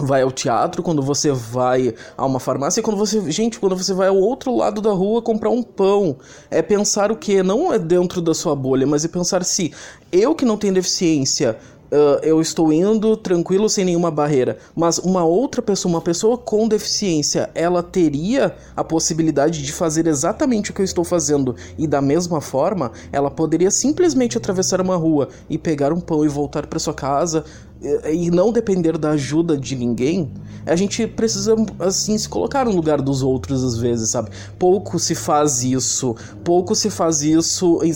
vai 0.00 0.22
ao 0.22 0.30
teatro, 0.30 0.80
quando 0.80 1.02
você 1.02 1.32
vai 1.32 1.92
a 2.16 2.24
uma 2.24 2.38
farmácia, 2.38 2.80
quando 2.82 2.96
você, 2.96 3.30
gente, 3.32 3.58
quando 3.58 3.76
você 3.76 3.92
vai 3.92 4.06
ao 4.06 4.16
outro 4.16 4.54
lado 4.54 4.80
da 4.80 4.92
rua 4.92 5.20
comprar 5.20 5.50
um 5.50 5.62
pão, 5.62 6.16
é 6.50 6.62
pensar 6.62 7.10
o 7.10 7.16
que 7.16 7.42
não 7.42 7.72
é 7.72 7.80
dentro 7.80 8.22
da 8.22 8.32
sua 8.32 8.54
bolha, 8.54 8.86
mas 8.86 9.04
é 9.04 9.08
pensar 9.08 9.44
se 9.44 9.72
eu 10.12 10.36
que 10.36 10.44
não 10.44 10.56
tenho 10.56 10.72
deficiência 10.72 11.58
Uh, 11.90 12.20
eu 12.22 12.40
estou 12.40 12.70
indo 12.72 13.16
tranquilo 13.16 13.68
sem 13.68 13.84
nenhuma 13.84 14.10
barreira, 14.10 14.58
mas 14.76 14.98
uma 14.98 15.24
outra 15.24 15.62
pessoa, 15.62 15.94
uma 15.94 16.00
pessoa 16.02 16.36
com 16.36 16.68
deficiência, 16.68 17.48
ela 17.54 17.82
teria 17.82 18.54
a 18.76 18.84
possibilidade 18.84 19.62
de 19.62 19.72
fazer 19.72 20.06
exatamente 20.06 20.70
o 20.70 20.74
que 20.74 20.82
eu 20.82 20.84
estou 20.84 21.02
fazendo. 21.02 21.56
E 21.78 21.86
da 21.86 22.02
mesma 22.02 22.40
forma, 22.40 22.92
ela 23.10 23.30
poderia 23.30 23.70
simplesmente 23.70 24.36
atravessar 24.36 24.80
uma 24.80 24.96
rua 24.96 25.28
e 25.48 25.56
pegar 25.56 25.92
um 25.92 26.00
pão 26.00 26.24
e 26.24 26.28
voltar 26.28 26.66
para 26.66 26.78
sua 26.78 26.94
casa 26.94 27.44
e 28.12 28.30
não 28.30 28.52
depender 28.52 28.98
da 28.98 29.10
ajuda 29.10 29.56
de 29.56 29.76
ninguém, 29.76 30.30
a 30.66 30.76
gente 30.76 31.06
precisa, 31.06 31.54
assim, 31.78 32.18
se 32.18 32.28
colocar 32.28 32.64
no 32.64 32.72
lugar 32.72 33.00
dos 33.00 33.22
outros 33.22 33.64
às 33.64 33.78
vezes, 33.78 34.10
sabe? 34.10 34.30
Pouco 34.58 34.98
se 34.98 35.14
faz 35.14 35.62
isso, 35.62 36.14
pouco 36.44 36.74
se 36.74 36.90
faz 36.90 37.22
isso 37.22 37.80
em, 37.82 37.92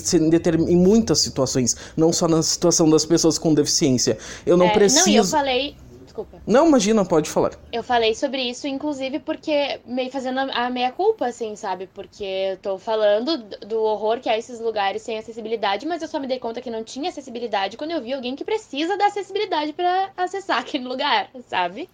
em 0.72 0.76
muitas 0.76 1.20
situações, 1.20 1.76
não 1.96 2.12
só 2.12 2.28
na 2.28 2.42
situação 2.42 2.88
das 2.88 3.04
pessoas 3.04 3.38
com 3.38 3.52
deficiência. 3.52 4.16
Eu 4.46 4.56
não 4.56 4.66
é, 4.66 4.72
preciso. 4.72 5.08
Não, 5.08 5.16
eu 5.16 5.24
falei 5.24 5.76
desculpa. 6.12 6.42
Não, 6.46 6.68
imagina, 6.68 7.04
pode 7.04 7.30
falar. 7.30 7.52
Eu 7.72 7.82
falei 7.82 8.14
sobre 8.14 8.42
isso, 8.42 8.68
inclusive, 8.68 9.18
porque 9.18 9.80
meio 9.86 10.10
fazendo 10.10 10.38
a 10.38 10.68
meia-culpa, 10.68 11.26
assim, 11.26 11.56
sabe? 11.56 11.88
Porque 11.92 12.24
eu 12.24 12.56
tô 12.58 12.78
falando 12.78 13.38
do 13.66 13.82
horror 13.82 14.20
que 14.20 14.28
é 14.28 14.38
esses 14.38 14.60
lugares 14.60 15.02
sem 15.02 15.18
acessibilidade, 15.18 15.86
mas 15.86 16.02
eu 16.02 16.08
só 16.08 16.20
me 16.20 16.26
dei 16.26 16.38
conta 16.38 16.60
que 16.60 16.70
não 16.70 16.84
tinha 16.84 17.08
acessibilidade 17.08 17.76
quando 17.76 17.92
eu 17.92 18.02
vi 18.02 18.12
alguém 18.12 18.36
que 18.36 18.44
precisa 18.44 18.96
da 18.96 19.06
acessibilidade 19.06 19.72
para 19.72 20.10
acessar 20.16 20.58
aquele 20.58 20.84
lugar, 20.84 21.30
sabe? 21.48 21.88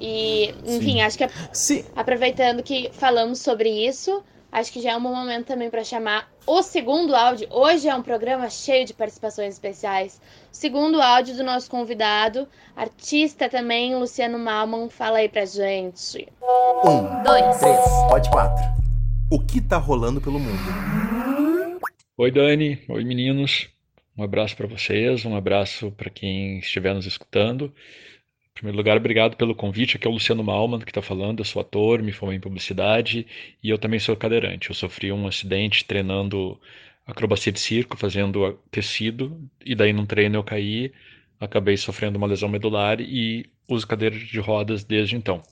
E, 0.00 0.54
enfim, 0.64 0.94
Sim. 0.94 1.02
acho 1.02 1.18
que 1.18 1.28
Sim. 1.52 1.84
aproveitando 1.96 2.62
que 2.62 2.90
falamos 2.92 3.40
sobre 3.40 3.68
isso, 3.68 4.22
acho 4.54 4.72
que 4.72 4.80
já 4.80 4.92
é 4.92 4.96
um 4.96 5.02
bom 5.02 5.12
momento 5.12 5.46
também 5.46 5.68
para 5.68 5.82
chamar 5.82 6.30
o 6.46 6.62
segundo 6.62 7.14
áudio. 7.14 7.48
Hoje 7.50 7.88
é 7.88 7.94
um 7.94 8.02
programa 8.02 8.48
cheio 8.48 8.86
de 8.86 8.94
participações 8.94 9.54
especiais. 9.54 10.20
Segundo 10.52 11.02
áudio 11.02 11.36
do 11.36 11.42
nosso 11.42 11.68
convidado, 11.68 12.46
artista 12.76 13.48
também, 13.48 13.96
Luciano 13.96 14.38
Malman. 14.38 14.88
Fala 14.88 15.18
aí 15.18 15.28
pra 15.28 15.44
gente. 15.44 16.28
Um, 16.40 17.22
dois, 17.24 17.58
três, 17.58 17.80
pode 18.08 18.30
quatro. 18.30 18.64
O 19.28 19.40
que 19.40 19.60
tá 19.60 19.76
rolando 19.76 20.20
pelo 20.20 20.38
mundo? 20.38 21.80
Oi, 22.16 22.30
Dani. 22.30 22.80
Oi, 22.88 23.04
meninos. 23.04 23.68
Um 24.16 24.22
abraço 24.22 24.56
para 24.56 24.68
vocês, 24.68 25.24
um 25.24 25.36
abraço 25.36 25.90
para 25.90 26.08
quem 26.08 26.60
estiver 26.60 26.94
nos 26.94 27.06
escutando. 27.06 27.74
Em 28.56 28.60
primeiro 28.60 28.76
lugar, 28.78 28.96
obrigado 28.96 29.36
pelo 29.36 29.54
convite. 29.54 29.96
Aqui 29.96 30.06
é 30.06 30.10
o 30.10 30.12
Luciano 30.12 30.42
Malman 30.44 30.78
que 30.78 30.90
está 30.90 31.02
falando. 31.02 31.40
Eu 31.40 31.44
sou 31.44 31.60
ator, 31.60 32.00
me 32.02 32.12
formei 32.12 32.36
em 32.36 32.40
publicidade 32.40 33.26
e 33.62 33.68
eu 33.68 33.76
também 33.78 33.98
sou 33.98 34.16
cadeirante. 34.16 34.70
Eu 34.70 34.74
sofri 34.76 35.10
um 35.12 35.26
acidente 35.26 35.84
treinando 35.84 36.60
acrobacia 37.06 37.52
de 37.52 37.58
circo, 37.60 37.96
fazendo 37.96 38.58
tecido, 38.70 39.38
e 39.64 39.74
daí 39.74 39.92
num 39.92 40.06
treino 40.06 40.36
eu 40.36 40.44
caí, 40.44 40.92
acabei 41.40 41.76
sofrendo 41.76 42.16
uma 42.16 42.26
lesão 42.28 42.48
medular 42.48 43.00
e 43.00 43.50
uso 43.68 43.86
cadeira 43.86 44.16
de 44.16 44.38
rodas 44.40 44.84
desde 44.84 45.16
então. 45.16 45.42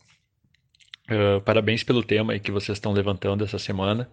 Uh, 1.11 1.40
parabéns 1.40 1.82
pelo 1.82 2.03
tema 2.03 2.38
que 2.38 2.53
vocês 2.53 2.76
estão 2.76 2.92
levantando 2.92 3.44
essa 3.44 3.59
semana. 3.59 4.09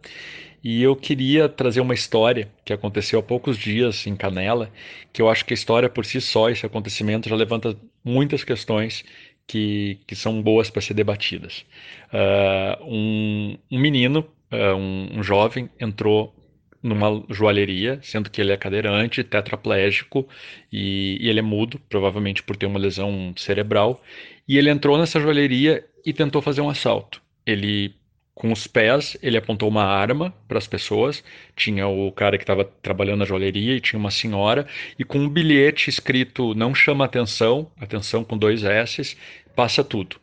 E 0.64 0.82
eu 0.82 0.96
queria 0.96 1.48
trazer 1.48 1.82
uma 1.82 1.94
história 1.94 2.52
que 2.66 2.74
aconteceu 2.74 3.20
há 3.20 3.24
poucos 3.24 3.58
dias 3.58 4.06
em 4.08 4.16
Canela, 4.16 4.72
que 5.14 5.22
eu 5.22 5.30
acho 5.30 5.46
que 5.46 5.54
a 5.54 5.56
história 5.56 5.90
por 5.90 6.06
si 6.06 6.20
só, 6.20 6.50
esse 6.50 6.66
acontecimento, 6.66 7.30
já 7.30 7.36
levanta 7.36 7.78
muitas 8.04 8.44
questões 8.44 9.06
que, 9.48 10.00
que 10.06 10.16
são 10.16 10.42
boas 10.42 10.70
para 10.70 10.82
ser 10.82 10.94
debatidas. 10.94 11.66
Uh, 12.12 12.84
um, 12.84 13.58
um, 13.72 13.80
menino, 13.80 14.28
uh, 14.52 14.76
um, 14.76 15.20
um 15.20 15.24
jovem, 15.24 15.70
entrou 15.80 16.36
numa 16.82 17.24
joalheria, 17.30 18.00
sendo 18.02 18.30
que 18.30 18.40
ele 18.40 18.52
é 18.52 18.58
cadeirante, 18.58 19.24
tetraplégico 19.24 20.28
e, 20.72 21.18
e, 21.20 21.30
ele 21.30 21.40
é 21.40 21.42
mudo, 21.42 21.80
provavelmente 21.90 22.42
por 22.44 22.56
ter 22.56 22.66
uma 22.66 22.80
lesão 22.80 23.34
cerebral. 23.36 24.02
E 24.48 24.58
ele 24.58 24.70
entrou 24.70 24.98
nessa 24.98 25.20
joalheria 25.20 25.86
e 26.06 26.14
tentou 26.14 26.42
fazer 26.42 26.62
um 26.62 26.70
assalto. 26.70 27.22
Ele, 27.46 27.96
com 28.34 28.52
os 28.52 28.68
pés, 28.68 29.18
ele 29.22 29.38
apontou 29.38 29.68
uma 29.70 29.84
arma 29.84 30.34
para 30.48 30.58
as 30.58 30.68
pessoas. 30.68 31.24
Tinha 31.56 31.88
o 31.88 32.12
cara 32.12 32.38
que 32.38 32.44
estava 32.44 32.64
trabalhando 32.64 33.20
na 33.20 33.26
joalheria 33.26 33.76
e 33.76 33.82
tinha 33.82 34.00
uma 34.00 34.12
senhora. 34.12 34.68
E 34.98 35.04
com 35.04 35.20
um 35.20 35.30
bilhete 35.30 35.90
escrito 35.90 36.54
não 36.56 36.74
chama 36.74 37.06
atenção, 37.06 37.72
atenção 37.80 38.24
com 38.24 38.38
dois 38.38 38.64
S, 38.64 39.18
passa 39.56 39.84
tudo. 39.84 40.18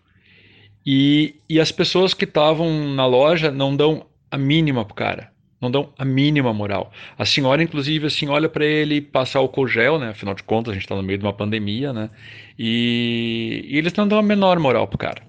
E, 0.85 1.37
e 1.49 1.59
as 1.59 1.73
pessoas 1.73 2.15
que 2.15 2.25
estavam 2.25 2.95
na 2.95 3.07
loja 3.07 3.51
não 3.51 3.75
dão 3.77 4.07
a 4.31 4.39
mínima 4.39 4.85
pro 4.85 4.95
cara 4.95 5.37
não 5.61 5.71
dão 5.71 5.93
a 5.99 6.05
mínima 6.05 6.53
moral. 6.53 6.93
A 7.19 7.25
senhora, 7.25 7.63
inclusive, 7.63 8.07
assim, 8.07 8.29
olha 8.29 8.49
para 8.49 8.65
ele 8.65 9.01
passar 9.01 9.39
álcool 9.39 9.67
gel, 9.67 9.99
né? 9.99 10.11
Afinal 10.11 10.35
de 10.35 10.43
contas, 10.43 10.71
a 10.71 10.75
gente 10.75 10.85
está 10.85 10.95
no 10.95 11.03
meio 11.03 11.19
de 11.19 11.25
uma 11.25 11.33
pandemia, 11.33 11.93
né? 11.93 12.11
E, 12.59 13.65
e, 13.69 13.79
eles 13.79 13.93
não 13.95 14.07
dão 14.07 14.19
a 14.19 14.23
menor 14.23 14.59
moral 14.59 14.87
pro 14.87 14.99
cara. 14.99 15.23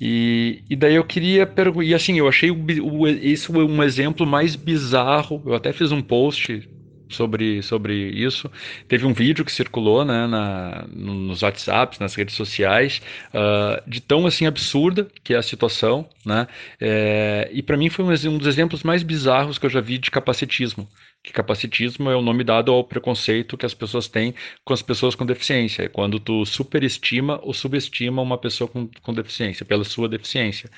E, 0.00 0.62
e 0.70 0.76
daí 0.76 0.94
eu 0.94 1.04
queria 1.04 1.46
perguntar, 1.46 1.84
e 1.84 1.94
assim, 1.94 2.18
eu 2.18 2.28
achei 2.28 2.50
isso 3.20 3.52
um 3.52 3.82
exemplo 3.82 4.26
mais 4.26 4.54
bizarro. 4.54 5.42
Eu 5.44 5.54
até 5.54 5.72
fiz 5.72 5.90
um 5.90 6.00
post 6.00 6.68
sobre, 7.08 7.62
sobre 7.62 7.94
isso. 7.94 8.50
Teve 8.86 9.06
um 9.06 9.12
vídeo 9.12 9.44
que 9.44 9.52
circulou 9.52 10.04
né, 10.04 10.26
na, 10.26 10.86
nos 10.92 11.42
WhatsApps, 11.42 11.98
nas 11.98 12.14
redes 12.14 12.34
sociais, 12.34 13.02
uh, 13.34 13.88
de 13.88 14.00
tão 14.00 14.26
assim 14.26 14.46
absurda 14.46 15.08
que 15.24 15.34
é 15.34 15.36
a 15.36 15.42
situação. 15.42 16.08
Né? 16.24 16.46
É, 16.80 17.48
e 17.52 17.62
para 17.62 17.76
mim 17.76 17.88
foi 17.88 18.04
um, 18.04 18.10
um 18.10 18.38
dos 18.38 18.46
exemplos 18.46 18.82
mais 18.82 19.02
bizarros 19.02 19.58
que 19.58 19.66
eu 19.66 19.70
já 19.70 19.80
vi 19.80 19.98
de 19.98 20.10
capacitismo 20.10 20.88
que 21.28 21.32
capacitismo 21.32 22.10
é 22.10 22.16
o 22.16 22.22
nome 22.22 22.42
dado 22.42 22.72
ao 22.72 22.82
preconceito 22.82 23.56
que 23.56 23.66
as 23.66 23.74
pessoas 23.74 24.08
têm 24.08 24.34
com 24.64 24.72
as 24.72 24.80
pessoas 24.82 25.14
com 25.14 25.26
deficiência. 25.26 25.82
É 25.82 25.88
quando 25.88 26.18
tu 26.18 26.44
superestima 26.46 27.38
ou 27.42 27.52
subestima 27.52 28.22
uma 28.22 28.38
pessoa 28.38 28.66
com, 28.66 28.88
com 29.02 29.12
deficiência, 29.12 29.64
pela 29.66 29.84
sua 29.84 30.08
deficiência. 30.08 30.70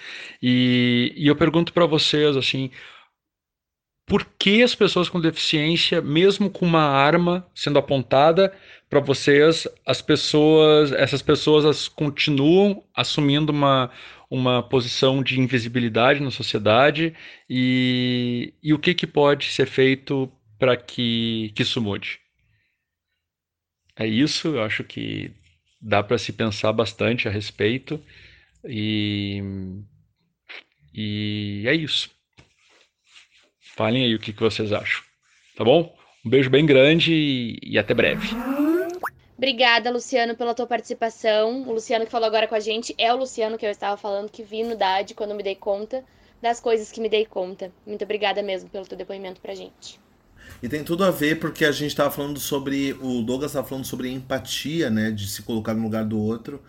E, 0.42 1.12
e 1.16 1.28
eu 1.28 1.36
pergunto 1.36 1.72
para 1.72 1.86
vocês, 1.86 2.36
assim, 2.36 2.70
por 4.06 4.26
que 4.38 4.62
as 4.62 4.74
pessoas 4.74 5.08
com 5.08 5.20
deficiência, 5.20 6.02
mesmo 6.02 6.50
com 6.50 6.66
uma 6.66 6.82
arma 6.82 7.46
sendo 7.54 7.78
apontada 7.78 8.52
para 8.88 8.98
vocês, 8.98 9.68
as 9.86 10.02
pessoas, 10.02 10.90
essas 10.90 11.22
pessoas 11.22 11.64
as 11.64 11.86
continuam 11.86 12.82
assumindo 12.92 13.52
uma, 13.52 13.88
uma 14.28 14.62
posição 14.62 15.22
de 15.22 15.40
invisibilidade 15.40 16.20
na 16.20 16.32
sociedade 16.32 17.14
e, 17.48 18.52
e 18.60 18.74
o 18.74 18.78
que, 18.80 18.94
que 18.94 19.06
pode 19.06 19.46
ser 19.52 19.66
feito 19.66 20.28
para 20.60 20.76
que, 20.76 21.50
que 21.56 21.62
isso 21.62 21.80
mude? 21.80 22.20
É 23.96 24.06
isso, 24.06 24.48
eu 24.48 24.62
acho 24.62 24.84
que 24.84 25.32
dá 25.80 26.02
para 26.02 26.18
se 26.18 26.32
pensar 26.34 26.70
bastante 26.72 27.26
a 27.26 27.30
respeito 27.30 28.00
e, 28.64 29.42
e 30.94 31.64
é 31.66 31.74
isso. 31.74 32.10
Falem 33.74 34.04
aí 34.04 34.14
o 34.14 34.18
que, 34.18 34.34
que 34.34 34.40
vocês 34.40 34.70
acham. 34.70 35.02
Tá 35.56 35.64
bom? 35.64 35.96
Um 36.24 36.28
beijo 36.28 36.50
bem 36.50 36.66
grande 36.66 37.14
e, 37.14 37.58
e 37.62 37.78
até 37.78 37.94
breve. 37.94 38.28
Obrigada, 39.38 39.90
Luciano, 39.90 40.36
pela 40.36 40.54
tua 40.54 40.66
participação. 40.66 41.62
O 41.62 41.72
Luciano 41.72 42.04
que 42.04 42.10
falou 42.10 42.26
agora 42.26 42.46
com 42.46 42.54
a 42.54 42.60
gente 42.60 42.94
é 42.98 43.10
o 43.12 43.16
Luciano 43.16 43.56
que 43.56 43.64
eu 43.64 43.70
estava 43.70 43.96
falando, 43.96 44.30
que 44.30 44.42
vi 44.42 44.62
no 44.62 44.76
DAD 44.76 45.14
quando 45.14 45.34
me 45.34 45.42
dei 45.42 45.54
conta 45.54 46.04
das 46.42 46.60
coisas 46.60 46.92
que 46.92 47.00
me 47.00 47.08
dei 47.08 47.24
conta. 47.24 47.72
Muito 47.86 48.04
obrigada 48.04 48.42
mesmo 48.42 48.68
pelo 48.68 48.86
teu 48.86 48.98
depoimento 48.98 49.40
pra 49.40 49.54
gente. 49.54 49.98
E 50.62 50.68
tem 50.68 50.84
tudo 50.84 51.04
a 51.04 51.10
ver 51.10 51.38
porque 51.38 51.64
a 51.64 51.72
gente 51.72 51.90
estava 51.90 52.10
falando 52.10 52.38
sobre. 52.38 52.92
O 53.00 53.22
Douglas 53.22 53.50
estava 53.50 53.66
falando 53.66 53.84
sobre 53.84 54.10
empatia, 54.10 54.90
né? 54.90 55.10
De 55.10 55.26
se 55.26 55.42
colocar 55.42 55.74
no 55.74 55.82
lugar 55.82 56.04
do 56.04 56.18
outro. 56.18 56.60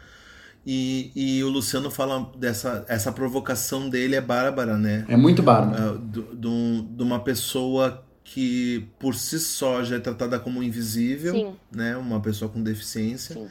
E, 0.66 1.12
e 1.16 1.44
o 1.44 1.50
Luciano 1.50 1.90
fala 1.90 2.32
dessa 2.38 2.86
essa 2.88 3.12
provocação 3.12 3.90
dele 3.90 4.16
é 4.16 4.22
bárbara, 4.22 4.78
né? 4.78 5.06
É 5.08 5.18
muito 5.18 5.42
bárbara. 5.42 5.94
Uh, 5.94 6.00
de 6.00 7.04
uma 7.04 7.20
pessoa 7.20 8.04
que 8.24 8.88
por 9.00 9.16
si 9.16 9.40
só 9.40 9.84
já 9.84 9.98
é 9.98 10.00
tratada 10.00 10.40
como 10.40 10.62
invisível, 10.62 11.34
Sim. 11.34 11.56
né? 11.72 11.98
Uma 11.98 12.20
pessoa 12.22 12.50
com 12.50 12.62
deficiência. 12.62 13.34
Sim. 13.34 13.48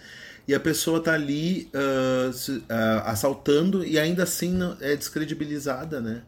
E 0.49 0.55
a 0.55 0.61
pessoa 0.61 1.01
tá 1.01 1.13
ali 1.13 1.69
uh, 1.75 2.33
se, 2.33 2.53
uh, 2.53 2.65
assaltando 3.05 3.85
e 3.85 3.99
ainda 3.99 4.23
assim 4.23 4.59
é 4.81 4.97
descredibilizada, 4.97 6.01
né? 6.01 6.23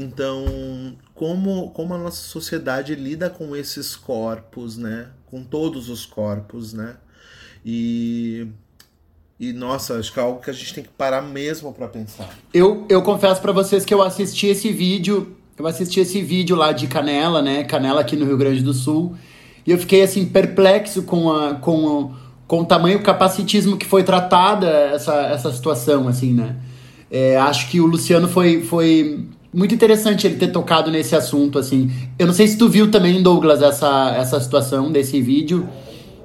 Então, 0.00 0.96
como, 1.12 1.70
como 1.70 1.92
a 1.92 1.98
nossa 1.98 2.22
sociedade 2.22 2.94
lida 2.94 3.28
com 3.28 3.56
esses 3.56 3.96
corpos, 3.96 4.76
né? 4.76 5.08
Com 5.26 5.42
todos 5.42 5.88
os 5.88 6.06
corpos, 6.06 6.72
né? 6.72 6.96
E 7.66 8.46
e 9.40 9.52
nossa, 9.52 9.94
acho 9.98 10.12
que 10.12 10.18
é 10.18 10.22
algo 10.22 10.40
que 10.40 10.50
a 10.50 10.52
gente 10.52 10.72
tem 10.72 10.84
que 10.84 10.90
parar 10.90 11.22
mesmo 11.22 11.72
para 11.72 11.88
pensar. 11.88 12.28
Eu, 12.54 12.86
eu 12.88 13.02
confesso 13.02 13.40
para 13.40 13.52
vocês 13.52 13.84
que 13.84 13.92
eu 13.92 14.02
assisti 14.02 14.46
esse 14.46 14.72
vídeo, 14.72 15.36
eu 15.56 15.66
assisti 15.66 15.98
esse 15.98 16.22
vídeo 16.22 16.54
lá 16.54 16.70
de 16.70 16.86
Canela, 16.86 17.42
né? 17.42 17.64
Canela 17.64 18.00
aqui 18.00 18.14
no 18.14 18.24
Rio 18.24 18.36
Grande 18.36 18.62
do 18.62 18.72
Sul. 18.72 19.16
E 19.66 19.72
eu 19.72 19.78
fiquei 19.78 20.02
assim 20.02 20.26
perplexo 20.26 21.02
com 21.02 21.32
a 21.32 21.56
com, 21.56 22.14
com 22.46 22.60
o 22.60 22.64
tamanho 22.64 23.02
capacitismo 23.02 23.76
que 23.76 23.86
foi 23.86 24.04
tratada 24.04 24.68
essa, 24.68 25.14
essa 25.26 25.52
situação, 25.52 26.06
assim, 26.06 26.32
né? 26.32 26.56
É, 27.10 27.36
acho 27.36 27.68
que 27.68 27.80
o 27.80 27.86
Luciano 27.86 28.28
foi, 28.28 28.62
foi 28.62 29.28
muito 29.52 29.74
interessante 29.74 30.26
ele 30.26 30.36
ter 30.36 30.48
tocado 30.48 30.90
nesse 30.90 31.14
assunto, 31.16 31.58
assim. 31.58 31.90
Eu 32.18 32.26
não 32.26 32.34
sei 32.34 32.46
se 32.48 32.56
tu 32.56 32.68
viu 32.68 32.90
também, 32.90 33.22
Douglas, 33.22 33.62
essa, 33.62 34.14
essa 34.16 34.40
situação 34.40 34.90
desse 34.92 35.20
vídeo. 35.20 35.68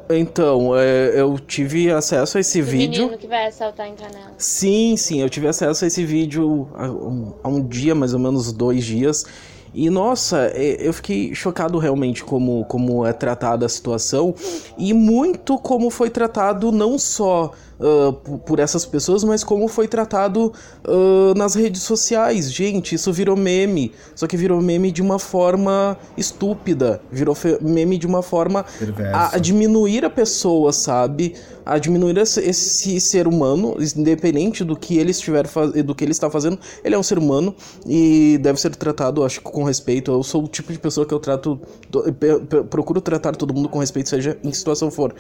Então, 0.09 0.77
é, 0.77 1.13
eu 1.19 1.39
tive 1.39 1.89
acesso 1.89 2.37
a 2.37 2.41
esse 2.41 2.61
O 2.61 2.65
vídeo. 2.65 3.03
menino 3.03 3.17
que 3.17 3.27
vai 3.27 3.47
assaltar 3.47 3.87
em 3.87 3.95
Canela. 3.95 4.33
Sim, 4.37 4.95
sim, 4.97 5.21
eu 5.21 5.29
tive 5.29 5.47
acesso 5.47 5.85
a 5.85 5.87
esse 5.87 6.03
vídeo 6.05 6.67
há 6.75 6.89
um, 6.89 7.33
há 7.41 7.47
um 7.47 7.65
dia, 7.65 7.95
mais 7.95 8.13
ou 8.13 8.19
menos 8.19 8.51
dois 8.51 8.83
dias. 8.83 9.25
E 9.73 9.89
nossa, 9.89 10.51
é, 10.53 10.87
eu 10.87 10.93
fiquei 10.93 11.33
chocado 11.33 11.79
realmente 11.79 12.23
como, 12.23 12.63
como 12.65 13.05
é 13.05 13.11
tratada 13.11 13.65
a 13.65 13.69
situação 13.69 14.35
e 14.77 14.93
muito 14.93 15.57
como 15.57 15.89
foi 15.89 16.11
tratado 16.11 16.71
não 16.71 16.99
só 16.99 17.51
uh, 17.79 18.13
por 18.39 18.59
essas 18.59 18.85
pessoas, 18.85 19.23
mas 19.23 19.43
como 19.43 19.67
foi 19.67 19.87
tratado 19.87 20.53
uh, 20.87 21.33
nas 21.35 21.55
redes 21.55 21.83
sociais. 21.83 22.51
Gente, 22.51 22.95
isso 22.95 23.11
virou 23.11 23.35
meme, 23.35 23.91
só 24.15 24.27
que 24.27 24.37
virou 24.37 24.61
meme 24.61 24.91
de 24.91 25.01
uma 25.01 25.19
forma 25.19 25.97
estúpida, 26.17 27.01
virou 27.11 27.35
meme 27.61 27.97
de 27.97 28.07
uma 28.07 28.21
forma 28.21 28.65
a, 29.13 29.35
a 29.35 29.37
diminuir 29.37 30.05
a 30.05 30.09
pessoa, 30.09 30.71
sabe? 30.71 31.35
A 31.65 31.77
diminuir 31.77 32.17
esse, 32.17 32.41
esse 32.41 32.99
ser 32.99 33.27
humano, 33.27 33.77
independente 33.95 34.63
do 34.63 34.75
que 34.75 34.97
ele 34.97 35.11
estiver 35.11 35.45
do 35.85 35.95
que 35.95 36.03
ele 36.03 36.11
está 36.11 36.29
fazendo, 36.29 36.59
ele 36.83 36.95
é 36.95 36.97
um 36.97 37.03
ser 37.03 37.17
humano 37.17 37.55
e 37.87 38.37
deve 38.41 38.59
ser 38.59 38.75
tratado, 38.75 39.23
acho 39.23 39.39
que 39.39 39.49
com 39.49 39.63
respeito. 39.63 40.11
Eu 40.11 40.23
sou 40.23 40.43
o 40.43 40.47
tipo 40.47 40.73
de 40.73 40.79
pessoa 40.79 41.05
que 41.05 41.13
eu 41.13 41.19
trato, 41.19 41.59
procuro 42.69 42.99
tratar 42.99 43.35
todo 43.35 43.53
mundo 43.53 43.69
com 43.69 43.79
respeito, 43.79 44.09
seja 44.09 44.37
em 44.43 44.49
que 44.49 44.57
situação 44.57 44.91
for. 44.91 45.13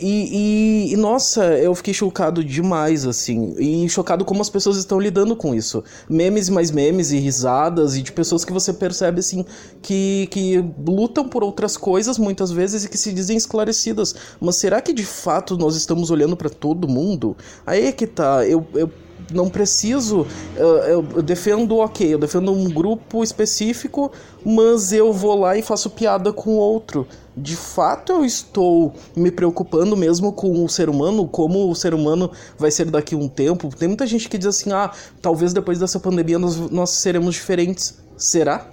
E, 0.00 0.86
e- 0.90 0.92
e, 0.92 0.96
nossa, 0.96 1.44
eu 1.58 1.74
fiquei 1.74 1.92
chocado 1.92 2.44
demais, 2.44 3.06
assim. 3.06 3.54
E 3.58 3.88
chocado 3.88 4.24
como 4.24 4.40
as 4.40 4.48
pessoas 4.50 4.76
estão 4.76 5.00
lidando 5.00 5.34
com 5.34 5.54
isso. 5.54 5.82
Memes 6.08 6.48
mais 6.48 6.70
memes 6.70 7.10
e 7.10 7.18
risadas, 7.18 7.96
e 7.96 8.02
de 8.02 8.12
pessoas 8.12 8.44
que 8.44 8.52
você 8.52 8.72
percebe, 8.72 9.20
assim, 9.20 9.44
que, 9.82 10.28
que 10.30 10.64
lutam 10.86 11.28
por 11.28 11.42
outras 11.42 11.76
coisas 11.76 12.18
muitas 12.18 12.50
vezes 12.50 12.84
e 12.84 12.88
que 12.88 12.96
se 12.98 13.12
dizem 13.12 13.36
esclarecidas. 13.36 14.14
Mas 14.40 14.56
será 14.56 14.80
que 14.80 14.92
de 14.92 15.04
fato 15.04 15.56
nós 15.56 15.74
estamos 15.76 16.10
olhando 16.10 16.36
para 16.36 16.48
todo 16.50 16.86
mundo? 16.88 17.36
Aí 17.66 17.86
é 17.86 17.92
que 17.92 18.06
tá. 18.06 18.46
Eu. 18.46 18.66
eu 18.74 18.90
não 19.32 19.48
preciso. 19.48 20.26
Eu, 20.56 20.66
eu- 20.78 21.06
eu 21.16 21.22
defendo, 21.22 21.76
ok, 21.78 22.14
eu 22.14 22.18
defendo 22.18 22.52
um 22.52 22.64
grupo 22.70 23.22
específico, 23.22 24.10
mas 24.44 24.92
eu 24.92 25.12
vou 25.12 25.38
lá 25.38 25.56
e 25.56 25.62
faço 25.62 25.90
piada 25.90 26.32
com 26.32 26.56
outro. 26.56 27.06
De 27.36 27.54
fato, 27.54 28.12
eu 28.12 28.24
estou 28.24 28.92
me 29.14 29.30
preocupando 29.30 29.96
mesmo 29.96 30.32
com 30.32 30.64
o 30.64 30.68
ser 30.68 30.88
humano, 30.88 31.28
como 31.28 31.70
o 31.70 31.74
ser 31.74 31.94
humano 31.94 32.30
vai 32.58 32.70
ser 32.70 32.86
daqui 32.90 33.14
a 33.14 33.18
um 33.18 33.28
tempo. 33.28 33.68
Tem 33.76 33.86
muita 33.86 34.06
gente 34.06 34.28
que 34.28 34.36
diz 34.36 34.48
assim: 34.48 34.72
ah, 34.72 34.90
talvez 35.22 35.52
depois 35.52 35.78
dessa 35.78 36.00
pandemia 36.00 36.38
nós, 36.38 36.56
nós 36.70 36.90
seremos 36.90 37.34
diferentes. 37.34 37.98
Será? 38.16 38.66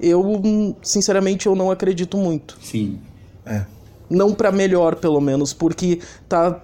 Eu, 0.00 0.40
sinceramente, 0.82 1.46
eu 1.46 1.54
não 1.54 1.70
acredito 1.70 2.16
muito. 2.16 2.56
Sim. 2.62 2.98
É. 3.44 3.66
Não 4.08 4.32
pra 4.32 4.50
melhor, 4.50 4.96
pelo 4.96 5.20
menos, 5.20 5.52
porque 5.52 6.00
tá 6.28 6.60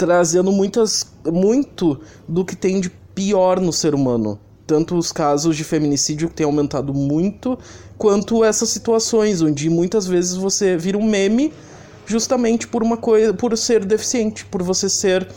trazendo 0.00 0.50
muitas 0.50 1.06
muito 1.26 2.00
do 2.26 2.42
que 2.42 2.56
tem 2.56 2.80
de 2.80 2.88
pior 3.14 3.60
no 3.60 3.70
ser 3.70 3.94
humano. 3.94 4.40
Tanto 4.66 4.96
os 4.96 5.12
casos 5.12 5.54
de 5.54 5.62
feminicídio 5.62 6.30
que 6.30 6.36
tem 6.36 6.46
aumentado 6.46 6.94
muito, 6.94 7.58
quanto 7.98 8.42
essas 8.42 8.70
situações 8.70 9.42
onde 9.42 9.68
muitas 9.68 10.06
vezes 10.06 10.36
você 10.36 10.74
vira 10.74 10.96
um 10.96 11.04
meme 11.04 11.52
justamente 12.06 12.66
por 12.66 12.82
uma 12.82 12.96
coisa, 12.96 13.34
por 13.34 13.54
ser 13.58 13.84
deficiente, 13.84 14.46
por 14.46 14.62
você 14.62 14.88
ser 14.88 15.28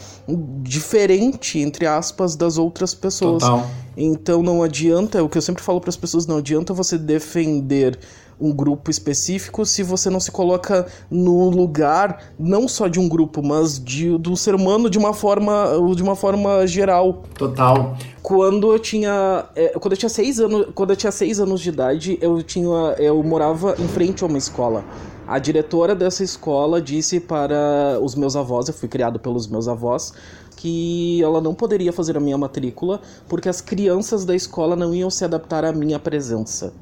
diferente 0.62 1.60
entre 1.60 1.86
aspas 1.86 2.38
das 2.38 2.58
outras 2.58 2.94
pessoas. 2.94 3.44
Total. 3.44 3.70
Então 3.98 4.42
não 4.42 4.64
adianta, 4.64 5.18
é 5.18 5.22
o 5.22 5.28
que 5.28 5.38
eu 5.38 5.42
sempre 5.42 5.62
falo 5.62 5.82
para 5.82 5.90
as 5.90 5.98
pessoas, 5.98 6.26
não 6.26 6.38
adianta 6.38 6.74
você 6.74 6.98
defender 6.98 8.00
um 8.44 8.52
grupo 8.52 8.92
específico 8.92 9.66
se 9.66 9.82
você 9.82 10.10
não 10.10 10.20
se 10.20 10.30
coloca 10.30 10.86
no 11.10 11.50
lugar 11.50 12.34
não 12.38 12.68
só 12.68 12.88
de 12.88 13.00
um 13.00 13.08
grupo, 13.08 13.42
mas 13.42 13.82
de, 13.82 14.18
do 14.18 14.36
ser 14.36 14.54
humano 14.54 14.90
de 14.90 14.98
uma 14.98 15.14
forma 15.14 15.54
de 15.96 16.04
uma 16.04 16.16
forma 16.16 16.68
geral. 16.68 17.24
Total. 17.38 17.96
Quando 18.22 18.72
eu 18.72 18.80
tinha 18.80 19.46
é, 19.56 19.70
quando 19.80 19.94
eu 19.94 19.98
tinha 19.98 20.10
seis 20.10 20.40
anos 20.40 20.68
quando 20.76 20.90
eu 20.90 20.96
tinha 20.96 21.12
seis 21.12 21.40
anos 21.40 21.62
de 21.62 21.70
idade 21.70 22.18
eu 22.22 22.44
tinha 22.44 22.96
eu 23.00 23.24
morava 23.24 23.76
em 23.80 23.88
frente 23.88 24.24
a 24.24 24.28
uma 24.28 24.38
escola. 24.38 24.84
A 25.26 25.40
diretora 25.40 25.96
dessa 25.96 26.22
escola 26.22 26.82
disse 26.82 27.18
para 27.18 27.98
os 28.02 28.14
meus 28.14 28.36
avós, 28.36 28.68
eu 28.68 28.74
fui 28.74 28.90
criado 28.90 29.18
pelos 29.18 29.48
meus 29.48 29.70
avós, 29.70 30.12
que 30.58 31.24
ela 31.24 31.40
não 31.40 31.54
poderia 31.54 31.94
fazer 31.94 32.18
a 32.18 32.20
minha 32.20 32.38
matrícula 32.38 33.00
porque 33.30 33.48
as 33.48 33.62
crianças 33.62 34.26
da 34.26 34.36
escola 34.36 34.76
não 34.76 34.94
iam 34.94 35.10
se 35.10 35.24
adaptar 35.24 35.64
à 35.64 35.72
minha 35.72 35.98
presença. 35.98 36.74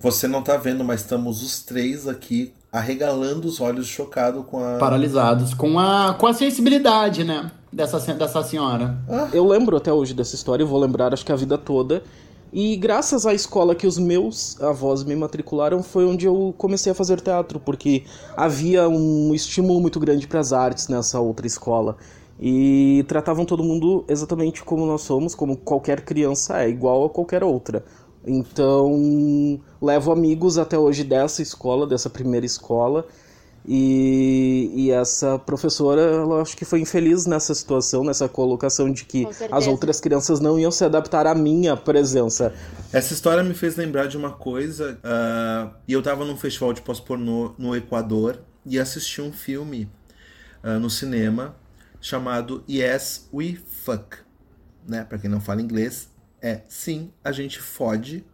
Você 0.00 0.28
não 0.28 0.42
tá 0.42 0.56
vendo, 0.56 0.84
mas 0.84 1.00
estamos 1.00 1.42
os 1.42 1.62
três 1.62 2.06
aqui 2.06 2.52
arregalando 2.70 3.48
os 3.48 3.60
olhos 3.60 3.86
chocado 3.86 4.42
com 4.44 4.62
a. 4.62 4.78
Paralisados. 4.78 5.54
Com 5.54 5.78
a, 5.78 6.14
com 6.14 6.26
a 6.26 6.32
sensibilidade, 6.32 7.24
né? 7.24 7.50
Dessa, 7.72 7.98
dessa 8.14 8.42
senhora. 8.42 8.96
Eu 9.32 9.46
lembro 9.46 9.76
até 9.76 9.92
hoje 9.92 10.14
dessa 10.14 10.34
história, 10.34 10.62
eu 10.62 10.66
vou 10.66 10.78
lembrar 10.78 11.12
acho 11.12 11.24
que 11.24 11.32
a 11.32 11.36
vida 11.36 11.58
toda. 11.58 12.02
E 12.50 12.76
graças 12.76 13.26
à 13.26 13.34
escola 13.34 13.74
que 13.74 13.86
os 13.86 13.98
meus 13.98 14.58
avós 14.62 15.04
me 15.04 15.14
matricularam 15.14 15.82
foi 15.82 16.06
onde 16.06 16.24
eu 16.26 16.54
comecei 16.56 16.90
a 16.90 16.94
fazer 16.94 17.20
teatro, 17.20 17.60
porque 17.60 18.04
havia 18.34 18.88
um 18.88 19.34
estímulo 19.34 19.80
muito 19.80 20.00
grande 20.00 20.26
para 20.26 20.40
as 20.40 20.52
artes 20.52 20.88
nessa 20.88 21.20
outra 21.20 21.46
escola. 21.46 21.96
E 22.40 23.04
tratavam 23.06 23.44
todo 23.44 23.62
mundo 23.62 24.04
exatamente 24.08 24.64
como 24.64 24.86
nós 24.86 25.02
somos, 25.02 25.34
como 25.34 25.56
qualquer 25.56 26.02
criança 26.02 26.62
é, 26.62 26.70
igual 26.70 27.04
a 27.04 27.10
qualquer 27.10 27.44
outra. 27.44 27.84
Então, 28.26 29.60
levo 29.80 30.12
amigos 30.12 30.58
até 30.58 30.78
hoje 30.78 31.04
dessa 31.04 31.42
escola, 31.42 31.86
dessa 31.86 32.10
primeira 32.10 32.46
escola. 32.46 33.06
E, 33.70 34.72
e 34.74 34.90
essa 34.90 35.38
professora, 35.38 36.00
ela 36.00 36.40
acho 36.40 36.56
que 36.56 36.64
foi 36.64 36.80
infeliz 36.80 37.26
nessa 37.26 37.54
situação, 37.54 38.02
nessa 38.02 38.26
colocação 38.26 38.90
de 38.90 39.04
que 39.04 39.28
as 39.50 39.66
outras 39.66 40.00
crianças 40.00 40.40
não 40.40 40.58
iam 40.58 40.70
se 40.70 40.84
adaptar 40.84 41.26
à 41.26 41.34
minha 41.34 41.76
presença. 41.76 42.54
Essa 42.90 43.12
história 43.12 43.44
me 43.44 43.52
fez 43.52 43.76
lembrar 43.76 44.06
de 44.06 44.16
uma 44.16 44.30
coisa. 44.30 44.98
ah, 45.04 45.70
e 45.86 45.92
eu 45.92 46.02
tava 46.02 46.24
num 46.24 46.36
festival 46.36 46.72
de 46.72 46.80
pós-pornô 46.80 47.52
no 47.58 47.76
Equador 47.76 48.40
e 48.64 48.78
assisti 48.78 49.20
um 49.20 49.32
filme 49.32 49.90
ah, 50.62 50.78
no 50.78 50.88
cinema 50.88 51.54
chamado 52.00 52.64
Yes 52.68 53.28
We 53.32 53.58
Fuck. 53.82 54.16
Né? 54.86 55.04
Pra 55.04 55.18
quem 55.18 55.28
não 55.28 55.42
fala 55.42 55.60
inglês, 55.60 56.08
é 56.40 56.62
Sim, 56.68 57.12
a 57.22 57.32
gente 57.32 57.58
fode. 57.58 58.24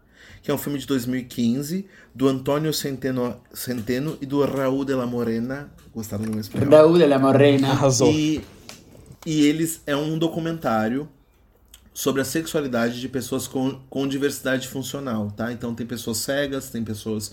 Que 0.45 0.51
é 0.51 0.55
um 0.55 0.59
filme 0.59 0.78
de 0.78 0.86
2015 0.86 1.86
do 2.14 2.28
Antônio 2.28 2.70
Centeno, 2.70 3.40
Centeno 3.55 4.18
e 4.20 4.26
do 4.26 4.45
Raul 4.45 4.84
de 4.84 4.92
la 4.95 5.07
Morena. 5.07 5.72
Gostaram 5.95 6.26
do 6.26 6.32
meu 6.32 6.40
espanhol? 6.40 6.70
Raúl 6.70 6.99
de 6.99 7.07
la 7.07 7.18
Morena. 7.18 7.70
Arrasou. 7.70 8.12
E, 8.12 8.45
e 9.24 9.47
eles 9.47 9.80
é 9.86 9.97
um 9.97 10.18
documentário 10.18 11.09
sobre 11.95 12.20
a 12.20 12.26
sexualidade 12.26 13.01
de 13.01 13.09
pessoas 13.09 13.49
com, 13.49 13.80
com 13.88 14.07
diversidade 14.07 14.68
funcional, 14.68 15.30
tá? 15.30 15.51
Então 15.51 15.74
tem 15.74 15.86
pessoas 15.86 16.18
cegas, 16.18 16.68
tem 16.68 16.84
pessoas 16.84 17.32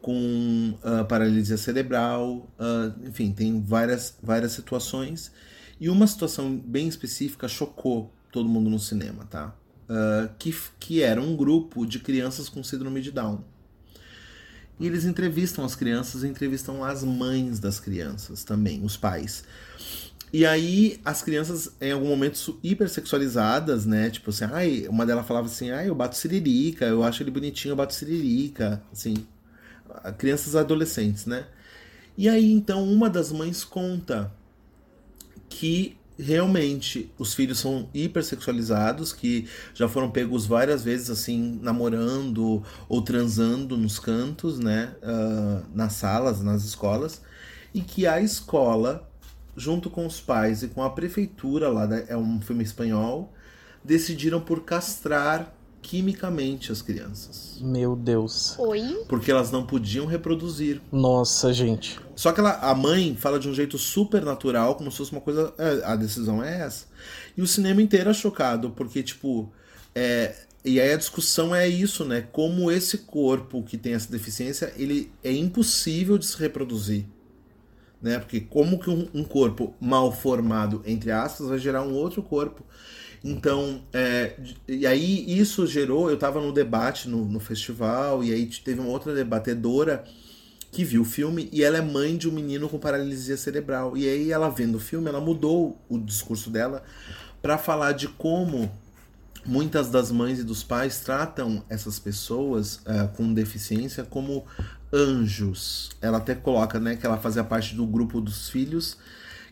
com 0.00 0.72
ah, 0.84 1.02
paralisia 1.02 1.56
cerebral, 1.56 2.48
ah, 2.60 2.92
enfim, 3.04 3.32
tem 3.32 3.60
várias, 3.60 4.16
várias 4.22 4.52
situações. 4.52 5.32
E 5.80 5.88
uma 5.88 6.06
situação 6.06 6.56
bem 6.56 6.86
específica 6.86 7.48
chocou 7.48 8.12
todo 8.30 8.48
mundo 8.48 8.70
no 8.70 8.78
cinema, 8.78 9.26
tá? 9.28 9.52
Ah, 9.92 10.30
que, 10.38 10.54
que 10.80 11.02
era 11.02 11.20
um 11.20 11.36
grupo 11.36 11.84
de 11.84 11.98
crianças 11.98 12.48
com 12.48 12.64
síndrome 12.64 13.02
de 13.02 13.10
Down. 13.12 13.44
E 14.80 14.86
eles 14.86 15.04
entrevistam 15.04 15.64
as 15.66 15.76
crianças 15.76 16.24
entrevistam 16.24 16.82
as 16.82 17.04
mães 17.04 17.60
das 17.60 17.78
crianças 17.78 18.42
também, 18.42 18.82
os 18.82 18.96
pais. 18.96 19.44
E 20.32 20.46
aí, 20.46 20.98
as 21.04 21.22
crianças, 21.22 21.72
em 21.78 21.92
algum 21.92 22.08
momento, 22.08 22.58
hipersexualizadas, 22.62 23.84
né? 23.84 24.08
Tipo 24.08 24.30
assim, 24.30 24.44
ai, 24.50 24.86
uma 24.88 25.04
delas 25.04 25.26
falava 25.26 25.46
assim, 25.46 25.70
ai, 25.70 25.90
eu 25.90 25.94
bato 25.94 26.16
siririca, 26.16 26.86
eu 26.86 27.04
acho 27.04 27.22
ele 27.22 27.30
bonitinho, 27.30 27.72
eu 27.72 27.76
bato 27.76 27.92
siririca. 27.92 28.82
Assim, 28.90 29.26
crianças 30.16 30.56
adolescentes, 30.56 31.26
né? 31.26 31.46
E 32.16 32.30
aí, 32.30 32.50
então, 32.50 32.82
uma 32.82 33.10
das 33.10 33.30
mães 33.30 33.62
conta 33.62 34.32
que 35.50 35.98
realmente 36.18 37.10
os 37.18 37.34
filhos 37.34 37.58
são 37.58 37.88
hipersexualizados, 37.94 39.12
que 39.12 39.48
já 39.74 39.88
foram 39.88 40.10
pegos 40.10 40.46
várias 40.46 40.82
vezes, 40.84 41.10
assim, 41.10 41.58
namorando 41.62 42.62
ou 42.88 43.02
transando 43.02 43.76
nos 43.76 43.98
cantos, 43.98 44.58
né? 44.58 44.94
ah, 45.02 45.62
nas 45.74 45.94
salas, 45.94 46.40
nas 46.42 46.64
escolas. 46.64 47.20
E 47.74 47.80
que 47.80 48.06
a 48.06 48.20
escola 48.20 49.08
junto 49.56 49.90
com 49.90 50.06
os 50.06 50.20
pais 50.20 50.62
e 50.62 50.68
com 50.68 50.82
a 50.82 50.90
prefeitura 50.90 51.68
lá, 51.68 51.84
da- 51.86 51.98
é 52.08 52.16
um 52.16 52.40
filme 52.40 52.64
espanhol, 52.64 53.32
decidiram 53.84 54.40
por 54.40 54.62
castrar 54.64 55.52
quimicamente 55.82 56.70
as 56.70 56.80
crianças. 56.80 57.58
Meu 57.60 57.96
Deus. 57.96 58.56
Oi? 58.58 59.04
Porque 59.08 59.30
elas 59.30 59.50
não 59.50 59.66
podiam 59.66 60.06
reproduzir. 60.06 60.80
Nossa, 60.92 61.52
gente. 61.52 61.98
Só 62.22 62.30
que 62.30 62.38
ela, 62.38 62.52
a 62.52 62.72
mãe 62.72 63.16
fala 63.16 63.36
de 63.36 63.48
um 63.48 63.52
jeito 63.52 63.76
super 63.76 64.22
natural, 64.22 64.76
como 64.76 64.92
se 64.92 64.98
fosse 64.98 65.10
uma 65.10 65.20
coisa. 65.20 65.52
é, 65.58 65.84
a 65.84 65.96
decisão 65.96 66.40
é 66.40 66.60
essa. 66.60 66.86
E 67.36 67.42
o 67.42 67.48
cinema 67.48 67.82
inteiro 67.82 68.10
é 68.10 68.14
chocado, 68.14 68.70
porque, 68.70 69.02
tipo. 69.02 69.52
É, 69.92 70.32
e 70.64 70.80
aí 70.80 70.92
a 70.92 70.96
discussão 70.96 71.52
é 71.52 71.66
isso, 71.66 72.04
né? 72.04 72.24
Como 72.30 72.70
esse 72.70 72.98
corpo 72.98 73.64
que 73.64 73.76
tem 73.76 73.94
essa 73.94 74.08
deficiência, 74.08 74.72
ele 74.76 75.10
é 75.24 75.32
impossível 75.32 76.16
de 76.16 76.24
se 76.24 76.38
reproduzir. 76.38 77.06
Né? 78.00 78.20
Porque 78.20 78.38
como 78.38 78.78
que 78.78 78.88
um, 78.88 79.08
um 79.12 79.24
corpo 79.24 79.74
mal 79.80 80.12
formado, 80.12 80.80
entre 80.86 81.10
aspas, 81.10 81.48
vai 81.48 81.58
gerar 81.58 81.82
um 81.82 81.92
outro 81.92 82.22
corpo? 82.22 82.64
Então, 83.24 83.82
é, 83.92 84.36
e 84.68 84.86
aí 84.86 85.24
isso 85.26 85.66
gerou, 85.66 86.08
eu 86.08 86.16
tava 86.16 86.40
no 86.40 86.52
debate 86.52 87.08
no, 87.08 87.24
no 87.24 87.40
festival, 87.40 88.22
e 88.22 88.32
aí 88.32 88.46
teve 88.46 88.78
uma 88.78 88.90
outra 88.90 89.12
debatedora 89.12 90.04
que 90.72 90.84
viu 90.84 91.02
o 91.02 91.04
filme 91.04 91.50
e 91.52 91.62
ela 91.62 91.76
é 91.76 91.82
mãe 91.82 92.16
de 92.16 92.26
um 92.26 92.32
menino 92.32 92.66
com 92.66 92.78
paralisia 92.78 93.36
cerebral. 93.36 93.94
E 93.94 94.08
aí 94.08 94.32
ela 94.32 94.48
vendo 94.48 94.76
o 94.76 94.80
filme, 94.80 95.06
ela 95.06 95.20
mudou 95.20 95.78
o 95.86 95.98
discurso 95.98 96.48
dela 96.48 96.82
para 97.42 97.58
falar 97.58 97.92
de 97.92 98.08
como 98.08 98.72
muitas 99.44 99.90
das 99.90 100.10
mães 100.10 100.38
e 100.38 100.44
dos 100.44 100.62
pais 100.62 101.00
tratam 101.00 101.62
essas 101.68 101.98
pessoas 101.98 102.80
eh, 102.86 103.06
com 103.14 103.34
deficiência 103.34 104.02
como 104.02 104.46
anjos. 104.90 105.90
Ela 106.00 106.16
até 106.16 106.34
coloca, 106.34 106.80
né, 106.80 106.96
que 106.96 107.04
ela 107.04 107.18
fazia 107.18 107.44
parte 107.44 107.74
do 107.74 107.84
grupo 107.84 108.18
dos 108.18 108.48
filhos, 108.48 108.96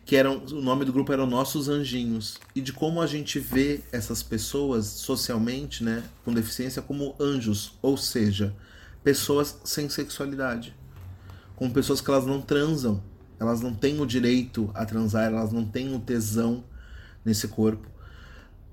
que 0.03 0.15
eram 0.15 0.43
o 0.45 0.61
nome 0.61 0.85
do 0.85 0.93
grupo 0.93 1.13
eram 1.13 1.27
nossos 1.27 1.69
anjinhos 1.69 2.39
e 2.55 2.61
de 2.61 2.73
como 2.73 2.99
a 2.99 3.05
gente 3.05 3.37
vê 3.37 3.81
essas 3.91 4.23
pessoas 4.23 4.87
socialmente, 4.87 5.83
né, 5.83 6.03
com 6.25 6.33
deficiência 6.33 6.81
como 6.81 7.15
anjos, 7.19 7.73
ou 7.79 7.95
seja, 7.95 8.55
pessoas 9.03 9.59
sem 9.63 9.87
sexualidade 9.87 10.80
com 11.61 11.69
pessoas 11.69 12.01
que 12.01 12.09
elas 12.09 12.25
não 12.25 12.41
transam, 12.41 13.03
elas 13.39 13.61
não 13.61 13.71
têm 13.71 14.01
o 14.01 14.05
direito 14.07 14.71
a 14.73 14.83
transar, 14.83 15.25
elas 15.25 15.51
não 15.51 15.63
têm 15.63 15.93
o 15.93 15.99
tesão 15.99 16.63
nesse 17.23 17.47
corpo, 17.47 17.87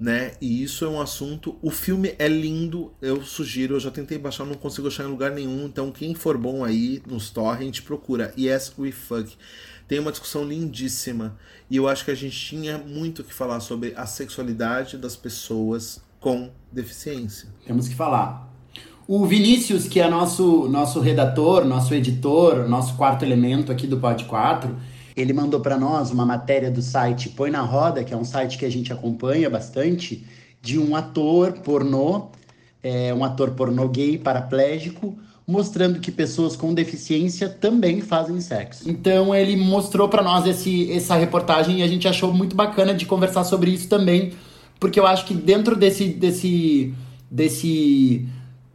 né? 0.00 0.32
E 0.40 0.62
isso 0.62 0.86
é 0.86 0.88
um 0.88 0.98
assunto. 0.98 1.58
O 1.60 1.70
filme 1.70 2.14
é 2.18 2.26
lindo, 2.26 2.90
eu 3.02 3.22
sugiro. 3.22 3.74
Eu 3.74 3.80
já 3.80 3.90
tentei 3.90 4.16
baixar, 4.16 4.46
não 4.46 4.54
consigo 4.54 4.88
achar 4.88 5.04
em 5.04 5.08
lugar 5.08 5.32
nenhum. 5.32 5.66
Então, 5.66 5.92
quem 5.92 6.14
for 6.14 6.38
bom 6.38 6.64
aí 6.64 7.02
nos 7.06 7.28
torrent, 7.28 7.82
procura. 7.82 8.32
Yes, 8.38 8.72
we 8.78 8.90
fuck. 8.90 9.36
Tem 9.86 9.98
uma 9.98 10.10
discussão 10.10 10.42
lindíssima. 10.42 11.36
E 11.68 11.76
eu 11.76 11.86
acho 11.86 12.06
que 12.06 12.10
a 12.10 12.16
gente 12.16 12.40
tinha 12.40 12.78
muito 12.78 13.22
que 13.22 13.34
falar 13.34 13.60
sobre 13.60 13.92
a 13.98 14.06
sexualidade 14.06 14.96
das 14.96 15.14
pessoas 15.14 16.00
com 16.20 16.50
deficiência. 16.72 17.50
Temos 17.66 17.86
que 17.86 17.94
falar. 17.94 18.48
O 19.10 19.24
Vinícius, 19.24 19.88
que 19.88 20.00
é 20.00 20.10
nosso, 20.10 20.68
nosso 20.68 21.00
redator, 21.00 21.64
nosso 21.64 21.94
editor, 21.94 22.68
nosso 22.68 22.94
quarto 22.94 23.24
elemento 23.24 23.72
aqui 23.72 23.86
do 23.86 23.96
Pod 23.96 24.22
4, 24.26 24.76
ele 25.16 25.32
mandou 25.32 25.60
para 25.60 25.78
nós 25.78 26.10
uma 26.10 26.26
matéria 26.26 26.70
do 26.70 26.82
site 26.82 27.30
Põe 27.30 27.50
na 27.50 27.62
Roda, 27.62 28.04
que 28.04 28.12
é 28.12 28.16
um 28.18 28.22
site 28.22 28.58
que 28.58 28.66
a 28.66 28.70
gente 28.70 28.92
acompanha 28.92 29.48
bastante, 29.48 30.26
de 30.60 30.78
um 30.78 30.94
ator 30.94 31.52
pornô, 31.52 32.26
é, 32.82 33.14
um 33.14 33.24
ator 33.24 33.52
pornô 33.52 33.88
gay 33.88 34.18
paraplégico, 34.18 35.16
mostrando 35.46 36.00
que 36.00 36.12
pessoas 36.12 36.54
com 36.54 36.74
deficiência 36.74 37.48
também 37.48 38.02
fazem 38.02 38.38
sexo. 38.42 38.90
Então 38.90 39.34
ele 39.34 39.56
mostrou 39.56 40.10
para 40.10 40.22
nós 40.22 40.46
esse, 40.46 40.92
essa 40.92 41.14
reportagem 41.14 41.78
e 41.78 41.82
a 41.82 41.88
gente 41.88 42.06
achou 42.06 42.30
muito 42.30 42.54
bacana 42.54 42.92
de 42.92 43.06
conversar 43.06 43.44
sobre 43.44 43.70
isso 43.70 43.88
também, 43.88 44.34
porque 44.78 45.00
eu 45.00 45.06
acho 45.06 45.24
que 45.24 45.32
dentro 45.32 45.74
desse 45.74 46.08
desse 46.08 46.92
desse 47.30 48.28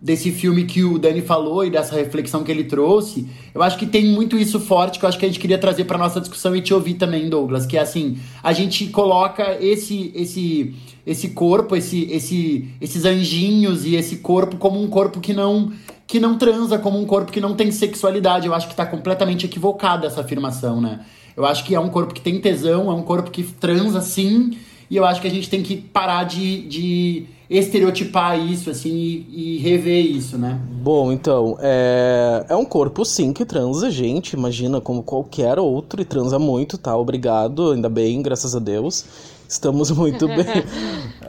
desse 0.03 0.33
filme 0.33 0.65
que 0.65 0.83
o 0.83 0.99
Dani 0.99 1.21
falou 1.21 1.63
e 1.63 1.69
dessa 1.69 1.95
reflexão 1.95 2.43
que 2.43 2.51
ele 2.51 2.65
trouxe, 2.65 3.25
eu 3.55 3.63
acho 3.63 3.77
que 3.77 3.85
tem 3.85 4.03
muito 4.05 4.37
isso 4.37 4.59
forte 4.59 4.99
que 4.99 5.05
eu 5.05 5.07
acho 5.07 5.17
que 5.17 5.23
a 5.23 5.29
gente 5.29 5.39
queria 5.39 5.57
trazer 5.57 5.85
para 5.85 5.97
nossa 5.97 6.19
discussão 6.19 6.53
e 6.53 6.61
te 6.61 6.73
ouvir 6.73 6.95
também, 6.95 7.29
Douglas, 7.29 7.65
que 7.65 7.77
é 7.77 7.79
assim, 7.79 8.17
a 8.43 8.51
gente 8.51 8.87
coloca 8.87 9.57
esse 9.61 10.11
esse 10.13 10.75
esse 11.07 11.29
corpo, 11.29 11.73
esse 11.73 12.03
esse 12.11 12.67
esses 12.81 13.05
anjinhos 13.05 13.85
e 13.85 13.95
esse 13.95 14.17
corpo 14.17 14.57
como 14.57 14.81
um 14.81 14.89
corpo 14.89 15.21
que 15.21 15.31
não 15.31 15.71
que 16.05 16.19
não 16.19 16.37
transa, 16.37 16.77
como 16.77 16.99
um 16.99 17.05
corpo 17.05 17.31
que 17.31 17.39
não 17.39 17.55
tem 17.55 17.71
sexualidade. 17.71 18.45
Eu 18.45 18.53
acho 18.53 18.67
que 18.67 18.75
tá 18.75 18.85
completamente 18.85 19.45
equivocada 19.45 20.05
essa 20.05 20.19
afirmação, 20.19 20.81
né? 20.81 20.99
Eu 21.35 21.45
acho 21.45 21.63
que 21.63 21.73
é 21.73 21.79
um 21.79 21.87
corpo 21.87 22.13
que 22.13 22.21
tem 22.21 22.41
tesão, 22.41 22.91
é 22.91 22.93
um 22.93 23.03
corpo 23.03 23.31
que 23.31 23.41
transa 23.41 24.01
sim, 24.01 24.51
e 24.89 24.97
eu 24.97 25.05
acho 25.05 25.21
que 25.21 25.27
a 25.27 25.31
gente 25.31 25.49
tem 25.49 25.63
que 25.63 25.77
parar 25.77 26.25
de, 26.25 26.67
de 26.67 27.25
estereotipar 27.59 28.39
isso, 28.39 28.69
assim, 28.69 28.89
e, 28.89 29.55
e 29.55 29.57
rever 29.59 30.05
isso, 30.05 30.37
né? 30.37 30.59
Bom, 30.81 31.11
então, 31.11 31.57
é... 31.59 32.45
é 32.49 32.55
um 32.55 32.65
corpo 32.65 33.05
sim 33.05 33.31
que 33.31 33.45
transa, 33.45 33.89
gente. 33.91 34.33
Imagina 34.33 34.81
como 34.81 35.03
qualquer 35.03 35.59
outro 35.59 36.01
e 36.01 36.05
transa 36.05 36.39
muito, 36.39 36.77
tá? 36.77 36.97
Obrigado, 36.97 37.71
ainda 37.71 37.89
bem, 37.89 38.21
graças 38.21 38.55
a 38.55 38.59
Deus. 38.59 39.05
Estamos 39.47 39.91
muito 39.91 40.27
bem. 40.29 40.63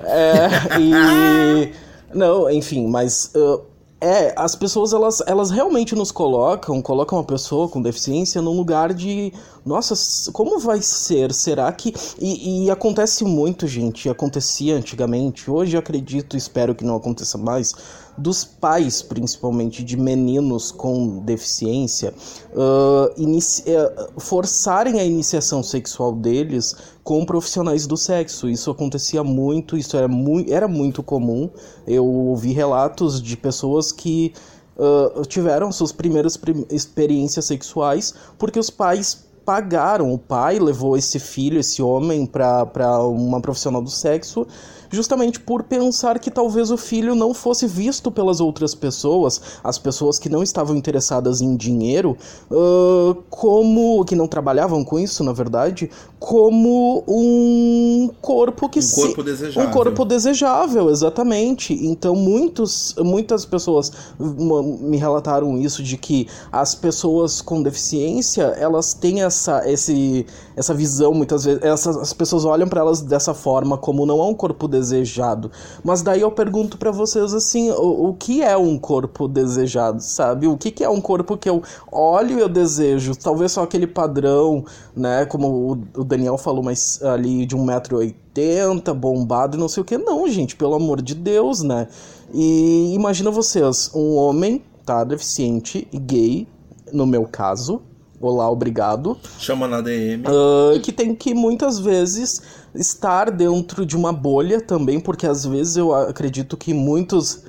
É, 0.05 0.49
e. 0.81 1.73
Não, 2.15 2.51
enfim, 2.51 2.87
mas. 2.87 3.33
uh, 3.35 3.74
é, 4.05 4.35
as 4.37 4.55
pessoas 4.55 4.93
elas, 4.93 5.23
elas 5.27 5.51
realmente 5.51 5.95
nos 5.95 6.13
colocam, 6.13 6.83
colocam 6.83 7.17
uma 7.17 7.25
pessoa 7.25 7.71
com 7.71 7.81
deficiência 7.81 8.43
num 8.43 8.55
lugar 8.55 8.93
de. 8.93 9.33
Nossa, 9.65 9.95
como 10.31 10.59
vai 10.59 10.83
ser? 10.83 11.33
Será 11.33 11.73
que. 11.73 11.95
E, 12.21 12.67
e 12.67 12.71
acontece 12.71 13.25
muito, 13.25 13.67
gente. 13.67 14.11
Acontecia 14.11 14.77
antigamente. 14.77 15.51
Hoje 15.51 15.79
acredito, 15.79 16.37
espero 16.37 16.75
que 16.75 16.85
não 16.85 16.97
aconteça 16.97 17.39
mais. 17.39 17.73
Dos 18.17 18.45
pais, 18.45 19.03
principalmente, 19.03 19.83
de 19.83 19.97
meninos 19.97 20.71
com 20.71 21.19
deficiência, 21.19 22.15
eh, 22.53 24.11
forçarem 24.19 25.01
a 25.01 25.05
iniciação 25.05 25.63
sexual 25.63 26.13
deles 26.13 26.75
com 27.03 27.25
profissionais 27.25 27.87
do 27.87 27.97
sexo. 27.97 28.49
Isso 28.49 28.71
acontecia 28.71 29.25
muito, 29.25 29.77
isso 29.77 29.97
era, 29.97 30.09
mui 30.09 30.47
era 30.49 30.69
muito 30.69 31.03
comum. 31.03 31.51
Eu 31.87 32.07
ouvi 32.07 32.53
relatos 32.53 33.21
de 33.21 33.37
pessoas 33.37 33.91
que 33.93 34.33
uh, 34.77 35.23
tiveram 35.27 35.71
suas 35.71 35.93
primeiras 35.93 36.37
prim 36.37 36.65
experiências 36.71 37.45
sexuais 37.45 38.15
porque 38.39 38.59
os 38.59 38.71
pais 38.71 39.25
pagaram. 39.45 40.13
O 40.13 40.19
pai 40.19 40.59
levou 40.59 40.97
esse 40.97 41.19
filho, 41.19 41.61
esse 41.61 41.83
homem, 41.83 42.27
para 42.27 43.07
uma 43.07 43.41
profissional 43.41 43.83
do 43.83 43.91
sexo 43.91 44.47
justamente 44.91 45.41
por 45.41 45.63
pensar 45.63 46.19
que 46.19 46.31
talvez 46.31 46.71
o 46.71 46.77
filho 46.77 47.15
não 47.15 47.35
fosse 47.35 47.67
visto 47.67 48.11
pelas 48.11 48.41
outras 48.41 48.75
pessoas, 48.75 49.41
as 49.63 49.79
pessoas 49.79 50.19
que 50.19 50.29
não 50.29 50.43
estavam 50.43 50.77
interessadas 50.77 51.41
em 51.41 51.57
dinheiro, 51.57 52.17
uh, 52.51 53.15
como 53.31 54.05
que 54.05 54.17
não 54.17 54.27
trabalhavam 54.27 54.85
com 54.85 54.99
isso, 54.99 55.23
na 55.25 55.33
verdade, 55.33 55.91
como 56.19 57.05
um 57.07 58.11
corpo 58.21 58.69
que 58.69 58.79
um 58.79 58.83
se, 58.83 59.01
corpo 59.01 59.23
desejável. 59.23 59.69
um 59.69 59.73
corpo 59.73 60.05
desejável, 60.05 60.91
exatamente. 60.91 61.75
Então 61.87 62.15
muitos, 62.17 62.95
muitas 62.99 63.45
pessoas 63.45 63.93
me 64.19 64.97
relataram 64.97 65.59
isso 65.59 65.83
de 65.83 65.97
que 65.97 66.27
as 66.51 66.75
pessoas 66.75 67.41
com 67.41 67.63
deficiência 67.63 68.45
elas 68.59 68.95
têm 68.95 69.23
essa, 69.23 69.69
esse, 69.71 70.27
essa 70.57 70.73
visão 70.73 71.13
muitas 71.13 71.45
vezes, 71.45 71.63
essas, 71.63 71.97
as 71.97 72.13
pessoas 72.13 72.45
olham 72.45 72.69
para 72.69 72.81
elas 72.81 73.01
dessa 73.03 73.35
forma 73.35 73.77
como 73.77 74.07
não 74.07 74.21
é 74.21 74.25
um 74.25 74.35
corpo 74.35 74.67
desejado. 74.75 75.51
Mas 75.85 76.03
daí 76.03 76.21
eu 76.21 76.31
pergunto 76.31 76.77
para 76.77 76.91
vocês 76.91 77.33
assim, 77.33 77.71
o, 77.71 78.09
o, 78.09 78.15
que 78.15 78.43
é 78.43 78.57
um 78.57 78.77
corpo 78.77 79.29
desejado, 79.29 80.03
sabe? 80.03 80.49
O 80.49 80.57
que, 80.57 80.71
que 80.71 80.83
é 80.83 80.89
um 80.89 81.01
corpo 81.01 81.37
que 81.37 81.49
eu 81.49 81.63
olho 81.93 82.39
e 82.39 82.41
eu 82.41 82.49
desejo? 82.49 83.15
Talvez 83.15 83.53
só 83.53 83.63
aquele 83.63 83.87
padrão, 83.87 84.65
né? 84.97 85.25
Como 85.27 85.49
o, 85.49 86.01
o 86.01 86.05
Daniel 86.05 86.37
falou, 86.37 86.63
mas 86.63 87.01
ali 87.03 87.47
de 87.47 87.57
1,80m, 87.57 88.93
bombado 88.95 89.57
e 89.57 89.61
não 89.61 89.69
sei 89.69 89.83
o 89.83 89.85
que. 89.85 89.97
Não, 89.97 90.29
gente, 90.29 90.57
pelo 90.57 90.75
amor 90.75 91.01
de 91.01 91.15
Deus, 91.15 91.63
né? 91.63 91.87
E 92.33 92.93
imagina 92.95 93.31
vocês, 93.31 93.91
um 93.95 94.17
homem, 94.17 94.63
tá, 94.85 95.05
deficiente 95.05 95.87
e 95.93 95.99
gay, 95.99 96.49
no 96.93 97.07
meu 97.07 97.25
caso, 97.25 97.81
Olá, 98.25 98.51
obrigado. 98.51 99.19
Chama 99.39 99.69
na 99.69 99.83
DM. 99.83 100.25
Uh, 100.27 100.81
que 100.81 100.91
tem 100.91 101.15
que 101.15 101.35
muitas 101.35 101.79
vezes 101.79 102.41
estar 102.75 103.31
dentro 103.31 103.85
de 103.85 103.95
uma 103.95 104.15
bolha 104.15 104.63
também, 104.63 104.99
porque 104.99 105.27
às 105.27 105.45
vezes 105.45 105.77
eu 105.77 105.95
acredito 105.95 106.57
que 106.57 106.73
muitos. 106.73 107.43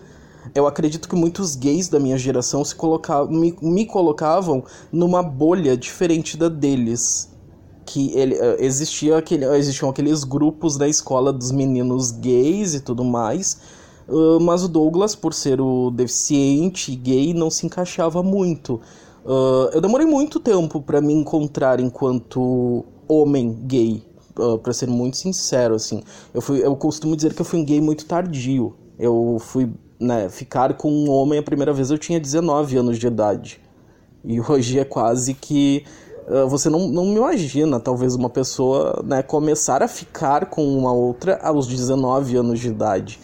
Eu 0.54 0.68
acredito 0.68 1.08
que 1.08 1.16
muitos 1.16 1.56
gays 1.56 1.88
da 1.88 1.98
minha 1.98 2.18
geração 2.18 2.64
se 2.66 2.76
colocavam, 2.76 3.32
me, 3.32 3.56
me 3.62 3.86
colocavam 3.86 4.66
numa 4.92 5.24
bolha 5.24 5.78
diferente 5.78 6.36
da 6.36 6.50
deles. 6.50 7.30
Que 7.86 8.12
ele, 8.14 8.36
uh, 8.36 8.58
existia 8.60 9.18
aquele, 9.18 9.46
existiam 9.56 9.90
aqueles 9.90 10.26
grupos 10.26 10.76
da 10.76 10.90
escola 10.90 11.32
dos 11.32 11.54
meninos 11.54 12.12
gays 12.12 12.74
e 12.74 12.82
tudo 12.82 13.06
mais. 13.06 13.62
Uh, 14.10 14.42
mas 14.42 14.62
o 14.62 14.68
Douglas, 14.68 15.16
por 15.16 15.34
ser 15.34 15.62
o 15.62 15.90
deficiente 15.90 16.94
gay, 16.98 17.34
não 17.34 17.50
se 17.50 17.66
encaixava 17.66 18.22
muito. 18.22 18.82
Uh, 19.26 19.74
eu 19.74 19.82
demorei 19.82 20.06
muito 20.06 20.40
tempo 20.40 20.80
para 20.80 21.02
me 21.02 21.12
encontrar 21.12 21.80
enquanto 21.80 22.86
homem 23.08 23.58
gay, 23.64 24.04
uh, 24.38 24.60
para 24.60 24.72
ser 24.72 24.88
muito 24.88 25.18
sincero, 25.18 25.74
assim. 25.74 26.04
Eu, 26.32 26.42
fui, 26.42 26.64
eu 26.64 26.76
costumo 26.76 27.16
dizer 27.16 27.34
que 27.34 27.42
eu 27.42 27.46
fui 27.46 27.60
um 27.60 27.66
gay 27.66 27.82
muito 27.82 28.06
tardio. 28.06 28.76
Eu 29.00 29.38
fui 29.40 29.68
né, 30.00 30.30
ficar 30.30 30.76
com 30.76 30.92
um 30.92 31.10
homem 31.10 31.40
a 31.40 31.44
primeira 31.44 31.74
vez 31.74 31.90
eu 31.90 31.98
tinha 31.98 32.20
19 32.20 32.78
anos 32.78 33.00
de 33.00 33.08
idade. 33.08 33.60
E 34.24 34.40
hoje 34.48 34.78
é 34.78 34.86
quase 34.86 35.34
que 35.34 35.84
uh, 36.28 36.48
você 36.48 36.70
não, 36.70 36.88
não 36.88 37.06
me 37.06 37.16
imagina, 37.16 37.80
talvez 37.80 38.14
uma 38.14 38.30
pessoa 38.30 39.04
né, 39.04 39.24
começar 39.24 39.82
a 39.82 39.88
ficar 39.88 40.52
com 40.52 40.64
uma 40.78 40.94
outra 40.94 41.40
aos 41.42 41.66
19 41.66 42.38
anos 42.38 42.60
de 42.60 42.68
idade. 42.68 43.20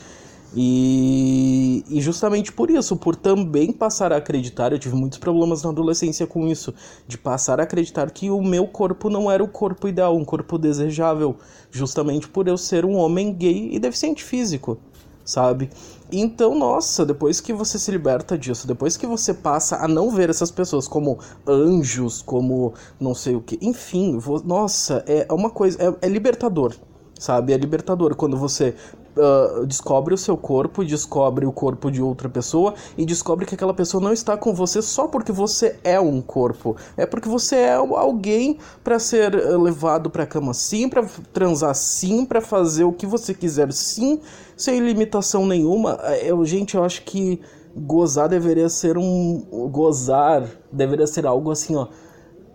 E, 0.54 1.86
e, 1.89 2.02
justamente 2.02 2.52
por 2.52 2.70
isso, 2.70 2.97
por 2.97 3.16
também 3.16 3.72
passar 3.72 4.12
a 4.12 4.18
acreditar, 4.18 4.74
eu 4.74 4.80
tive 4.80 4.95
muitos 4.95 5.18
problemas 5.18 5.64
na 5.64 5.70
adolescência 5.70 6.28
com 6.28 6.45
isso, 6.45 6.74
de 7.08 7.18
passar 7.18 7.60
a 7.60 7.64
acreditar 7.64 8.12
que 8.12 8.30
o 8.30 8.41
meu 8.41 8.68
corpo 8.68 9.10
não 9.10 9.32
era 9.32 9.41
o 9.41 9.47
corpo 9.47 9.88
ideal, 9.88 10.18
um 10.18 10.26
corpo 10.26 10.58
desejável, 10.58 11.38
justamente 11.72 12.28
por 12.28 12.47
eu 12.49 12.58
ser 12.58 12.84
um 12.84 12.97
homem 12.97 13.34
gay 13.34 13.70
e 13.72 13.80
deficiente 13.80 14.26
físico, 14.26 14.78
sabe? 15.24 15.70
Então, 16.12 16.54
nossa, 16.54 17.06
depois 17.06 17.39
que 17.39 17.54
você 17.54 17.80
se 17.80 17.89
liberta 17.89 18.38
disso, 18.38 18.68
depois 18.68 18.97
que 18.97 19.08
você 19.08 19.34
passa 19.34 19.78
a 19.78 19.88
não 19.88 20.10
ver 20.12 20.30
essas 20.30 20.52
pessoas 20.52 20.86
como 20.86 21.18
anjos, 21.47 22.22
como 22.22 22.74
não 22.99 23.16
sei 23.16 23.38
o 23.38 23.41
que, 23.41 23.58
enfim, 23.62 24.20
nossa, 24.43 25.02
é 25.08 25.26
uma 25.32 25.49
coisa, 25.49 25.82
é, 25.82 26.08
é 26.08 26.10
libertador 26.10 26.76
sabe? 27.22 27.54
É 27.54 27.58
libertador 27.58 28.16
quando 28.16 28.36
você 28.36 28.76
uh, 29.18 29.66
descobre 29.66 30.14
o 30.14 30.18
seu 30.18 30.38
corpo, 30.38 30.84
descobre 30.84 31.45
o 31.45 31.51
corpo 31.51 31.91
de 31.91 32.01
outra 32.01 32.30
pessoa 32.30 32.74
e 32.97 33.05
descobre 33.05 33.45
que 33.45 33.55
aquela 33.55 33.74
pessoa 33.74 34.03
não 34.03 34.14
está 34.14 34.38
com 34.38 34.53
você 34.53 34.82
só 34.82 35.07
porque 35.07 35.32
você 35.32 35.80
é 35.84 35.99
um 35.99 36.22
corpo. 36.22 36.76
É 36.95 37.05
porque 37.05 37.30
você 37.30 37.55
é 37.55 37.74
alguém 37.74 38.57
para 38.84 38.99
ser 38.99 39.36
ah, 39.36 39.57
levado 39.57 40.09
para 40.09 40.26
cama 40.26 40.53
sim, 40.53 40.89
para 40.89 41.03
transar 41.34 41.76
sim, 41.76 42.26
para 42.26 42.41
fazer 42.41 42.84
o 42.84 42.93
que 42.93 43.05
você 43.05 43.34
quiser 43.34 43.72
sim, 43.72 44.20
sem 44.55 44.80
limitação 44.80 45.45
nenhuma. 45.45 45.99
É, 46.03 46.32
eu, 46.32 46.43
gente, 46.45 46.76
eu 46.76 46.84
acho 46.84 47.03
que 47.03 47.41
gozar 47.76 48.28
deveria 48.28 48.70
ser 48.70 48.97
um 48.97 49.70
gozar 49.72 50.45
deveria 50.72 51.07
ser 51.07 51.26
algo 51.26 51.51
assim, 51.51 51.76
ó, 51.76 51.88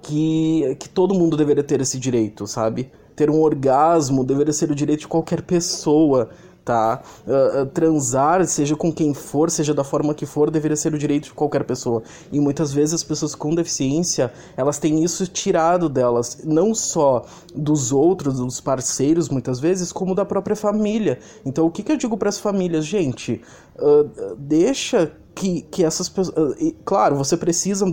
que 0.03 0.77
que 0.79 0.89
todo 0.89 1.15
mundo 1.15 1.37
deveria 1.37 1.65
ter 1.65 1.81
esse 1.81 1.99
direito, 1.99 2.47
sabe? 2.47 2.91
Ter 3.15 3.31
um 3.31 3.41
orgasmo 3.41 4.25
deveria 4.25 4.53
ser 4.53 4.71
o 4.71 4.75
direito 4.75 5.01
de 5.01 5.09
qualquer 5.09 5.43
pessoa 5.43 6.31
tá? 6.67 7.01
Uh, 7.25 7.65
transar, 7.67 8.45
seja 8.45 8.75
com 8.75 8.93
quem 8.93 9.15
for, 9.15 9.49
seja 9.53 9.73
da 9.73 9.85
forma 9.85 10.13
que 10.13 10.27
for, 10.27 10.51
deveria 10.51 10.77
ser 10.77 10.93
o 10.93 10.99
direito 10.99 11.27
de 11.27 11.33
qualquer 11.33 11.63
pessoa. 11.63 12.03
E 12.33 12.41
muitas 12.41 12.73
vezes 12.73 12.97
as 12.97 13.05
pessoas 13.05 13.37
com 13.37 13.55
deficiência, 13.55 14.33
elas 14.57 14.77
têm 14.77 15.05
isso 15.05 15.29
tirado 15.29 15.89
delas, 15.89 16.41
não 16.45 16.75
só 16.75 17.25
dos 17.55 17.93
outros, 17.93 18.39
dos 18.39 18.61
parceiros, 18.61 19.29
muitas 19.29 19.61
vezes, 19.61 19.93
como 19.93 20.13
da 20.13 20.25
própria 20.25 20.57
família. 20.57 21.21
Então, 21.45 21.65
o 21.65 21.71
que, 21.71 21.85
que 21.85 21.93
eu 21.93 21.97
digo 21.97 22.19
para 22.19 22.29
as 22.29 22.41
famílias? 22.41 22.85
Gente, 22.85 23.41
uh, 23.79 24.35
deixa 24.37 25.13
que, 25.37 25.61
que 25.71 25.85
essas 25.85 26.09
pessoas. 26.09 26.59
Uh, 26.59 26.75
claro, 26.83 27.15
você 27.15 27.37
precisa, 27.37 27.85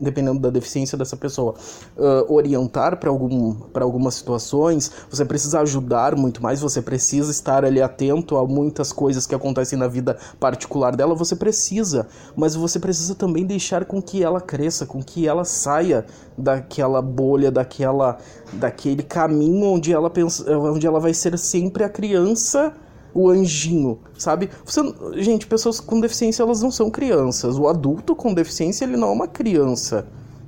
dependendo 0.00 0.38
da 0.38 0.48
deficiência 0.48 0.96
dessa 0.96 1.16
pessoa, 1.16 1.56
uh, 1.96 2.32
orientar 2.32 3.00
para 3.00 3.10
algum, 3.10 3.56
algumas 3.74 4.14
situações, 4.14 4.92
você 5.10 5.24
precisa 5.24 5.60
ajudar 5.60 6.14
muito 6.14 6.40
mais, 6.40 6.60
você 6.60 6.80
precisa 6.80 7.32
estar 7.32 7.64
ali 7.64 7.82
atento 7.82 8.36
a 8.36 8.46
muitas 8.46 8.92
coisas 8.92 9.26
que 9.26 9.34
acontecem 9.34 9.76
na 9.76 9.88
vida 9.88 10.16
particular 10.38 10.94
dela, 10.94 11.16
você 11.16 11.34
precisa, 11.34 12.06
mas 12.36 12.54
você 12.54 12.78
precisa 12.78 13.16
também 13.16 13.44
deixar 13.44 13.84
com 13.84 14.00
que 14.00 14.22
ela 14.22 14.40
cresça, 14.40 14.86
com 14.86 15.02
que 15.02 15.26
ela 15.26 15.44
saia 15.44 16.06
daquela 16.38 17.02
bolha, 17.02 17.50
daquela, 17.50 18.18
daquele 18.52 19.02
caminho 19.02 19.66
onde 19.66 19.92
ela, 19.92 20.08
pensa, 20.08 20.48
onde 20.56 20.86
ela 20.86 21.00
vai 21.00 21.12
ser 21.12 21.36
sempre 21.38 21.82
a 21.82 21.88
criança 21.88 22.72
o 23.14 23.30
anjinho, 23.30 23.98
sabe? 24.18 24.50
Você, 24.64 24.82
gente, 25.14 25.46
pessoas 25.46 25.78
com 25.78 26.00
deficiência 26.00 26.42
elas 26.42 26.60
não 26.60 26.70
são 26.70 26.90
crianças. 26.90 27.56
O 27.56 27.68
adulto 27.68 28.14
com 28.14 28.34
deficiência 28.34 28.84
ele 28.84 28.96
não 28.96 29.08
é 29.08 29.12
uma 29.12 29.28
criança, 29.28 30.06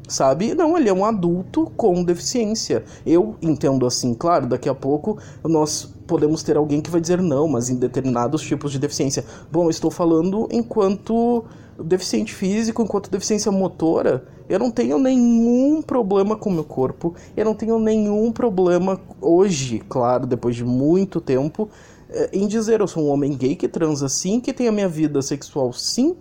sabe? 0.08 0.54
Não, 0.54 0.76
ele 0.76 0.88
é 0.88 0.92
um 0.92 1.04
adulto 1.04 1.70
com 1.76 2.02
deficiência. 2.02 2.84
Eu 3.06 3.36
entendo 3.40 3.86
assim, 3.86 4.12
claro, 4.14 4.46
daqui 4.46 4.68
a 4.68 4.74
pouco 4.74 5.16
nós 5.44 5.94
podemos 6.06 6.42
ter 6.42 6.56
alguém 6.56 6.80
que 6.80 6.90
vai 6.90 7.00
dizer 7.00 7.22
não, 7.22 7.46
mas 7.46 7.70
em 7.70 7.76
determinados 7.76 8.42
tipos 8.42 8.72
de 8.72 8.78
deficiência. 8.78 9.24
Bom, 9.50 9.64
eu 9.64 9.70
estou 9.70 9.90
falando 9.90 10.48
enquanto 10.50 11.44
deficiente 11.82 12.34
físico, 12.34 12.82
enquanto 12.82 13.10
deficiência 13.10 13.52
motora, 13.52 14.24
eu 14.48 14.58
não 14.58 14.70
tenho 14.70 14.98
nenhum 14.98 15.82
problema 15.82 16.36
com 16.36 16.50
meu 16.50 16.64
corpo, 16.64 17.14
eu 17.36 17.44
não 17.44 17.54
tenho 17.54 17.78
nenhum 17.78 18.32
problema 18.32 18.98
hoje, 19.20 19.82
claro, 19.88 20.26
depois 20.26 20.56
de 20.56 20.64
muito 20.64 21.20
tempo, 21.20 21.68
em 22.32 22.46
dizer 22.46 22.80
eu 22.80 22.86
sou 22.86 23.04
um 23.04 23.10
homem 23.10 23.36
gay 23.36 23.56
que 23.56 23.68
transa 23.68 24.08
sim, 24.08 24.40
que 24.40 24.52
tem 24.52 24.68
a 24.68 24.72
minha 24.72 24.88
vida 24.88 25.20
sexual 25.22 25.72
sim, 25.72 26.16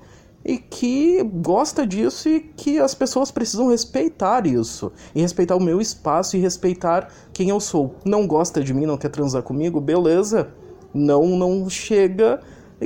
e 0.46 0.58
que 0.58 1.24
gosta 1.24 1.88
disso 1.88 2.30
e 2.30 2.40
que 2.40 2.78
as 2.78 2.94
pessoas 2.94 3.32
precisam 3.32 3.70
respeitar 3.70 4.46
isso. 4.46 4.92
E 5.16 5.22
respeitar 5.22 5.56
o 5.56 5.60
meu 5.60 5.82
espaço 5.82 6.38
e 6.38 6.40
respeitar 6.40 7.10
quem 7.34 7.50
eu 7.50 7.60
sou. 7.60 7.96
Não 8.06 8.28
gosta 8.28 8.64
de 8.64 8.72
mim, 8.72 8.86
não 8.86 8.98
quer 8.98 9.10
transar 9.10 9.42
comigo, 9.42 9.82
beleza. 9.82 10.50
Não 10.94 11.26
não 11.26 11.68
chega 11.68 12.40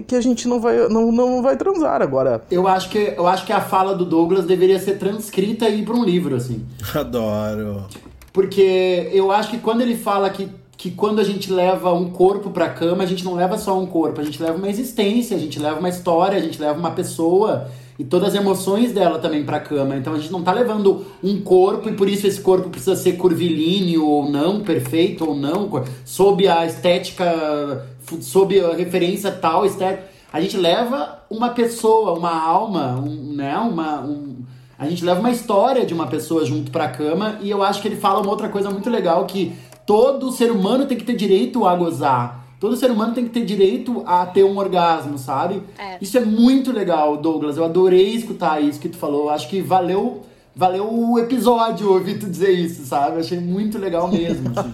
que 0.08 0.16
a 0.16 0.22
gente 0.22 0.48
não 0.48 0.60
vai 0.60 0.88
não, 0.88 1.12
não 1.12 1.42
vai 1.42 1.58
transar 1.58 2.02
agora. 2.02 2.42
Eu 2.50 2.66
acho 2.66 2.90
que 2.90 3.14
eu 3.18 3.28
acho 3.28 3.46
que 3.46 3.52
a 3.52 3.60
fala 3.60 3.94
do 3.94 4.06
Douglas 4.06 4.46
deveria 4.46 4.80
ser 4.80 4.98
transcrita 4.98 5.68
e 5.68 5.82
ir 5.82 5.86
para 5.86 5.96
um 5.96 6.04
livro 6.04 6.36
assim. 6.36 6.66
Adoro. 6.96 7.86
Porque 8.32 9.10
eu 9.12 9.32
acho 9.32 9.50
que 9.50 9.58
quando 9.58 9.82
ele 9.82 9.98
fala 9.98 10.30
que 10.30 10.50
que 10.80 10.90
quando 10.90 11.20
a 11.20 11.26
gente 11.26 11.52
leva 11.52 11.92
um 11.94 12.10
corpo 12.10 12.52
para 12.52 12.70
cama, 12.70 13.04
a 13.04 13.06
gente 13.06 13.26
não 13.26 13.34
leva 13.34 13.58
só 13.58 13.78
um 13.78 13.86
corpo, 13.86 14.22
a 14.22 14.24
gente 14.24 14.42
leva 14.42 14.58
uma 14.58 14.70
existência, 14.70 15.36
a 15.36 15.40
gente 15.40 15.60
leva 15.60 15.78
uma 15.78 15.90
história, 15.90 16.38
a 16.38 16.42
gente 16.42 16.58
leva 16.58 16.80
uma 16.80 16.92
pessoa 16.92 17.68
e 18.00 18.04
todas 18.06 18.30
as 18.30 18.36
emoções 18.36 18.94
dela 18.94 19.20
também 19.20 19.44
para 19.44 19.60
cama. 19.60 19.98
Então 19.98 20.14
a 20.14 20.18
gente 20.18 20.32
não 20.32 20.42
tá 20.42 20.54
levando 20.54 21.06
um 21.22 21.42
corpo 21.42 21.90
e 21.90 21.92
por 21.92 22.08
isso 22.08 22.26
esse 22.26 22.40
corpo 22.40 22.70
precisa 22.70 22.96
ser 22.96 23.18
curvilíneo 23.18 24.08
ou 24.08 24.32
não, 24.32 24.62
perfeito 24.62 25.26
ou 25.28 25.36
não, 25.36 25.84
sob 26.06 26.48
a 26.48 26.66
estética, 26.66 27.86
sob 28.22 28.58
a 28.62 28.74
referência 28.74 29.34
tal 29.34 29.66
estética. 29.66 30.08
A 30.32 30.40
gente 30.40 30.56
leva 30.56 31.24
uma 31.30 31.50
pessoa, 31.50 32.18
uma 32.18 32.42
alma, 32.42 32.96
um, 32.96 33.34
né, 33.34 33.58
uma, 33.58 34.00
um, 34.00 34.38
a 34.78 34.88
gente 34.88 35.04
leva 35.04 35.20
uma 35.20 35.32
história 35.32 35.86
de 35.86 35.94
uma 35.94 36.08
pessoa 36.08 36.46
junto 36.46 36.72
pra 36.72 36.88
cama 36.88 37.38
e 37.42 37.50
eu 37.50 37.62
acho 37.62 37.82
que 37.82 37.88
ele 37.90 37.98
fala 37.98 38.22
uma 38.22 38.32
outra 38.32 38.48
coisa 38.48 38.72
muito 38.72 38.90
legal 38.90 39.26
que 39.26 39.54
todo 39.90 40.32
ser 40.32 40.52
humano 40.52 40.86
tem 40.86 40.96
que 40.96 41.04
ter 41.04 41.16
direito 41.16 41.66
a 41.66 41.76
gozar. 41.76 42.46
Todo 42.60 42.78
ser 42.78 42.92
humano 42.92 43.12
tem 43.16 43.24
que 43.24 43.32
ter 43.32 43.44
direito 43.44 44.04
a 44.06 44.24
ter 44.24 44.44
um 44.44 44.56
orgasmo, 44.56 45.18
sabe? 45.18 45.64
É. 45.80 45.98
Isso 46.00 46.16
é 46.16 46.24
muito 46.24 46.72
legal, 46.72 47.18
Douglas. 47.18 47.58
Eu 47.58 47.66
adorei 47.66 48.14
escutar 48.14 48.62
isso 48.62 48.80
que 48.80 48.88
tu 48.88 48.98
falou. 48.98 49.32
Acho 49.32 49.50
que 49.50 49.64
valeu, 49.64 50.24
valeu 50.56 50.88
o 50.94 51.18
episódio 51.18 51.92
ouvir 51.92 52.20
tu 52.20 52.28
dizer 52.30 52.52
isso, 52.52 52.86
sabe? 52.86 53.18
Achei 53.18 53.40
muito 53.40 53.80
legal 53.80 54.08
mesmo. 54.08 54.52
assim. 54.56 54.74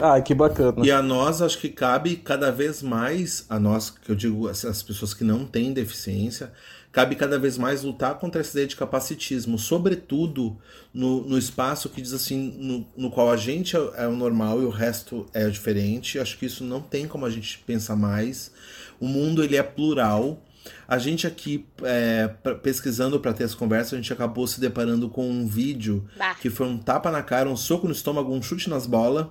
Ah, 0.00 0.20
que 0.20 0.36
bacana. 0.36 0.86
E 0.86 0.90
a 0.92 1.02
nós, 1.02 1.42
acho 1.42 1.58
que 1.58 1.68
cabe 1.68 2.14
cada 2.14 2.52
vez 2.52 2.80
mais, 2.80 3.44
a 3.50 3.58
nós, 3.58 3.90
que 3.90 4.12
eu 4.12 4.14
digo, 4.14 4.46
as 4.46 4.84
pessoas 4.84 5.12
que 5.12 5.24
não 5.24 5.44
têm 5.44 5.72
deficiência, 5.72 6.52
cabe 6.98 7.14
cada 7.14 7.38
vez 7.38 7.56
mais 7.56 7.84
lutar 7.84 8.16
contra 8.16 8.40
essa 8.40 8.50
ideia 8.50 8.66
de 8.66 8.74
capacitismo, 8.74 9.56
sobretudo 9.56 10.58
no, 10.92 11.22
no 11.22 11.38
espaço 11.38 11.88
que 11.88 12.02
diz 12.02 12.12
assim, 12.12 12.56
no, 12.58 12.84
no 12.96 13.08
qual 13.08 13.30
a 13.30 13.36
gente 13.36 13.76
é, 13.76 13.80
é 13.98 14.08
o 14.08 14.16
normal 14.16 14.60
e 14.60 14.64
o 14.64 14.68
resto 14.68 15.24
é 15.32 15.46
o 15.46 15.50
diferente. 15.50 16.18
Acho 16.18 16.36
que 16.36 16.46
isso 16.46 16.64
não 16.64 16.80
tem 16.80 17.06
como 17.06 17.24
a 17.24 17.30
gente 17.30 17.60
pensar 17.60 17.94
mais. 17.94 18.50
O 18.98 19.06
mundo 19.06 19.44
ele 19.44 19.56
é 19.56 19.62
plural. 19.62 20.42
A 20.88 20.98
gente 20.98 21.24
aqui, 21.24 21.64
é, 21.84 22.26
pesquisando 22.64 23.20
para 23.20 23.32
ter 23.32 23.44
essa 23.44 23.54
conversa, 23.54 23.94
a 23.94 23.98
gente 23.98 24.12
acabou 24.12 24.48
se 24.48 24.60
deparando 24.60 25.08
com 25.08 25.30
um 25.30 25.46
vídeo 25.46 26.04
Bah. 26.16 26.34
que 26.34 26.50
foi 26.50 26.66
um 26.66 26.78
tapa 26.78 27.12
na 27.12 27.22
cara, 27.22 27.48
um 27.48 27.56
soco 27.56 27.86
no 27.86 27.92
estômago, 27.92 28.34
um 28.34 28.42
chute 28.42 28.68
nas 28.68 28.88
bolas 28.88 29.28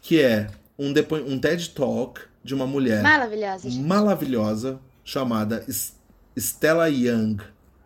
que 0.00 0.22
é 0.22 0.48
um, 0.78 0.88
um 1.26 1.38
TED 1.38 1.68
Talk 1.70 2.22
de 2.42 2.54
uma 2.54 2.66
mulher 2.66 3.02
maravilhosa, 3.02 3.68
maravilhosa 3.70 4.80
chamada 5.04 5.64
Stella 6.38 6.88
Young. 6.88 7.38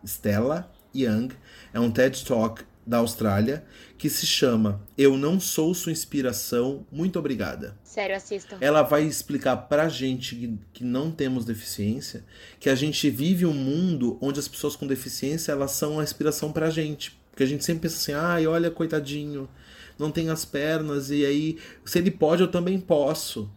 Stella 0.05 0.71
Young 0.95 1.29
é 1.73 1.79
um 1.79 1.89
TED 1.89 2.23
Talk 2.23 2.63
da 2.85 2.97
Austrália 2.97 3.65
que 3.97 4.09
se 4.09 4.27
chama 4.27 4.81
Eu 4.95 5.17
Não 5.17 5.39
Sou 5.39 5.73
Sua 5.73 5.91
Inspiração, 5.91 6.85
Muito 6.91 7.17
Obrigada. 7.17 7.75
Sério, 7.83 8.15
assistam. 8.15 8.57
Ela 8.61 8.83
vai 8.83 9.03
explicar 9.03 9.55
pra 9.57 9.89
gente 9.89 10.35
que, 10.35 10.59
que 10.73 10.83
não 10.83 11.09
temos 11.09 11.45
deficiência 11.45 12.23
que 12.59 12.69
a 12.69 12.75
gente 12.75 13.09
vive 13.09 13.45
um 13.45 13.53
mundo 13.53 14.17
onde 14.21 14.39
as 14.39 14.47
pessoas 14.47 14.75
com 14.75 14.85
deficiência 14.85 15.51
elas 15.51 15.71
são 15.71 15.99
a 15.99 16.03
inspiração 16.03 16.51
pra 16.51 16.69
gente. 16.69 17.17
Porque 17.31 17.43
a 17.43 17.47
gente 17.47 17.65
sempre 17.65 17.83
pensa 17.83 17.97
assim, 17.97 18.13
ai, 18.13 18.45
olha, 18.45 18.69
coitadinho, 18.69 19.49
não 19.97 20.11
tem 20.11 20.29
as 20.29 20.45
pernas, 20.45 21.09
e 21.09 21.25
aí, 21.25 21.57
se 21.83 21.97
ele 21.97 22.11
pode, 22.11 22.43
eu 22.43 22.47
também 22.47 22.79
posso. 22.79 23.49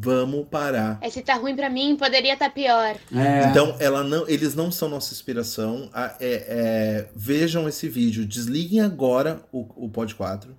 Vamos 0.00 0.46
parar. 0.48 0.98
É, 1.00 1.10
se 1.10 1.20
tá 1.22 1.34
ruim 1.34 1.56
pra 1.56 1.68
mim, 1.68 1.96
poderia 1.96 2.36
tá 2.36 2.48
pior. 2.48 2.94
É. 3.14 3.48
Então, 3.50 3.74
ela 3.80 4.04
não, 4.04 4.28
eles 4.28 4.54
não 4.54 4.70
são 4.70 4.88
nossa 4.88 5.12
inspiração. 5.12 5.90
A- 5.92 6.14
é- 6.20 6.44
é, 6.48 7.06
vejam 7.16 7.68
esse 7.68 7.88
vídeo, 7.88 8.24
desliguem 8.24 8.80
agora 8.80 9.40
o, 9.52 9.66
o 9.76 9.88
Pod 9.88 10.14
4. 10.14 10.50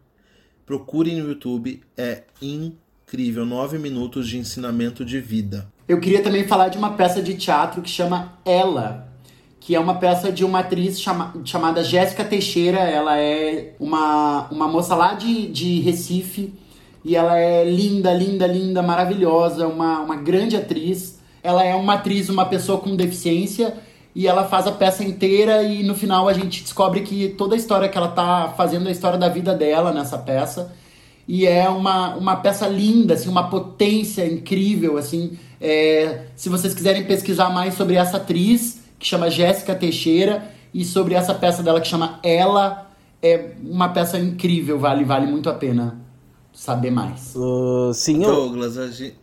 Procurem 0.66 1.22
no 1.22 1.30
YouTube, 1.30 1.82
é 1.98 2.24
incrível. 2.42 3.46
Nove 3.46 3.78
minutos 3.78 4.28
de 4.28 4.38
ensinamento 4.38 5.04
de 5.06 5.20
vida. 5.20 5.68
Eu 5.88 6.00
queria 6.00 6.22
também 6.22 6.48
falar 6.48 6.68
de 6.70 6.78
uma 6.78 6.94
peça 6.94 7.22
de 7.22 7.34
teatro 7.36 7.82
que 7.82 7.90
chama 7.90 8.38
Ela, 8.46 9.08
que 9.60 9.74
é 9.74 9.80
uma 9.80 9.96
peça 9.96 10.32
de 10.32 10.46
uma 10.46 10.60
atriz 10.60 11.02
chama- 11.02 11.34
chamada 11.44 11.84
Jéssica 11.84 12.24
Teixeira. 12.24 12.80
Ela 12.80 13.18
é 13.18 13.74
uma, 13.80 14.48
uma 14.52 14.68
moça 14.68 14.94
lá 14.96 15.14
de, 15.16 15.48
de 15.48 15.80
Recife 15.80 16.54
e 17.04 17.16
ela 17.16 17.38
é 17.38 17.64
linda, 17.64 18.14
linda, 18.14 18.46
linda, 18.46 18.82
maravilhosa, 18.82 19.68
uma, 19.68 20.00
uma 20.00 20.16
grande 20.16 20.56
atriz. 20.56 21.20
Ela 21.42 21.64
é 21.64 21.74
uma 21.74 21.94
atriz, 21.94 22.30
uma 22.30 22.46
pessoa 22.46 22.80
com 22.80 22.96
deficiência 22.96 23.74
e 24.14 24.28
ela 24.28 24.44
faz 24.44 24.68
a 24.68 24.72
peça 24.72 25.04
inteira 25.04 25.64
e 25.64 25.84
no 25.84 25.96
final 25.96 26.28
a 26.28 26.34
gente 26.34 26.62
descobre 26.62 27.02
que 27.02 27.30
toda 27.30 27.56
a 27.56 27.58
história 27.58 27.88
que 27.88 27.98
ela 27.98 28.10
tá 28.10 28.54
fazendo 28.58 28.88
é 28.88 28.90
a 28.90 28.92
história 28.92 29.18
da 29.18 29.30
vida 29.30 29.54
dela 29.54 29.94
nessa 29.94 30.18
peça 30.18 30.74
e 31.28 31.46
é 31.46 31.70
uma, 31.70 32.16
uma 32.16 32.36
peça 32.36 32.68
linda, 32.68 33.14
assim, 33.14 33.30
uma 33.30 33.50
potência 33.50 34.26
incrível, 34.26 34.98
assim. 34.98 35.38
É, 35.62 36.24
se 36.36 36.50
vocês 36.50 36.74
quiserem 36.74 37.04
pesquisar 37.04 37.50
mais 37.52 37.76
sobre 37.76 37.96
essa 37.96 38.18
atriz, 38.18 38.82
que 38.98 39.06
chama 39.06 39.30
Jéssica 39.30 39.76
Teixeira, 39.76 40.44
e 40.74 40.84
sobre 40.84 41.14
essa 41.14 41.34
peça 41.36 41.62
dela 41.62 41.80
que 41.80 41.88
chama 41.88 42.20
Ela, 42.24 42.90
é 43.22 43.52
uma 43.64 43.90
peça 43.90 44.18
incrível, 44.18 44.80
vale, 44.80 45.04
vale 45.04 45.28
muito 45.28 45.50
a 45.50 45.54
pena 45.54 46.09
saber 46.54 46.92
mais. 46.92 47.34
Ah, 47.36 47.92
sim, 47.94 48.24
eu, 48.24 48.34
Douglas, 48.34 48.78
a 48.78 48.88
gente. 48.88 49.16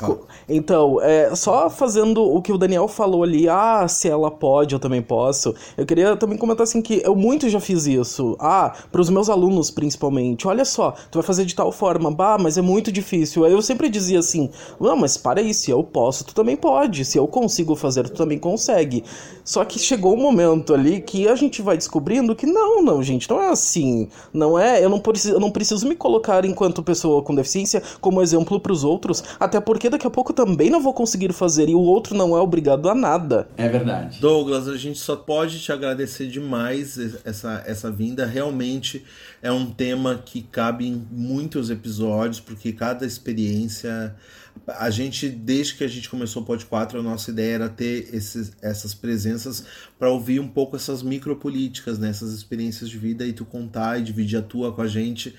Fala. 0.00 0.20
Então, 0.48 1.00
é, 1.00 1.34
só 1.34 1.68
fazendo 1.68 2.22
o 2.22 2.40
que 2.40 2.52
o 2.52 2.58
Daniel 2.58 2.88
falou 2.88 3.22
ali, 3.22 3.48
ah, 3.48 3.86
se 3.86 4.08
ela 4.08 4.30
pode, 4.30 4.74
eu 4.74 4.78
também 4.78 5.02
posso. 5.02 5.54
Eu 5.76 5.84
queria 5.86 6.16
também 6.16 6.38
comentar 6.38 6.64
assim 6.64 6.80
que 6.80 7.02
eu 7.04 7.14
muito 7.14 7.48
já 7.48 7.60
fiz 7.60 7.86
isso. 7.86 8.36
Ah, 8.40 8.74
pros 8.90 9.10
meus 9.10 9.28
alunos 9.28 9.70
principalmente. 9.70 10.48
Olha 10.48 10.64
só, 10.64 10.92
tu 11.10 11.18
vai 11.18 11.22
fazer 11.22 11.44
de 11.44 11.54
tal 11.54 11.70
forma, 11.70 12.10
bah, 12.10 12.38
mas 12.40 12.56
é 12.58 12.62
muito 12.62 12.90
difícil. 12.90 13.44
Aí 13.44 13.52
eu 13.52 13.62
sempre 13.62 13.88
dizia 13.88 14.18
assim: 14.18 14.50
"Não, 14.80 14.96
mas 14.96 15.16
para 15.16 15.40
aí, 15.40 15.52
se 15.52 15.70
eu 15.70 15.82
posso, 15.84 16.24
tu 16.24 16.34
também 16.34 16.56
pode. 16.56 17.04
Se 17.04 17.18
eu 17.18 17.26
consigo 17.28 17.76
fazer, 17.76 18.04
tu 18.04 18.14
também 18.16 18.38
consegue". 18.38 19.04
Só 19.44 19.64
que 19.64 19.78
chegou 19.78 20.14
um 20.14 20.20
momento 20.20 20.74
ali 20.74 21.00
que 21.00 21.28
a 21.28 21.34
gente 21.34 21.62
vai 21.62 21.76
descobrindo 21.76 22.34
que 22.34 22.46
não, 22.46 22.82
não, 22.82 23.02
gente, 23.02 23.28
não 23.30 23.40
é 23.40 23.48
assim. 23.48 24.08
Não 24.32 24.58
é, 24.58 24.84
eu 24.84 24.88
não 24.90 25.00
preciso, 25.00 25.34
eu 25.34 25.40
não 25.40 25.50
preciso 25.50 25.86
me 25.88 25.94
colocar 25.94 26.37
enquanto 26.44 26.82
pessoa 26.82 27.22
com 27.22 27.34
deficiência 27.34 27.82
como 28.00 28.22
exemplo 28.22 28.60
pros 28.60 28.84
outros, 28.84 29.22
até 29.38 29.60
porque 29.60 29.90
daqui 29.90 30.06
a 30.06 30.10
pouco 30.10 30.32
também 30.32 30.70
não 30.70 30.80
vou 30.80 30.92
conseguir 30.92 31.32
fazer 31.32 31.68
e 31.68 31.74
o 31.74 31.80
outro 31.80 32.16
não 32.16 32.36
é 32.36 32.40
obrigado 32.40 32.88
a 32.88 32.94
nada. 32.94 33.48
É 33.56 33.68
verdade. 33.68 34.20
Douglas, 34.20 34.68
a 34.68 34.76
gente 34.76 34.98
só 34.98 35.16
pode 35.16 35.60
te 35.60 35.72
agradecer 35.72 36.28
demais 36.28 36.98
essa, 37.24 37.62
essa 37.66 37.90
vinda. 37.90 38.26
Realmente 38.26 39.04
é 39.42 39.52
um 39.52 39.70
tema 39.70 40.20
que 40.24 40.42
cabe 40.42 40.86
em 40.86 41.06
muitos 41.10 41.70
episódios, 41.70 42.40
porque 42.40 42.72
cada 42.72 43.06
experiência. 43.06 44.14
A 44.66 44.90
gente, 44.90 45.28
desde 45.28 45.76
que 45.76 45.84
a 45.84 45.88
gente 45.88 46.10
começou 46.10 46.42
o 46.42 46.44
Pod 46.44 46.66
4, 46.66 46.98
a 46.98 47.02
nossa 47.02 47.30
ideia 47.30 47.54
era 47.54 47.68
ter 47.68 48.12
esses, 48.12 48.52
essas 48.60 48.92
presenças 48.92 49.64
para 49.98 50.10
ouvir 50.10 50.40
um 50.40 50.48
pouco 50.48 50.74
essas 50.74 51.00
micropolíticas, 51.00 51.98
né? 51.98 52.10
essas 52.10 52.32
experiências 52.32 52.90
de 52.90 52.98
vida 52.98 53.24
e 53.24 53.32
tu 53.32 53.44
contar 53.44 54.00
e 54.00 54.02
dividir 54.02 54.38
a 54.38 54.42
tua 54.42 54.72
com 54.72 54.82
a 54.82 54.88
gente 54.88 55.34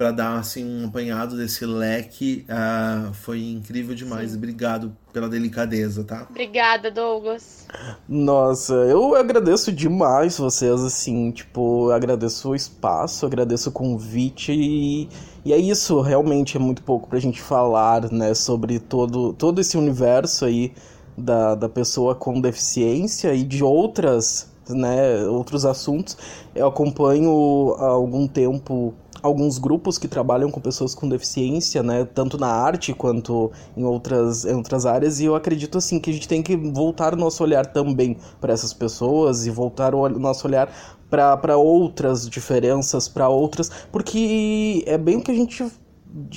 para 0.00 0.12
dar 0.12 0.38
assim 0.38 0.64
um 0.64 0.86
apanhado 0.86 1.36
desse 1.36 1.66
leque. 1.66 2.46
Ah, 2.48 3.10
foi 3.12 3.42
incrível 3.42 3.94
demais. 3.94 4.34
Obrigado 4.34 4.96
pela 5.12 5.28
delicadeza, 5.28 6.02
tá? 6.02 6.26
Obrigada, 6.30 6.90
Douglas. 6.90 7.66
Nossa, 8.08 8.72
eu 8.72 9.14
agradeço 9.14 9.70
demais 9.70 10.38
vocês, 10.38 10.80
assim, 10.80 11.30
tipo, 11.32 11.90
eu 11.90 11.92
agradeço 11.92 12.48
o 12.48 12.54
espaço, 12.54 13.26
agradeço 13.26 13.68
o 13.68 13.72
convite 13.72 14.52
e, 14.52 15.06
e 15.44 15.52
é 15.52 15.58
isso, 15.58 16.00
realmente 16.00 16.56
é 16.56 16.60
muito 16.60 16.82
pouco 16.82 17.06
pra 17.06 17.18
gente 17.18 17.38
falar, 17.38 18.10
né, 18.10 18.32
sobre 18.32 18.78
todo, 18.78 19.34
todo 19.34 19.60
esse 19.60 19.76
universo 19.76 20.46
aí 20.46 20.72
da, 21.14 21.54
da 21.54 21.68
pessoa 21.68 22.14
com 22.14 22.40
deficiência 22.40 23.34
e 23.34 23.44
de 23.44 23.62
outras, 23.62 24.50
né, 24.66 25.26
outros 25.26 25.66
assuntos. 25.66 26.16
Eu 26.54 26.68
acompanho 26.68 27.74
há 27.78 27.88
algum 27.88 28.26
tempo 28.26 28.94
alguns 29.22 29.58
grupos 29.58 29.98
que 29.98 30.08
trabalham 30.08 30.50
com 30.50 30.60
pessoas 30.60 30.94
com 30.94 31.08
deficiência, 31.08 31.82
né, 31.82 32.04
tanto 32.04 32.38
na 32.38 32.48
arte 32.48 32.92
quanto 32.92 33.50
em 33.76 33.84
outras, 33.84 34.44
em 34.44 34.54
outras 34.54 34.86
áreas, 34.86 35.20
e 35.20 35.24
eu 35.24 35.34
acredito 35.34 35.78
assim 35.78 35.98
que 35.98 36.10
a 36.10 36.12
gente 36.12 36.28
tem 36.28 36.42
que 36.42 36.56
voltar 36.56 37.14
o 37.14 37.16
nosso 37.16 37.42
olhar 37.42 37.66
também 37.66 38.16
para 38.40 38.52
essas 38.52 38.72
pessoas 38.72 39.46
e 39.46 39.50
voltar 39.50 39.94
o 39.94 40.08
nosso 40.08 40.46
olhar 40.46 40.72
para 41.08 41.56
outras 41.56 42.28
diferenças, 42.28 43.08
para 43.08 43.28
outras, 43.28 43.70
porque 43.90 44.84
é 44.86 44.96
bem 44.96 45.16
o 45.16 45.22
que 45.22 45.30
a 45.30 45.34
gente 45.34 45.64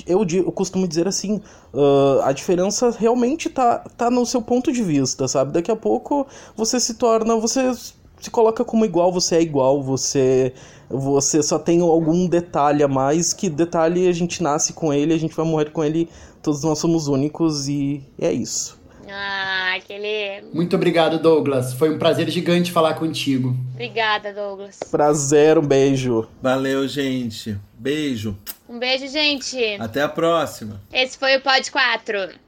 eu, 0.06 0.24
eu 0.32 0.52
costumo 0.52 0.86
dizer 0.86 1.08
assim, 1.08 1.40
ah, 1.74 2.28
a 2.28 2.32
diferença 2.32 2.90
realmente 2.90 3.48
tá, 3.48 3.78
tá 3.96 4.10
no 4.10 4.24
seu 4.24 4.40
ponto 4.40 4.72
de 4.72 4.82
vista, 4.82 5.26
sabe? 5.26 5.52
Daqui 5.52 5.70
a 5.70 5.76
pouco 5.76 6.26
você 6.56 6.78
se 6.78 6.94
torna, 6.94 7.36
você 7.36 7.72
se 8.20 8.30
coloca 8.30 8.64
como 8.64 8.84
igual, 8.84 9.12
você 9.12 9.36
é 9.36 9.42
igual, 9.42 9.82
você 9.82 10.52
você 10.98 11.42
só 11.42 11.58
tem 11.58 11.80
algum 11.80 12.26
detalhe 12.26 12.82
a 12.82 12.88
mais, 12.88 13.32
que 13.32 13.48
detalhe 13.48 14.08
a 14.08 14.12
gente 14.12 14.42
nasce 14.42 14.72
com 14.72 14.92
ele, 14.92 15.12
a 15.12 15.18
gente 15.18 15.34
vai 15.34 15.44
morrer 15.44 15.70
com 15.70 15.84
ele, 15.84 16.08
todos 16.42 16.62
nós 16.62 16.78
somos 16.78 17.08
únicos 17.08 17.68
e 17.68 18.02
é 18.18 18.32
isso. 18.32 18.82
Ah, 19.08 19.74
aquele. 19.76 20.42
Muito 20.52 20.74
obrigado, 20.76 21.18
Douglas. 21.18 21.74
Foi 21.74 21.94
um 21.94 21.98
prazer 21.98 22.28
gigante 22.30 22.72
falar 22.72 22.94
contigo. 22.94 23.56
Obrigada, 23.72 24.32
Douglas. 24.32 24.78
Prazer, 24.90 25.58
um 25.58 25.66
beijo. 25.66 26.26
Valeu, 26.42 26.88
gente. 26.88 27.56
Beijo. 27.78 28.36
Um 28.68 28.78
beijo, 28.78 29.06
gente. 29.08 29.58
Até 29.78 30.02
a 30.02 30.08
próxima. 30.08 30.80
Esse 30.92 31.18
foi 31.18 31.36
o 31.36 31.42
Pod 31.42 31.70
4. 31.70 32.43